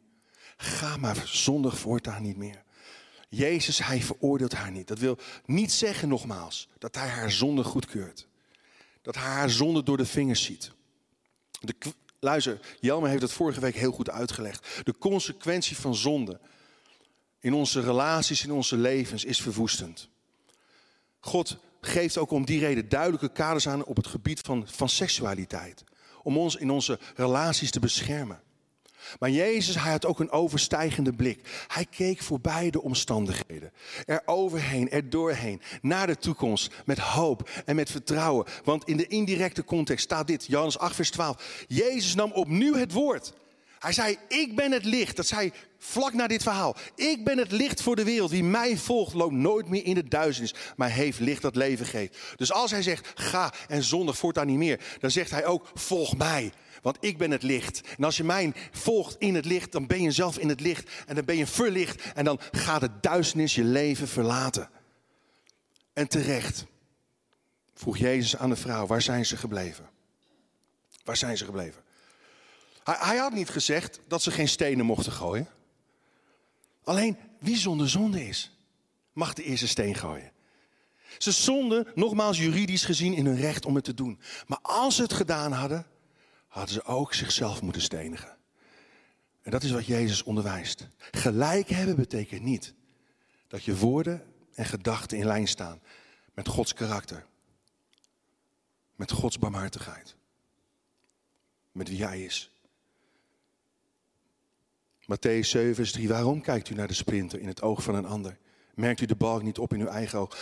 Ga 0.58 0.98
maar 0.98 1.22
zondag 1.26 1.78
voortaan 1.78 2.22
niet 2.22 2.38
meer. 2.38 2.64
Jezus, 3.30 3.78
hij 3.86 4.02
veroordeelt 4.02 4.54
haar 4.54 4.72
niet. 4.72 4.88
Dat 4.88 5.00
wil 5.00 5.18
niet 5.46 5.72
zeggen, 5.72 6.08
nogmaals, 6.08 6.70
dat 6.78 6.96
hij 6.96 7.08
haar 7.08 7.32
zonde 7.32 7.64
goedkeurt. 7.64 8.28
Dat 9.02 9.16
hij 9.16 9.24
haar 9.24 9.50
zonde 9.50 9.84
door 9.84 9.98
de 9.98 10.06
vingers 10.06 10.44
ziet. 10.44 10.72
Luister, 12.20 12.60
Jelmer 12.80 13.10
heeft 13.10 13.22
het 13.22 13.32
vorige 13.32 13.60
week 13.60 13.76
heel 13.76 13.92
goed 13.92 14.10
uitgelegd. 14.10 14.82
De 14.84 14.98
consequentie 14.98 15.78
van 15.78 15.96
zonde 15.96 16.40
in 17.40 17.54
onze 17.54 17.82
relaties, 17.82 18.44
in 18.44 18.52
onze 18.52 18.78
levens 18.78 19.26
is 19.26 19.42
verwoestend. 19.42 20.10
God 21.20 21.58
geeft 21.82 22.18
ook 22.18 22.32
om 22.32 22.46
die 22.46 22.60
reden 22.60 22.90
duidelijke 22.90 23.32
kaders 23.32 23.68
aan 23.68 23.86
op 23.86 23.96
het 23.96 24.08
gebied 24.08 24.40
van, 24.40 24.68
van 24.68 24.90
seksualiteit. 24.90 25.84
Om 26.24 26.38
ons 26.38 26.56
in 26.56 26.70
onze 26.70 27.00
relaties 27.16 27.72
te 27.72 27.80
beschermen. 27.80 28.42
Maar 29.20 29.30
Jezus, 29.30 29.76
hij 29.76 29.92
had 29.92 30.06
ook 30.06 30.20
een 30.20 30.32
overstijgende 30.32 31.14
blik. 31.14 31.66
Hij 31.68 31.86
keek 31.86 32.22
voorbij 32.22 32.70
de 32.70 32.82
omstandigheden. 32.82 33.72
Er 34.06 34.22
overheen, 34.26 34.90
er 34.90 35.10
doorheen, 35.10 35.62
naar 35.82 36.08
de 36.08 36.18
toekomst. 36.18 36.74
Met 36.86 37.00
hoop 37.00 37.50
en 37.66 37.76
met 37.76 37.92
vertrouwen. 37.92 38.46
Want 38.64 38.88
in 38.88 38.98
de 38.98 39.08
indirecte 39.08 39.64
context 39.64 40.04
staat 40.04 40.28
dit, 40.28 40.46
Johannes 40.46 40.78
8, 40.78 40.96
vers 40.96 41.12
12. 41.12 41.66
Jezus 41.68 42.16
nam 42.16 42.32
opnieuw 42.32 42.76
het 42.76 42.92
woord. 42.92 43.34
Hij 43.80 43.92
zei, 43.92 44.18
ik 44.28 44.56
ben 44.56 44.72
het 44.72 44.86
licht. 44.86 45.16
Dat 45.16 45.28
zei 45.28 45.52
vlak 45.78 46.14
na 46.14 46.28
dit 46.28 46.44
verhaal. 46.44 46.76
Ik 46.96 47.24
ben 47.24 47.38
het 47.38 47.52
licht 47.52 47.82
voor 47.82 47.96
de 47.96 48.04
wereld. 48.04 48.32
Wie 48.32 48.44
mij 48.44 48.78
volgt, 48.78 49.14
loopt 49.14 49.34
nooit 49.34 49.70
meer 49.70 49.86
in 49.86 49.94
de 49.94 50.08
duisternis, 50.08 50.54
maar 50.76 50.90
heeft 50.90 51.20
licht 51.20 51.42
dat 51.42 51.56
leven 51.56 51.86
geeft. 51.86 52.18
Dus 52.36 52.52
als 52.52 52.72
hij 52.72 52.82
zegt, 52.82 53.12
ga 53.16 53.54
en 53.68 53.84
zondig 53.84 54.18
voortaan 54.18 54.48
niet 54.48 54.58
meer, 54.58 54.98
dan 55.00 55.12
zegt 55.12 55.32
hij 55.32 55.46
ook, 55.46 55.72
volg 55.74 56.18
mij. 56.18 56.52
Want 56.82 56.98
ik 57.00 57.18
ben 57.18 57.32
het 57.32 57.44
licht. 57.44 57.82
En 57.98 58.04
als 58.04 58.18
je 58.18 58.24
mij 58.24 58.54
volgt 58.72 59.16
in 59.20 59.36
het 59.36 59.46
licht, 59.46 59.72
dan 59.72 59.88
ben 59.88 60.02
je 60.02 60.12
zelf 60.12 60.38
in 60.38 60.50
het 60.50 60.60
licht. 60.60 60.90
En 61.06 61.16
dan 61.16 61.26
ben 61.26 61.38
je 61.38 61.48
verlicht. 61.48 62.02
En 62.14 62.26
dan 62.26 62.40
gaat 62.52 62.82
de 62.82 62.90
duisternis 63.02 63.56
je 63.56 63.64
leven 63.64 64.08
verlaten. 64.08 64.70
En 65.94 66.08
terecht 66.08 66.66
vroeg 67.74 67.98
Jezus 67.98 68.38
aan 68.38 68.50
de 68.50 68.56
vrouw, 68.56 68.88
waar 68.88 69.02
zijn 69.02 69.26
ze 69.26 69.38
gebleven? 69.38 69.90
Waar 71.04 71.18
zijn 71.18 71.38
ze 71.38 71.46
gebleven? 71.46 71.84
Hij, 72.88 72.96
hij 73.00 73.18
had 73.18 73.34
niet 73.34 73.50
gezegd 73.50 74.00
dat 74.08 74.22
ze 74.22 74.32
geen 74.32 74.48
stenen 74.48 74.86
mochten 74.86 75.12
gooien. 75.12 75.48
Alleen 76.84 77.18
wie 77.40 77.58
zonder 77.58 77.90
zonde 77.90 78.28
is, 78.28 78.58
mag 79.14 79.34
de 79.34 79.44
eerste 79.44 79.68
steen 79.68 79.96
gooien. 79.96 80.32
Ze 81.18 81.32
zonden, 81.32 81.88
nogmaals 81.96 82.38
juridisch 82.38 82.86
gezien, 82.86 83.14
in 83.14 83.26
hun 83.26 83.40
recht 83.40 83.66
om 83.66 83.76
het 83.76 83.84
te 83.84 83.94
doen. 83.94 84.20
Maar 84.48 84.60
als 84.62 84.96
ze 84.96 85.02
het 85.02 85.14
gedaan 85.14 85.52
hadden, 85.52 85.86
hadden 86.48 86.74
ze 86.74 86.84
ook 86.84 87.14
zichzelf 87.14 87.62
moeten 87.62 87.82
stenigen. 87.82 88.38
En 89.42 89.52
dat 89.52 89.64
is 89.64 89.72
wat 89.72 89.86
Jezus 89.86 90.24
onderwijst. 90.24 90.88
Gelijk 90.98 91.70
hebben 91.70 91.96
betekent 91.96 92.42
niet 92.42 92.74
dat 93.48 93.64
je 93.64 93.78
woorden 93.78 94.34
en 94.54 94.66
gedachten 94.66 95.18
in 95.18 95.26
lijn 95.26 95.48
staan 95.48 95.82
met 96.34 96.48
Gods 96.48 96.74
karakter. 96.74 97.26
Met 98.96 99.12
Gods 99.12 99.40
barmhartigheid. 99.40 100.16
Met 101.72 101.90
wie 101.90 102.06
Hij 102.06 102.24
is. 102.24 102.52
Matthäus 105.08 105.50
7, 105.50 105.76
vers 105.76 105.92
3. 105.92 106.08
Waarom 106.08 106.42
kijkt 106.42 106.70
u 106.70 106.74
naar 106.74 106.88
de 106.88 106.94
splinter 106.94 107.40
in 107.40 107.48
het 107.48 107.62
oog 107.62 107.84
van 107.84 107.96
een 107.96 108.06
ander? 108.06 108.38
Merkt 108.76 109.02
u 109.02 109.06
de 109.06 109.16
balk 109.16 109.44
niet 109.44 109.58
op 109.58 109.74
in 109.74 109.80
uw 109.80 109.88
eigen 109.88 110.20
oog? 110.20 110.38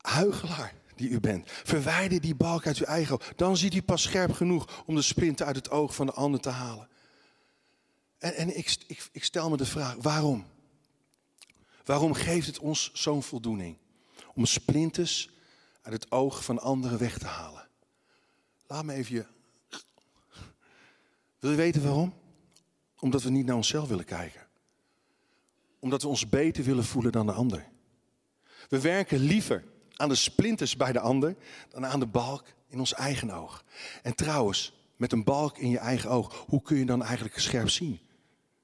Huigelaar 0.00 0.74
die 0.94 1.08
u 1.08 1.20
bent. 1.20 1.50
Verwijder 1.50 2.20
die 2.20 2.34
balk 2.34 2.66
uit 2.66 2.78
uw 2.78 2.86
eigen 2.86 3.14
oog. 3.14 3.32
Dan 3.36 3.56
ziet 3.56 3.74
u 3.74 3.82
pas 3.82 4.02
scherp 4.02 4.32
genoeg 4.32 4.84
om 4.86 4.94
de 4.94 5.02
splinter 5.02 5.46
uit 5.46 5.56
het 5.56 5.70
oog 5.70 5.94
van 5.94 6.06
de 6.06 6.12
ander 6.12 6.40
te 6.40 6.48
halen. 6.48 6.88
En, 8.18 8.34
en 8.34 8.56
ik, 8.56 8.76
ik, 8.86 9.08
ik 9.12 9.24
stel 9.24 9.50
me 9.50 9.56
de 9.56 9.66
vraag, 9.66 9.94
waarom? 9.94 10.46
Waarom 11.84 12.14
geeft 12.14 12.46
het 12.46 12.58
ons 12.58 12.90
zo'n 12.92 13.22
voldoening? 13.22 13.76
Om 14.34 14.46
splinters 14.46 15.30
uit 15.82 15.94
het 15.94 16.12
oog 16.12 16.44
van 16.44 16.60
anderen 16.60 16.98
weg 16.98 17.18
te 17.18 17.26
halen. 17.26 17.68
Laat 18.66 18.84
me 18.84 18.92
even 18.92 19.14
je... 19.14 19.26
Wil 21.38 21.50
je 21.50 21.56
weten 21.56 21.82
waarom? 21.82 22.14
Omdat 22.98 23.22
we 23.22 23.30
niet 23.30 23.46
naar 23.46 23.56
onszelf 23.56 23.88
willen 23.88 24.04
kijken. 24.04 24.46
Omdat 25.78 26.02
we 26.02 26.08
ons 26.08 26.28
beter 26.28 26.64
willen 26.64 26.84
voelen 26.84 27.12
dan 27.12 27.26
de 27.26 27.32
ander. 27.32 27.68
We 28.68 28.80
werken 28.80 29.18
liever 29.18 29.64
aan 29.96 30.08
de 30.08 30.14
splinters 30.14 30.76
bij 30.76 30.92
de 30.92 31.00
ander 31.00 31.36
dan 31.68 31.86
aan 31.86 32.00
de 32.00 32.06
balk 32.06 32.44
in 32.68 32.78
ons 32.78 32.94
eigen 32.94 33.30
oog. 33.30 33.64
En 34.02 34.14
trouwens, 34.14 34.72
met 34.96 35.12
een 35.12 35.24
balk 35.24 35.58
in 35.58 35.70
je 35.70 35.78
eigen 35.78 36.10
oog, 36.10 36.44
hoe 36.46 36.62
kun 36.62 36.76
je 36.76 36.84
dan 36.84 37.02
eigenlijk 37.02 37.38
scherp 37.38 37.70
zien? 37.70 38.00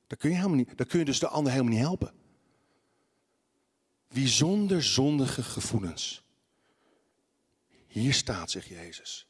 Dat 0.06 0.18
kun 0.18 0.30
je, 0.30 0.36
helemaal 0.36 0.56
niet, 0.56 0.76
dan 0.76 0.86
kun 0.86 0.98
je 0.98 1.04
dus 1.04 1.18
de 1.18 1.28
ander 1.28 1.52
helemaal 1.52 1.72
niet 1.72 1.82
helpen. 1.82 2.12
Wie 4.08 4.28
zonder 4.28 4.82
zondige 4.82 5.42
gevoelens. 5.42 6.22
Hier 7.86 8.14
staat, 8.14 8.50
zegt 8.50 8.66
Jezus. 8.66 9.26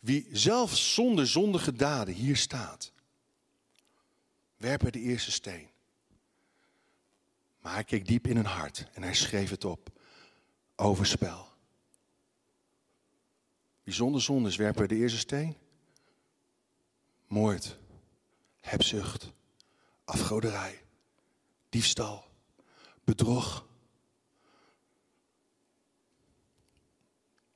Wie 0.00 0.28
zelf 0.32 0.76
zonder 0.76 1.26
zondige 1.26 1.72
daden 1.72 2.14
hier 2.14 2.36
staat. 2.36 2.92
Werpen 4.64 4.92
de 4.92 5.00
eerste 5.00 5.32
steen. 5.32 5.68
Maar 7.60 7.72
hij 7.72 7.84
keek 7.84 8.06
diep 8.06 8.26
in 8.26 8.36
hun 8.36 8.46
hart 8.46 8.86
en 8.92 9.02
hij 9.02 9.14
schreef 9.14 9.50
het 9.50 9.64
op. 9.64 10.00
Overspel. 10.76 11.48
Wie 13.82 13.94
zonder 13.94 14.22
zonde 14.22 14.56
werpen 14.56 14.88
de 14.88 14.96
eerste 14.96 15.18
steen. 15.18 15.56
Moord. 17.26 17.78
Hebzucht. 18.60 19.32
Afgoderij. 20.04 20.82
Diefstal. 21.68 22.24
Bedrog. 23.04 23.66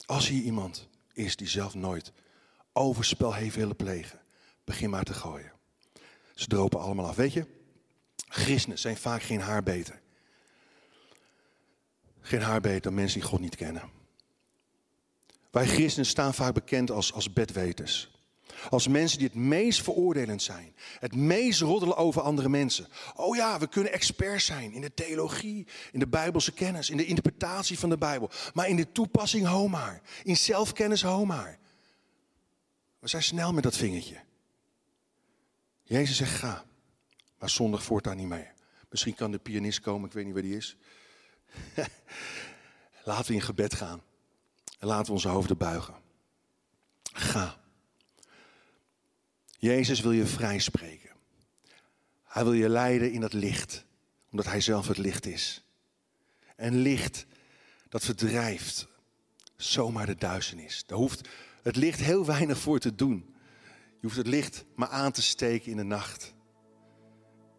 Als 0.07 0.29
hier 0.29 0.43
iemand 0.43 0.89
is 1.13 1.37
die 1.37 1.49
zelf 1.49 1.75
nooit 1.75 2.13
overspel 2.73 3.35
heeft 3.35 3.57
willen 3.57 3.77
plegen, 3.77 4.21
begin 4.65 4.91
maar 4.91 5.05
te 5.05 5.15
gooien. 5.15 5.58
Ze 6.39 6.47
dropen 6.47 6.81
allemaal 6.81 7.06
af. 7.06 7.16
Weet 7.16 7.32
je, 7.32 7.47
christenen 8.28 8.78
zijn 8.78 8.97
vaak 8.97 9.23
geen 9.23 9.40
haar 9.40 9.62
beter. 9.62 10.01
Geen 12.20 12.43
haar 12.43 12.60
beter 12.60 12.81
dan 12.81 12.94
mensen 12.94 13.20
die 13.20 13.28
God 13.28 13.40
niet 13.40 13.56
kennen. 13.56 13.82
Wij 15.51 15.66
christenen 15.66 16.06
staan 16.06 16.35
vaak 16.35 16.55
bekend 16.55 16.90
als, 16.90 17.12
als 17.12 17.32
bedweters. 17.32 18.10
Als 18.70 18.89
mensen 18.89 19.19
die 19.19 19.27
het 19.27 19.36
meest 19.36 19.82
veroordelend 19.82 20.43
zijn. 20.43 20.74
Het 20.98 21.15
meest 21.15 21.60
roddelen 21.60 21.97
over 21.97 22.23
andere 22.23 22.48
mensen. 22.48 22.89
Oh 23.15 23.36
ja, 23.36 23.59
we 23.59 23.69
kunnen 23.69 23.93
experts 23.93 24.44
zijn 24.44 24.73
in 24.73 24.81
de 24.81 24.94
theologie, 24.94 25.66
in 25.93 25.98
de 25.98 26.09
bijbelse 26.09 26.52
kennis, 26.52 26.90
in 26.90 26.97
de 26.97 27.06
interpretatie 27.06 27.78
van 27.78 27.89
de 27.89 27.98
Bijbel. 27.98 28.31
Maar 28.55 28.69
in 28.69 28.77
de 28.77 28.93
toepassing 28.93 29.47
homaar. 29.47 30.02
In 30.24 30.36
zelfkennis 30.36 31.02
homaar. 31.02 31.59
We 32.98 33.09
zijn 33.09 33.23
snel 33.23 33.52
met 33.52 33.62
dat 33.62 33.77
vingertje. 33.77 34.27
Jezus 35.89 36.16
zegt 36.16 36.35
ga. 36.35 36.65
Maar 37.39 37.51
zondag 37.51 37.82
voortaan 37.82 38.16
niet 38.16 38.27
meer. 38.27 38.52
Misschien 38.90 39.15
kan 39.15 39.31
de 39.31 39.39
pianist 39.39 39.81
komen, 39.81 40.09
ik 40.09 40.15
weet 40.15 40.24
niet 40.24 40.32
waar 40.32 40.43
die 40.43 40.56
is. 40.56 40.77
Laten 43.05 43.27
we 43.27 43.35
in 43.35 43.40
gebed 43.40 43.74
gaan. 43.74 44.02
En 44.78 44.86
laten 44.86 45.06
we 45.06 45.12
onze 45.12 45.28
hoofden 45.28 45.56
buigen. 45.56 45.94
Ga. 47.12 47.60
Jezus 49.59 50.01
wil 50.01 50.12
je 50.12 50.27
vrijspreken. 50.27 51.10
Hij 52.24 52.44
wil 52.44 52.52
je 52.52 52.69
leiden 52.69 53.12
in 53.12 53.20
dat 53.20 53.32
licht, 53.32 53.85
omdat 54.31 54.47
Hij 54.47 54.60
zelf 54.60 54.89
het 54.89 54.98
licht 54.98 55.27
is. 55.27 55.65
En 56.56 56.77
licht, 56.77 57.27
dat 57.89 58.05
verdrijft 58.05 58.86
zomaar 59.56 60.06
de 60.06 60.16
duisternis. 60.16 60.85
Daar 60.86 60.98
hoeft 60.98 61.28
het 61.62 61.77
licht 61.77 62.01
heel 62.01 62.24
weinig 62.24 62.59
voor 62.59 62.78
te 62.78 62.94
doen. 62.94 63.36
Je 64.01 64.07
hoeft 64.07 64.16
het 64.16 64.27
licht 64.27 64.65
maar 64.75 64.89
aan 64.89 65.12
te 65.12 65.23
steken 65.23 65.70
in 65.70 65.77
de 65.77 65.83
nacht. 65.83 66.35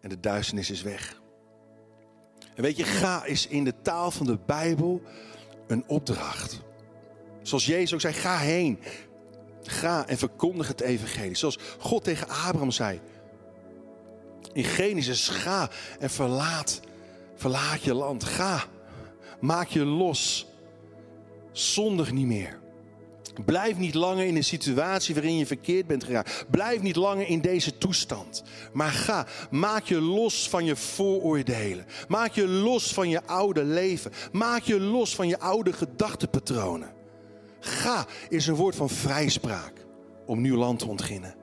En 0.02 0.10
de 0.10 0.20
duisternis 0.20 0.70
is 0.70 0.82
weg. 0.82 1.22
En 2.56 2.64
weet 2.64 2.78
je, 2.78 2.84
ga 2.84 3.26
is 3.26 3.48
in 3.48 3.64
de 3.64 3.82
taal 3.82 4.12
van 4.12 4.26
de 4.26 4.38
Bijbel 4.46 5.02
een 5.68 5.84
opdracht. 5.88 6.60
Zoals 7.42 7.66
Jezus 7.66 7.94
ook 7.94 8.02
zei, 8.02 8.14
ga 8.14 8.38
heen. 8.38 8.80
Ga 9.64 10.08
en 10.08 10.18
verkondig 10.18 10.68
het 10.68 10.82
evangelie. 10.82 11.36
Zoals 11.36 11.60
God 11.80 12.04
tegen 12.04 12.28
Abraham 12.28 12.72
zei. 12.72 13.02
In 14.54 14.64
Genesis, 14.64 15.28
ga 15.28 15.70
en 16.00 16.10
verlaat, 16.10 16.80
verlaat 17.36 17.84
je 17.84 17.94
land. 17.94 18.24
Ga, 18.24 18.64
maak 19.40 19.68
je 19.68 19.86
los. 19.86 20.48
Zondig 21.52 22.12
niet 22.12 22.26
meer. 22.26 22.59
Blijf 23.46 23.78
niet 23.78 23.94
langer 23.94 24.26
in 24.26 24.36
een 24.36 24.44
situatie 24.44 25.14
waarin 25.16 25.38
je 25.38 25.46
verkeerd 25.46 25.88
bent 25.88 26.04
geraakt. 26.04 26.46
Blijf 26.50 26.82
niet 26.82 26.96
langer 26.96 27.28
in 27.28 27.42
deze 27.42 27.78
toestand. 27.78 28.44
Maar 28.74 28.92
ga, 28.92 29.28
maak 29.52 29.84
je 29.84 30.02
los 30.02 30.50
van 30.50 30.66
je 30.66 30.76
vooroordelen. 30.76 31.86
Maak 32.08 32.34
je 32.34 32.48
los 32.48 32.94
van 32.94 33.10
je 33.10 33.26
oude 33.26 33.64
leven. 33.64 34.12
Maak 34.32 34.62
je 34.62 34.80
los 34.80 35.16
van 35.16 35.28
je 35.28 35.40
oude 35.40 35.74
gedachtenpatronen. 35.74 36.94
Ga 37.60 38.06
is 38.30 38.48
een 38.48 38.56
woord 38.56 38.76
van 38.76 38.90
vrijspraak 38.90 39.74
om 40.26 40.42
nieuw 40.42 40.58
land 40.58 40.80
te 40.80 40.88
ontginnen. 40.88 41.36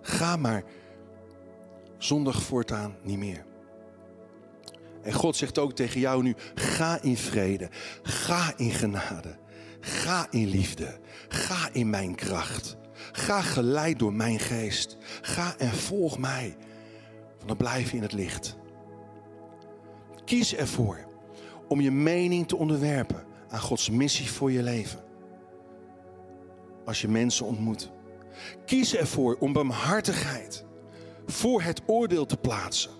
Ga 0.00 0.36
maar 0.36 0.64
zondag 1.98 2.42
voortaan 2.42 2.96
niet 3.02 3.18
meer. 3.18 3.44
En 5.02 5.12
God 5.12 5.36
zegt 5.36 5.58
ook 5.58 5.72
tegen 5.72 6.00
jou 6.00 6.22
nu: 6.22 6.34
ga 6.54 7.02
in 7.02 7.16
vrede, 7.16 7.68
ga 8.02 8.52
in 8.56 8.70
genade, 8.70 9.36
ga 9.86 10.26
in 10.30 10.46
liefde, 10.46 10.98
ga 11.28 11.68
in 11.72 11.90
mijn 11.90 12.14
kracht. 12.14 12.76
Ga 13.12 13.40
geleid 13.40 13.98
door 13.98 14.12
mijn 14.12 14.38
geest. 14.38 14.96
Ga 15.20 15.54
en 15.58 15.72
volg 15.72 16.18
mij. 16.18 16.56
Want 17.36 17.48
dan 17.48 17.56
blijf 17.56 17.90
je 17.90 17.96
in 17.96 18.02
het 18.02 18.12
licht. 18.12 18.56
Kies 20.24 20.54
ervoor 20.54 21.06
om 21.68 21.80
je 21.80 21.90
mening 21.90 22.48
te 22.48 22.56
onderwerpen 22.56 23.24
aan 23.48 23.60
Gods 23.60 23.90
missie 23.90 24.30
voor 24.30 24.52
je 24.52 24.62
leven. 24.62 25.04
Als 26.84 27.00
je 27.00 27.08
mensen 27.08 27.46
ontmoet. 27.46 27.90
Kies 28.64 28.96
ervoor 28.96 29.36
om 29.40 29.52
barmhartigheid 29.52 30.64
voor 31.26 31.62
het 31.62 31.82
oordeel 31.86 32.26
te 32.26 32.36
plaatsen. 32.36 32.90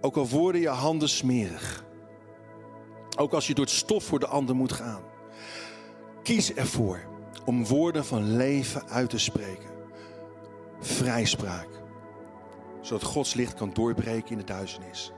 Ook 0.00 0.16
al 0.16 0.28
worden 0.28 0.60
je 0.60 0.68
handen 0.68 1.08
smerig. 1.08 1.84
Ook 3.16 3.32
als 3.32 3.46
je 3.46 3.54
door 3.54 3.64
het 3.64 3.74
stof 3.74 4.04
voor 4.04 4.18
de 4.18 4.26
ander 4.26 4.56
moet 4.56 4.72
gaan. 4.72 5.07
Kies 6.22 6.54
ervoor 6.54 7.00
om 7.44 7.66
woorden 7.66 8.04
van 8.04 8.36
leven 8.36 8.88
uit 8.88 9.10
te 9.10 9.18
spreken. 9.18 9.70
Vrijspraak. 10.80 11.68
Zodat 12.80 13.02
Gods 13.02 13.34
licht 13.34 13.54
kan 13.54 13.70
doorbreken 13.72 14.30
in 14.30 14.38
de 14.38 14.44
duisternis. 14.44 15.12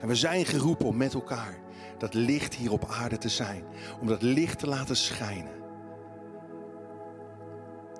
En 0.00 0.08
we 0.08 0.14
zijn 0.14 0.44
geroepen 0.44 0.86
om 0.86 0.96
met 0.96 1.14
elkaar 1.14 1.58
dat 1.98 2.14
licht 2.14 2.54
hier 2.54 2.72
op 2.72 2.84
aarde 2.88 3.18
te 3.18 3.28
zijn. 3.28 3.64
Om 4.00 4.06
dat 4.06 4.22
licht 4.22 4.58
te 4.58 4.66
laten 4.66 4.96
schijnen. 4.96 5.62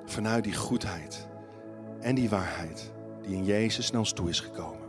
Vanuit 0.04 0.44
die 0.44 0.54
goedheid 0.54 1.28
en 2.00 2.14
die 2.14 2.28
waarheid 2.28 2.92
die 3.22 3.36
in 3.36 3.44
Jezus 3.44 3.90
naar 3.90 4.00
ons 4.00 4.12
toe 4.12 4.28
is 4.28 4.40
gekomen. 4.40 4.88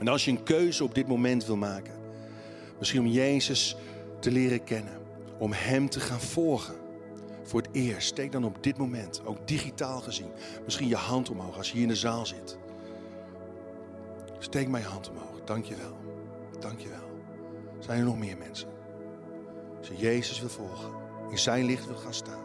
En 0.00 0.08
als 0.08 0.24
je 0.24 0.30
een 0.30 0.42
keuze 0.42 0.84
op 0.84 0.94
dit 0.94 1.08
moment 1.08 1.46
wil 1.46 1.56
maken, 1.56 1.94
misschien 2.78 3.00
om 3.00 3.06
Jezus 3.06 3.76
te 4.20 4.30
leren 4.30 4.64
kennen, 4.64 5.03
om 5.38 5.52
Hem 5.52 5.88
te 5.88 6.00
gaan 6.00 6.20
volgen. 6.20 6.74
Voor 7.42 7.60
het 7.60 7.70
eerst, 7.72 8.06
steek 8.06 8.32
dan 8.32 8.44
op 8.44 8.62
dit 8.62 8.76
moment, 8.76 9.22
ook 9.24 9.48
digitaal 9.48 10.00
gezien, 10.00 10.30
misschien 10.64 10.88
je 10.88 10.96
hand 10.96 11.30
omhoog 11.30 11.56
als 11.56 11.66
je 11.66 11.72
hier 11.72 11.82
in 11.82 11.88
de 11.88 11.96
zaal 11.96 12.26
zit. 12.26 12.58
Steek 14.38 14.68
mijn 14.68 14.84
hand 14.84 15.10
omhoog. 15.10 15.44
Dank 15.44 15.64
je 15.64 15.76
wel. 15.76 15.96
Dank 16.58 16.80
je 16.80 16.88
wel. 16.88 17.20
Zijn 17.78 17.98
er 17.98 18.04
nog 18.04 18.18
meer 18.18 18.36
mensen? 18.38 18.68
Als 19.78 19.88
je 19.88 19.96
Jezus 19.96 20.40
wil 20.40 20.48
volgen, 20.48 20.90
in 21.30 21.38
zijn 21.38 21.64
licht 21.64 21.86
wil 21.86 21.96
gaan 21.96 22.14
staan. 22.14 22.42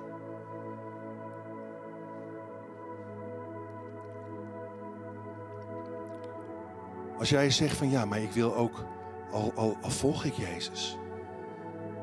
Als 7.17 7.29
jij 7.29 7.49
zegt 7.49 7.77
van 7.77 7.89
ja, 7.89 8.05
maar 8.05 8.21
ik 8.21 8.31
wil 8.31 8.55
ook, 8.55 8.83
al, 9.31 9.51
al, 9.55 9.77
al 9.81 9.89
volg 9.89 10.23
ik 10.23 10.33
Jezus, 10.33 10.97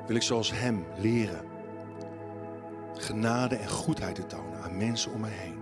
wil 0.07 0.17
ik 0.17 0.23
zoals 0.23 0.53
Hem 0.53 0.85
leren 0.97 1.55
genade 2.99 3.57
en 3.57 3.69
goedheid 3.69 4.15
te 4.15 4.27
tonen 4.27 4.61
aan 4.63 4.77
mensen 4.77 5.13
om 5.13 5.21
mij 5.21 5.31
heen. 5.31 5.59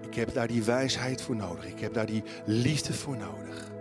Ik 0.00 0.14
heb 0.14 0.34
daar 0.34 0.48
die 0.48 0.62
wijsheid 0.62 1.22
voor 1.22 1.36
nodig. 1.36 1.66
Ik 1.66 1.80
heb 1.80 1.94
daar 1.94 2.06
die 2.06 2.22
liefde 2.44 2.92
voor 2.92 3.16
nodig. 3.16 3.72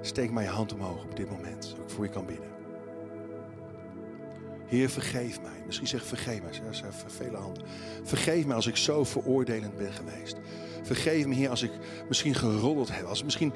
Steek 0.00 0.30
mijn 0.30 0.48
hand 0.48 0.72
omhoog 0.72 1.04
op 1.04 1.16
dit 1.16 1.30
moment, 1.30 1.64
zodat 1.64 1.84
ik 1.84 1.90
voor 1.90 2.04
je 2.04 2.10
kan 2.10 2.26
bidden. 2.26 2.56
Heer, 4.66 4.90
vergeef 4.90 5.40
mij. 5.40 5.62
Misschien 5.66 5.86
zeg 5.86 6.04
vergeef 6.04 6.42
mij. 6.42 6.50
Er 6.66 6.74
zijn 6.74 6.92
vele 7.06 7.36
handen. 7.36 7.62
Vergeef 8.02 8.46
mij 8.46 8.56
als 8.56 8.66
ik 8.66 8.76
zo 8.76 9.04
veroordelend 9.04 9.76
ben 9.76 9.92
geweest. 9.92 10.36
Vergeef 10.82 11.26
me, 11.26 11.34
Heer, 11.34 11.50
als 11.50 11.62
ik 11.62 11.72
misschien 12.08 12.34
geroddeld 12.34 12.96
heb. 12.96 13.04
Als, 13.04 13.24
misschien, 13.24 13.52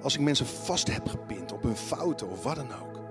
als 0.00 0.14
ik 0.14 0.20
mensen 0.20 0.46
vast 0.46 0.92
heb 0.92 1.08
gepind 1.08 1.52
op 1.52 1.62
hun 1.62 1.76
fouten 1.76 2.30
of 2.30 2.42
wat 2.42 2.56
dan 2.56 2.72
ook. 2.72 3.01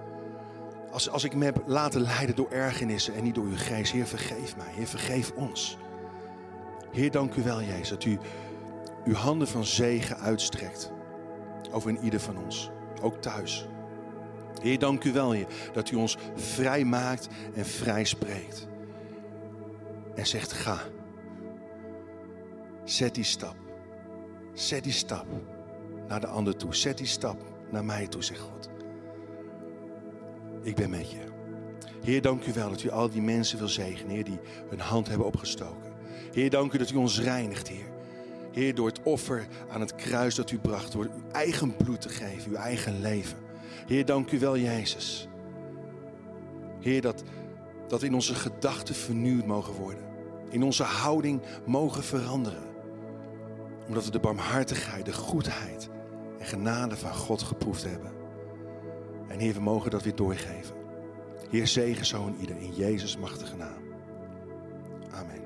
Als, 0.91 1.09
als 1.09 1.23
ik 1.23 1.35
me 1.35 1.45
heb 1.45 1.63
laten 1.65 2.01
leiden 2.01 2.35
door 2.35 2.49
ergernissen 2.49 3.13
en 3.13 3.23
niet 3.23 3.35
door 3.35 3.45
uw 3.45 3.57
geest. 3.57 3.91
Heer, 3.91 4.07
vergeef 4.07 4.57
mij. 4.57 4.72
Heer, 4.72 4.88
vergeef 4.88 5.31
ons. 5.31 5.77
Heer, 6.91 7.11
dank 7.11 7.35
u 7.35 7.43
wel, 7.43 7.61
Jezus, 7.61 7.89
dat 7.89 8.03
u 8.03 8.18
uw 9.03 9.13
handen 9.13 9.47
van 9.47 9.65
zegen 9.65 10.18
uitstrekt 10.18 10.91
over 11.72 11.89
een 11.89 12.03
ieder 12.03 12.19
van 12.19 12.38
ons, 12.38 12.72
ook 13.01 13.22
thuis. 13.22 13.68
Heer, 14.61 14.80
dank 14.80 15.03
u 15.03 15.11
wel, 15.11 15.31
Heer, 15.31 15.47
dat 15.73 15.91
u 15.91 15.95
ons 15.95 16.18
vrij 16.35 16.84
maakt 16.84 17.27
en 17.53 17.65
vrij 17.65 18.03
spreekt. 18.03 18.68
En 20.15 20.27
zegt, 20.27 20.51
ga. 20.53 20.80
Zet 22.84 23.15
die 23.15 23.23
stap. 23.23 23.55
Zet 24.53 24.84
die 24.84 24.93
stap 24.93 25.26
naar 26.07 26.19
de 26.19 26.27
ander 26.27 26.55
toe. 26.55 26.76
Zet 26.76 26.97
die 26.97 27.07
stap 27.07 27.43
naar 27.69 27.85
mij 27.85 28.07
toe, 28.07 28.23
zegt 28.23 28.39
God. 28.39 28.69
Ik 30.61 30.75
ben 30.75 30.89
met 30.89 31.11
je. 31.11 31.17
Heer, 32.03 32.21
dank 32.21 32.45
u 32.45 32.53
wel 32.53 32.69
dat 32.69 32.83
u 32.83 32.89
al 32.89 33.09
die 33.09 33.21
mensen 33.21 33.57
wil 33.57 33.67
zegenen, 33.67 34.11
Heer, 34.11 34.23
die 34.23 34.39
hun 34.69 34.79
hand 34.79 35.07
hebben 35.07 35.27
opgestoken. 35.27 35.91
Heer, 36.31 36.49
dank 36.49 36.73
u 36.73 36.77
dat 36.77 36.91
u 36.91 36.95
ons 36.95 37.21
reinigt, 37.21 37.67
Heer. 37.67 37.89
Heer, 38.51 38.75
door 38.75 38.88
het 38.88 38.99
offer 39.03 39.47
aan 39.69 39.79
het 39.79 39.95
kruis 39.95 40.35
dat 40.35 40.51
u 40.51 40.57
bracht, 40.57 40.91
door 40.91 41.03
uw 41.03 41.31
eigen 41.31 41.75
bloed 41.75 42.01
te 42.01 42.09
geven, 42.09 42.51
uw 42.51 42.57
eigen 42.57 43.01
leven. 43.01 43.38
Heer, 43.88 44.05
dank 44.05 44.31
u 44.31 44.39
wel, 44.39 44.57
Jezus. 44.57 45.27
Heer, 46.79 47.01
dat, 47.01 47.23
dat 47.88 48.03
in 48.03 48.13
onze 48.13 48.35
gedachten 48.35 48.95
vernieuwd 48.95 49.45
mogen 49.45 49.73
worden. 49.73 50.03
In 50.49 50.63
onze 50.63 50.83
houding 50.83 51.41
mogen 51.65 52.03
veranderen. 52.03 52.69
Omdat 53.88 54.05
we 54.05 54.11
de 54.11 54.19
barmhartigheid, 54.19 55.05
de 55.05 55.13
goedheid 55.13 55.89
en 56.39 56.45
genade 56.45 56.97
van 56.97 57.13
God 57.13 57.41
geproefd 57.41 57.83
hebben. 57.83 58.20
En 59.32 59.40
Heer, 59.40 59.53
we 59.53 59.60
mogen 59.60 59.91
dat 59.91 60.03
weer 60.03 60.16
doorgeven. 60.16 60.76
Heer, 61.49 61.68
zegen 61.68 62.06
zo 62.06 62.28
in 62.28 62.36
ieder 62.40 62.58
in 62.58 62.74
Jezus' 62.74 63.18
machtige 63.18 63.56
naam. 63.56 63.84
Amen. 65.12 65.40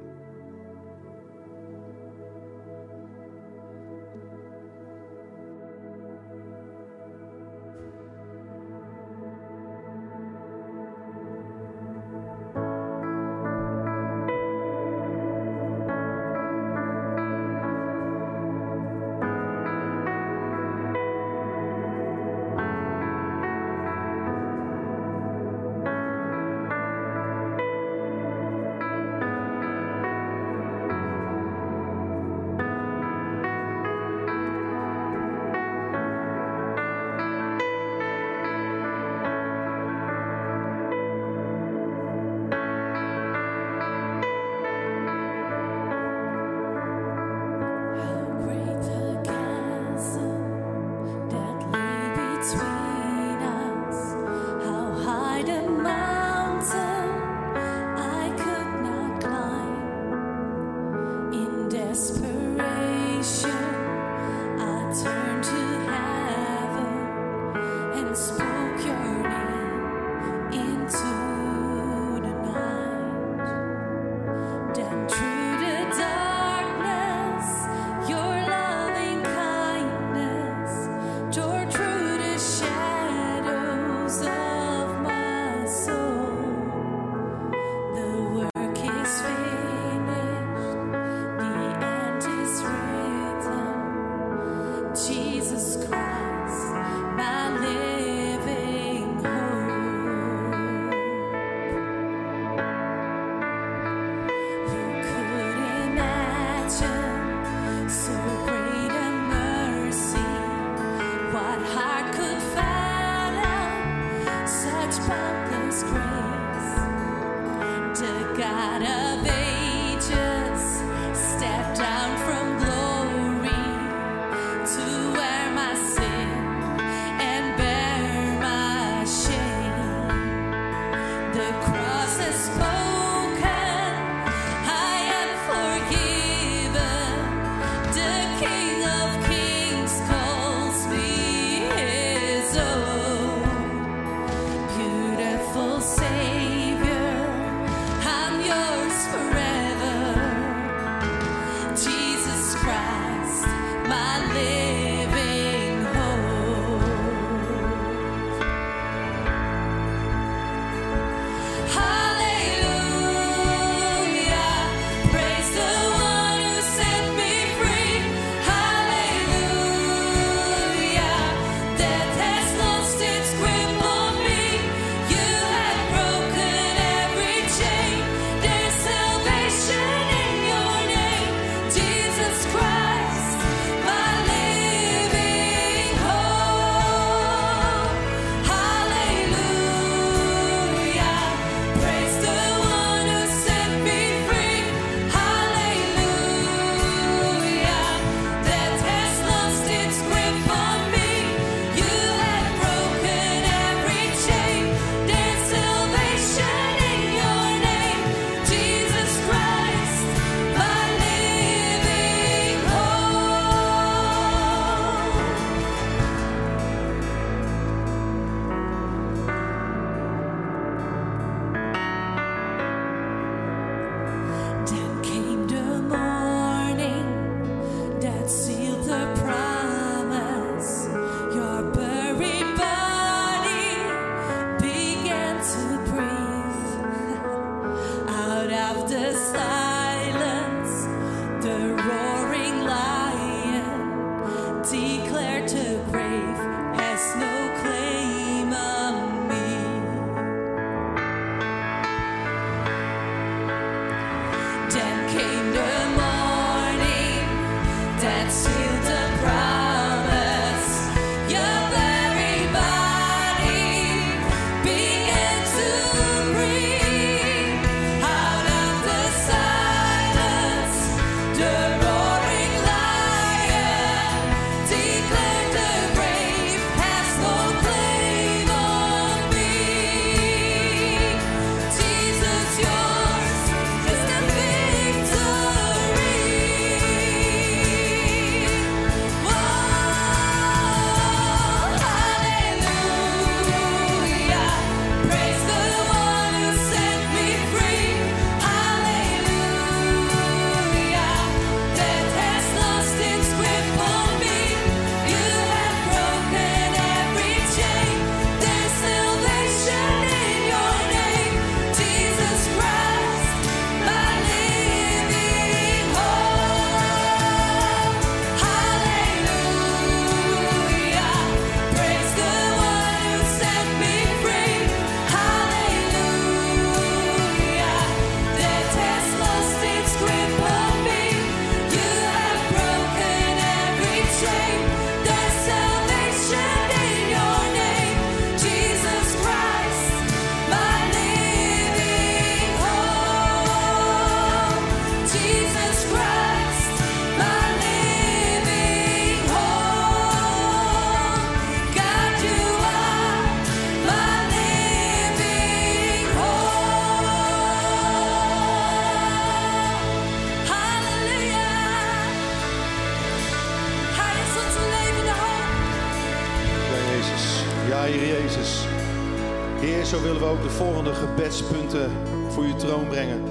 Zo 369.85 370.01
willen 370.01 370.19
we 370.19 370.25
ook 370.25 370.41
de 370.41 370.49
volgende 370.49 370.93
gebedspunten 370.93 371.91
voor 372.29 372.43
uw 372.43 372.55
troon 372.55 372.87
brengen. 372.87 373.23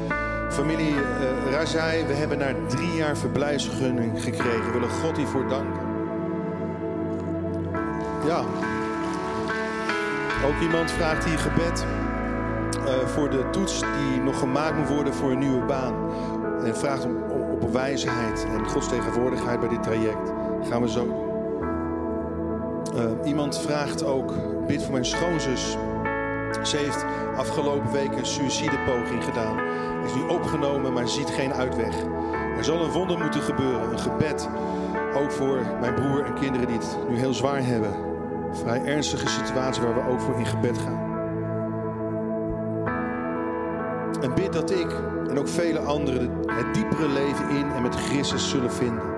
Familie 0.51 0.91
uh, 0.91 1.51
Razai, 1.51 2.07
we 2.07 2.13
hebben 2.13 2.39
na 2.39 2.55
drie 2.69 2.95
jaar 2.95 3.17
verblijfsvergunning 3.17 4.23
gekregen. 4.23 4.65
We 4.65 4.73
willen 4.73 4.91
God 4.91 5.17
hiervoor 5.17 5.49
danken. 5.49 5.81
Ja. 8.27 8.41
Ook 10.47 10.61
iemand 10.63 10.91
vraagt 10.91 11.25
hier 11.25 11.39
gebed 11.39 11.87
uh, 12.79 13.07
voor 13.07 13.31
de 13.31 13.51
toets 13.51 13.81
die 13.81 14.21
nog 14.21 14.39
gemaakt 14.39 14.77
moet 14.77 14.89
worden 14.89 15.15
voor 15.15 15.31
een 15.31 15.39
nieuwe 15.39 15.65
baan. 15.65 15.95
En 16.65 16.77
vraagt 16.77 17.05
om, 17.05 17.17
op 17.61 17.73
wijsheid 17.73 18.47
en 18.59 18.69
Gods 18.69 18.89
tegenwoordigheid 18.89 19.61
bij 19.61 19.69
dit 19.69 19.83
traject. 19.83 20.33
Gaan 20.71 20.83
we 20.83 20.91
zo. 20.91 21.07
Uh, 22.97 23.29
iemand 23.29 23.59
vraagt 23.59 24.05
ook, 24.05 24.35
bid 24.67 24.83
voor 24.83 24.93
mijn 24.93 25.05
schoonzus. 25.05 25.77
Ze 26.63 26.77
heeft 26.77 27.05
afgelopen 27.37 27.93
week 27.93 28.17
een 28.17 28.27
suïcidepoging 28.27 29.25
gedaan. 29.25 29.59
Is 30.05 30.15
nu 30.15 30.23
opgenomen, 30.23 30.93
maar 30.93 31.09
ziet 31.09 31.29
geen 31.29 31.53
uitweg. 31.53 31.95
Er 32.57 32.65
zal 32.65 32.85
een 32.85 32.91
wonder 32.91 33.19
moeten 33.19 33.43
gebeuren, 33.43 33.91
een 33.91 33.99
gebed. 33.99 34.49
Ook 35.15 35.31
voor 35.31 35.59
mijn 35.81 35.95
broer 35.95 36.25
en 36.25 36.35
kinderen 36.35 36.67
die 36.67 36.77
het 36.77 36.99
nu 37.09 37.19
heel 37.19 37.35
zwaar 37.35 37.65
hebben. 37.65 37.95
Vrij 38.53 38.85
ernstige 38.85 39.29
situatie 39.29 39.83
waar 39.83 39.95
we 39.95 40.11
ook 40.11 40.21
voor 40.21 40.39
in 40.39 40.47
gebed 40.47 40.79
gaan. 40.79 41.13
En 44.23 44.35
bid 44.35 44.53
dat 44.53 44.71
ik 44.71 44.91
en 45.29 45.39
ook 45.39 45.49
vele 45.49 45.79
anderen 45.79 46.31
het 46.47 46.75
diepere 46.75 47.09
leven 47.09 47.49
in 47.49 47.71
en 47.71 47.83
met 47.83 47.95
Christus 47.95 48.51
zullen 48.51 48.73
vinden. 48.73 49.14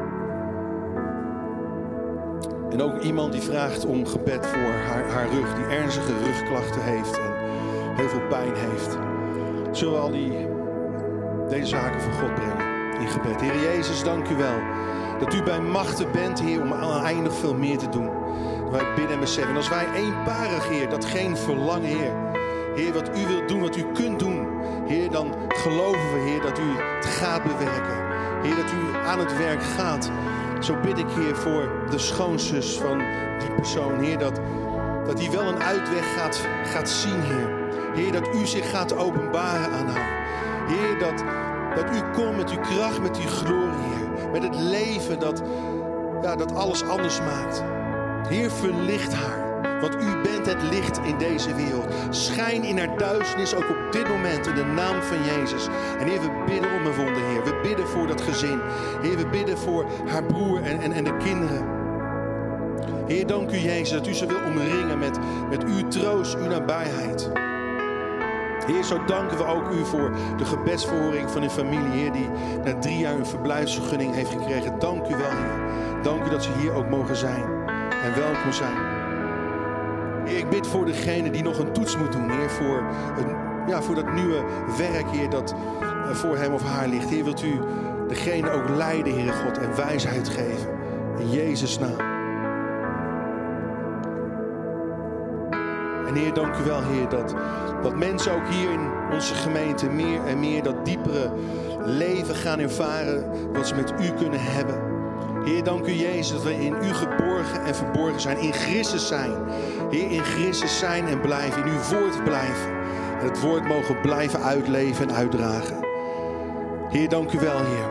En 2.77 2.83
ook 2.83 3.01
iemand 3.03 3.33
die 3.33 3.41
vraagt 3.41 3.85
om 3.85 4.07
gebed 4.07 4.47
voor 4.47 4.73
haar, 4.87 5.11
haar 5.11 5.29
rug, 5.29 5.55
die 5.55 5.77
ernstige 5.77 6.13
rugklachten 6.25 6.83
heeft 6.83 7.19
en 7.19 7.33
heel 7.95 8.09
veel 8.09 8.27
pijn 8.29 8.55
heeft. 8.55 8.99
Zullen 9.71 9.95
we 9.95 10.01
al 10.01 10.11
die, 10.11 10.47
deze 11.49 11.67
zaken 11.67 12.01
voor 12.01 12.13
God 12.13 12.35
brengen 12.35 13.01
in 13.01 13.09
gebed. 13.09 13.41
Heer 13.41 13.63
Jezus, 13.63 14.03
dank 14.03 14.29
u 14.29 14.37
wel 14.37 14.59
dat 15.19 15.35
u 15.35 15.43
bij 15.43 15.61
machten 15.61 16.13
bent, 16.13 16.41
Heer, 16.41 16.63
om 16.63 16.73
eindig 16.73 17.35
veel 17.35 17.55
meer 17.55 17.79
te 17.79 17.89
doen. 17.89 18.11
Wij 18.71 18.95
bidden 18.95 19.15
en 19.15 19.21
beseffen. 19.21 19.51
En 19.51 19.57
als 19.57 19.69
wij 19.69 19.87
eenparig, 19.95 20.69
Heer, 20.69 20.89
dat 20.89 21.05
geen 21.05 21.37
verlangen, 21.37 21.89
Heer. 21.89 22.13
Heer, 22.75 22.93
wat 22.93 23.09
u 23.19 23.27
wilt 23.27 23.49
doen, 23.49 23.61
wat 23.61 23.77
u 23.77 23.85
kunt 23.93 24.19
doen. 24.19 24.47
Heer, 24.87 25.11
dan 25.11 25.35
geloven 25.49 26.13
we, 26.13 26.19
Heer, 26.19 26.41
dat 26.41 26.59
u 26.59 26.79
het 26.97 27.07
gaat 27.07 27.43
bewerken. 27.43 28.05
Heer, 28.43 28.57
dat 28.57 28.73
u 28.73 28.97
aan 29.07 29.19
het 29.19 29.37
werk 29.37 29.63
gaat. 29.63 30.11
Zo 30.61 30.81
bid 30.83 30.99
ik, 30.99 31.09
Heer, 31.09 31.37
voor 31.37 31.71
de 31.91 31.99
schoonzus 31.99 32.79
van 32.79 32.99
die 33.39 33.53
persoon. 33.57 34.01
Heer, 34.01 34.19
dat, 34.19 34.41
dat 35.07 35.17
die 35.17 35.31
wel 35.31 35.49
een 35.49 35.63
uitweg 35.63 36.15
gaat, 36.15 36.49
gaat 36.65 36.89
zien, 36.89 37.21
Heer. 37.21 37.55
Heer, 37.95 38.13
dat 38.13 38.35
u 38.35 38.47
zich 38.47 38.71
gaat 38.71 38.97
openbaren 38.97 39.71
aan 39.71 39.89
haar. 39.89 40.27
Heer, 40.69 40.99
dat, 40.99 41.25
dat 41.75 41.97
u 41.97 42.01
komt 42.13 42.37
met 42.37 42.51
uw 42.51 42.61
kracht, 42.61 43.01
met 43.01 43.17
uw 43.17 43.29
glorie, 43.29 43.95
Heer. 43.95 44.31
Met 44.31 44.43
het 44.43 44.55
leven 44.55 45.19
dat, 45.19 45.43
ja, 46.23 46.37
dat 46.37 46.55
alles 46.55 46.83
anders 46.83 47.21
maakt. 47.21 47.65
Heer, 48.29 48.51
verlicht 48.51 49.15
haar. 49.15 49.46
Want 49.81 49.95
u 49.95 50.23
bent 50.23 50.47
het 50.47 50.63
licht 50.63 50.99
in 50.99 51.19
deze 51.19 51.55
wereld. 51.55 51.95
Schijn 52.11 52.65
in 52.65 52.79
haar 52.79 52.99
duisternis 52.99 53.55
ook 53.55 53.71
op 53.71 53.93
dit 53.93 54.09
moment 54.09 54.47
in 54.47 54.55
de 54.55 54.65
naam 54.65 55.03
van 55.03 55.25
Jezus. 55.25 55.67
En 55.99 56.07
Heer, 56.07 56.21
we 56.21 56.43
bidden 56.47 56.73
om 56.73 56.87
een 56.87 56.95
wonder, 56.95 57.23
Heer. 57.23 57.45
We 57.45 57.61
bidden 57.63 57.87
voor 57.87 58.07
dat 58.07 58.21
gezin. 58.21 58.61
Heer, 59.03 59.17
we 59.17 59.27
bidden 59.27 59.59
voor 59.59 59.87
haar 60.07 60.25
broer 60.25 60.63
en, 60.63 60.81
en, 60.81 60.93
en 60.93 61.05
de 61.05 61.17
kinderen. 61.17 61.75
Heer, 63.07 63.27
dank 63.27 63.53
u 63.53 63.57
Jezus 63.57 63.91
dat 63.91 64.07
u 64.07 64.15
ze 64.15 64.27
wil 64.27 64.41
omringen 64.47 64.99
met, 64.99 65.19
met 65.49 65.65
uw 65.65 65.89
troost, 65.89 66.35
uw 66.35 66.47
nabijheid. 66.47 67.31
Heer, 68.67 68.85
zo 68.85 69.05
danken 69.05 69.37
we 69.37 69.45
ook 69.45 69.71
u 69.71 69.85
voor 69.85 70.11
de 70.37 70.45
gebedsverhoring 70.45 71.31
van 71.31 71.43
uw 71.43 71.49
familie, 71.49 71.91
Heer, 71.91 72.13
die 72.13 72.29
na 72.65 72.79
drie 72.79 72.99
jaar 72.99 73.15
een 73.15 73.27
verblijfsvergunning 73.27 74.15
heeft 74.15 74.31
gekregen. 74.31 74.79
Dank 74.79 75.07
u 75.09 75.17
wel, 75.17 75.31
Heer. 75.31 76.03
Dank 76.03 76.27
u 76.27 76.31
dat 76.31 76.43
ze 76.43 76.51
hier 76.59 76.73
ook 76.73 76.89
mogen 76.89 77.17
zijn 77.17 77.45
en 78.05 78.15
welkom 78.15 78.53
zijn. 78.53 78.86
Ik 80.27 80.49
bid 80.49 80.67
voor 80.67 80.85
degene 80.85 81.31
die 81.31 81.43
nog 81.43 81.59
een 81.59 81.73
toets 81.73 81.97
moet 81.97 82.13
doen, 82.13 82.31
Heer, 82.31 82.51
voor, 82.51 82.83
een, 83.19 83.37
ja, 83.67 83.83
voor 83.83 83.95
dat 83.95 84.13
nieuwe 84.13 84.45
werk, 84.77 85.11
Heer, 85.11 85.31
dat 85.31 85.55
uh, 85.83 86.15
voor 86.15 86.37
hem 86.37 86.53
of 86.53 86.63
haar 86.63 86.89
ligt. 86.89 87.09
Heer, 87.09 87.25
wilt 87.25 87.43
u 87.43 87.61
degene 88.09 88.51
ook 88.51 88.69
leiden, 88.69 89.13
Heer 89.13 89.33
God, 89.33 89.59
en 89.59 89.77
wijsheid 89.77 90.29
geven. 90.29 90.71
In 91.19 91.31
Jezus' 91.31 91.79
naam. 91.79 92.15
En 96.07 96.15
Heer, 96.15 96.35
dank 96.35 96.57
u 96.57 96.65
wel, 96.65 96.83
Heer, 96.83 97.09
dat, 97.09 97.35
dat 97.83 97.97
mensen 97.97 98.33
ook 98.33 98.49
hier 98.49 98.71
in 98.71 98.91
onze 99.13 99.35
gemeente 99.35 99.89
meer 99.89 100.25
en 100.25 100.41
meer 100.41 100.63
dat 100.63 100.85
diepere 100.85 101.33
leven 101.85 102.35
gaan 102.35 102.59
ervaren 102.59 103.53
wat 103.53 103.69
ze 103.69 103.75
met 103.75 103.93
u 104.01 104.11
kunnen 104.11 104.41
hebben. 104.43 104.96
Heer, 105.47 105.65
dank 105.65 105.87
u 105.87 105.93
Jezus 105.93 106.31
dat 106.31 106.43
we 106.43 106.65
in 106.65 106.75
u 106.83 106.95
geborgen 106.95 107.65
en 107.65 107.75
verborgen 107.75 108.21
zijn, 108.21 108.39
in 108.39 108.53
Christus 108.53 109.07
zijn. 109.07 109.33
Heer, 109.91 110.11
in 110.11 110.25
Christus 110.25 110.79
zijn 110.79 111.07
en 111.07 111.21
blijven, 111.21 111.65
in 111.65 111.73
uw 111.73 111.99
woord 111.99 112.25
blijven. 112.25 112.71
En 113.21 113.27
het 113.27 113.41
woord 113.41 113.69
mogen 113.69 114.01
blijven 114.01 114.43
uitleven 114.43 115.09
en 115.09 115.15
uitdragen. 115.15 115.77
Heer, 116.89 117.09
dank 117.09 117.33
u 117.33 117.39
wel, 117.39 117.59
Heer. 117.59 117.91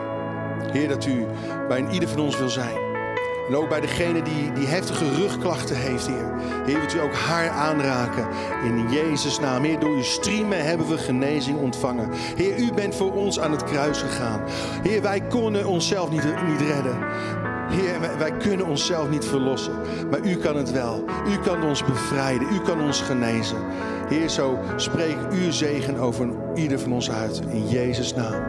Heer, 0.72 0.88
dat 0.88 1.06
u 1.06 1.26
bij 1.68 1.86
ieder 1.90 2.08
van 2.08 2.20
ons 2.20 2.38
wil 2.38 2.48
zijn. 2.48 2.84
En 3.48 3.56
ook 3.56 3.68
bij 3.68 3.80
degene 3.80 4.22
die, 4.22 4.52
die 4.52 4.66
heftige 4.66 5.14
rugklachten 5.14 5.76
heeft, 5.76 6.06
Heer. 6.06 6.34
Heer, 6.64 6.78
wilt 6.78 6.94
u 6.94 7.00
ook 7.00 7.14
haar 7.14 7.48
aanraken. 7.48 8.26
In 8.64 8.90
Jezus' 8.90 9.40
naam. 9.40 9.62
Heer, 9.62 9.80
door 9.80 9.94
uw 9.94 10.02
striemen 10.02 10.64
hebben 10.64 10.88
we 10.88 10.98
genezing 10.98 11.58
ontvangen. 11.58 12.10
Heer, 12.12 12.56
u 12.58 12.72
bent 12.72 12.94
voor 12.94 13.12
ons 13.12 13.40
aan 13.40 13.50
het 13.50 13.64
kruis 13.64 13.98
gegaan. 13.98 14.40
Heer, 14.82 15.02
wij 15.02 15.20
konden 15.20 15.66
onszelf 15.66 16.10
niet, 16.10 16.24
niet 16.24 16.60
redden. 16.60 16.98
Heer, 17.68 18.18
wij, 18.18 18.32
kunnen 18.32 18.66
onszelf 18.66 19.08
niet 19.08 19.24
verlossen. 19.24 19.72
Maar 20.10 20.20
u 20.20 20.36
kan 20.36 20.56
het 20.56 20.72
wel. 20.72 21.04
U 21.28 21.38
kan 21.38 21.62
ons 21.62 21.84
bevrijden. 21.84 22.48
U 22.52 22.60
kan 22.60 22.80
ons 22.80 23.00
genezen. 23.00 23.56
Heer, 24.08 24.28
zo 24.28 24.58
spreek 24.76 25.16
uw 25.30 25.50
zegen 25.50 25.96
over 25.96 26.28
ieder 26.54 26.80
van 26.80 26.92
ons 26.92 27.10
uit. 27.10 27.42
In 27.48 27.68
Jezus' 27.68 28.14
naam. 28.14 28.42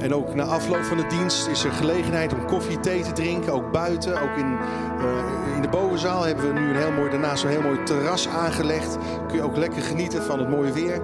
En 0.00 0.14
ook 0.14 0.34
na 0.34 0.42
afloop 0.42 0.82
van 0.82 0.96
de 0.96 1.06
dienst 1.06 1.46
is 1.46 1.64
er 1.64 1.72
gelegenheid 1.72 2.32
om 2.32 2.46
koffie, 2.46 2.80
thee 2.80 3.02
te 3.02 3.12
drinken. 3.12 3.52
Ook 3.52 3.72
buiten, 3.72 4.22
ook 4.22 4.36
in, 4.36 4.58
uh, 4.98 5.56
in 5.56 5.62
de 5.62 5.68
bovenzaal 5.68 6.22
hebben 6.22 6.54
we 6.54 6.60
nu 6.60 6.68
een 6.68 6.76
heel 6.76 6.92
mooi, 6.92 7.10
daarnaast 7.10 7.44
een 7.44 7.50
heel 7.50 7.62
mooi 7.62 7.82
terras 7.82 8.28
aangelegd. 8.28 8.98
Kun 9.28 9.36
je 9.36 9.42
ook 9.42 9.56
lekker 9.56 9.82
genieten 9.82 10.22
van 10.22 10.38
het 10.38 10.48
mooie 10.48 10.72
weer. 10.72 11.00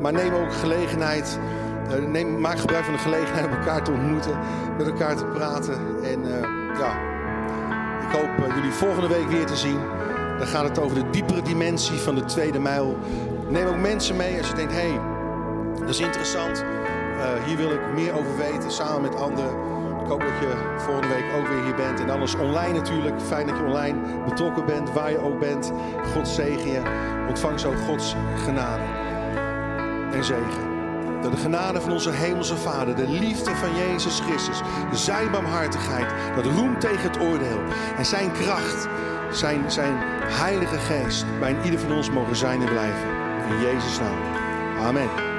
Maar 0.00 0.12
neem 0.12 0.34
ook 0.34 0.52
gelegenheid, 0.52 1.38
neem, 2.08 2.40
maak 2.40 2.58
gebruik 2.58 2.84
van 2.84 2.94
de 2.94 3.00
gelegenheid 3.00 3.46
om 3.46 3.52
elkaar 3.52 3.84
te 3.84 3.92
ontmoeten, 3.92 4.38
met 4.78 4.86
elkaar 4.86 5.16
te 5.16 5.24
praten. 5.24 5.74
En 6.04 6.24
uh, 6.24 6.40
ja, 6.78 6.92
ik 8.08 8.16
hoop 8.16 8.54
jullie 8.54 8.72
volgende 8.72 9.08
week 9.08 9.28
weer 9.28 9.46
te 9.46 9.56
zien. 9.56 9.78
Dan 10.38 10.46
gaat 10.46 10.64
het 10.64 10.78
over 10.78 10.96
de 10.96 11.10
diepere 11.10 11.42
dimensie 11.42 11.98
van 11.98 12.14
de 12.14 12.24
tweede 12.24 12.58
mijl. 12.58 12.98
Neem 13.48 13.66
ook 13.66 13.80
mensen 13.80 14.16
mee 14.16 14.38
als 14.38 14.48
je 14.48 14.54
denkt, 14.54 14.72
hé, 14.72 14.88
hey, 14.88 15.00
dat 15.80 15.88
is 15.88 16.00
interessant. 16.00 16.64
Hier 17.46 17.56
wil 17.56 17.70
ik 17.70 17.80
meer 17.94 18.12
over 18.12 18.36
weten, 18.36 18.70
samen 18.70 19.02
met 19.02 19.16
anderen. 19.16 19.50
Ik 20.02 20.08
hoop 20.08 20.20
dat 20.20 20.38
je 20.40 20.74
volgende 20.76 21.08
week 21.08 21.24
ook 21.36 21.48
weer 21.48 21.64
hier 21.64 21.74
bent. 21.74 22.00
En 22.00 22.10
anders 22.10 22.34
online 22.34 22.72
natuurlijk. 22.72 23.20
Fijn 23.20 23.46
dat 23.46 23.56
je 23.56 23.64
online 23.64 23.98
betrokken 24.28 24.66
bent, 24.66 24.92
waar 24.92 25.10
je 25.10 25.18
ook 25.18 25.38
bent. 25.38 25.72
God 26.12 26.28
zegen 26.28 26.70
je. 26.70 26.82
Ontvang 27.28 27.60
zo 27.60 27.72
Gods 27.86 28.16
genade 28.44 28.82
en 30.12 30.24
zegen. 30.24 30.71
Dat 31.22 31.30
de 31.30 31.36
genade 31.36 31.80
van 31.80 31.92
onze 31.92 32.10
hemelse 32.10 32.56
Vader, 32.56 32.96
de 32.96 33.08
liefde 33.08 33.54
van 33.54 33.76
Jezus 33.76 34.20
Christus, 34.20 34.60
zijn 34.92 35.30
barmhartigheid, 35.30 36.34
dat 36.34 36.46
roem 36.46 36.78
tegen 36.78 37.10
het 37.10 37.20
oordeel 37.20 37.60
en 37.96 38.06
zijn 38.06 38.32
kracht, 38.32 38.88
zijn, 39.30 39.70
zijn 39.70 39.94
heilige 40.22 40.78
geest 40.78 41.24
bij 41.40 41.56
ieder 41.64 41.80
van 41.80 41.92
ons 41.92 42.10
mogen 42.10 42.36
zijn 42.36 42.60
en 42.60 42.68
blijven. 42.68 43.08
In 43.50 43.60
Jezus' 43.60 43.98
naam. 43.98 44.18
Amen. 44.86 45.31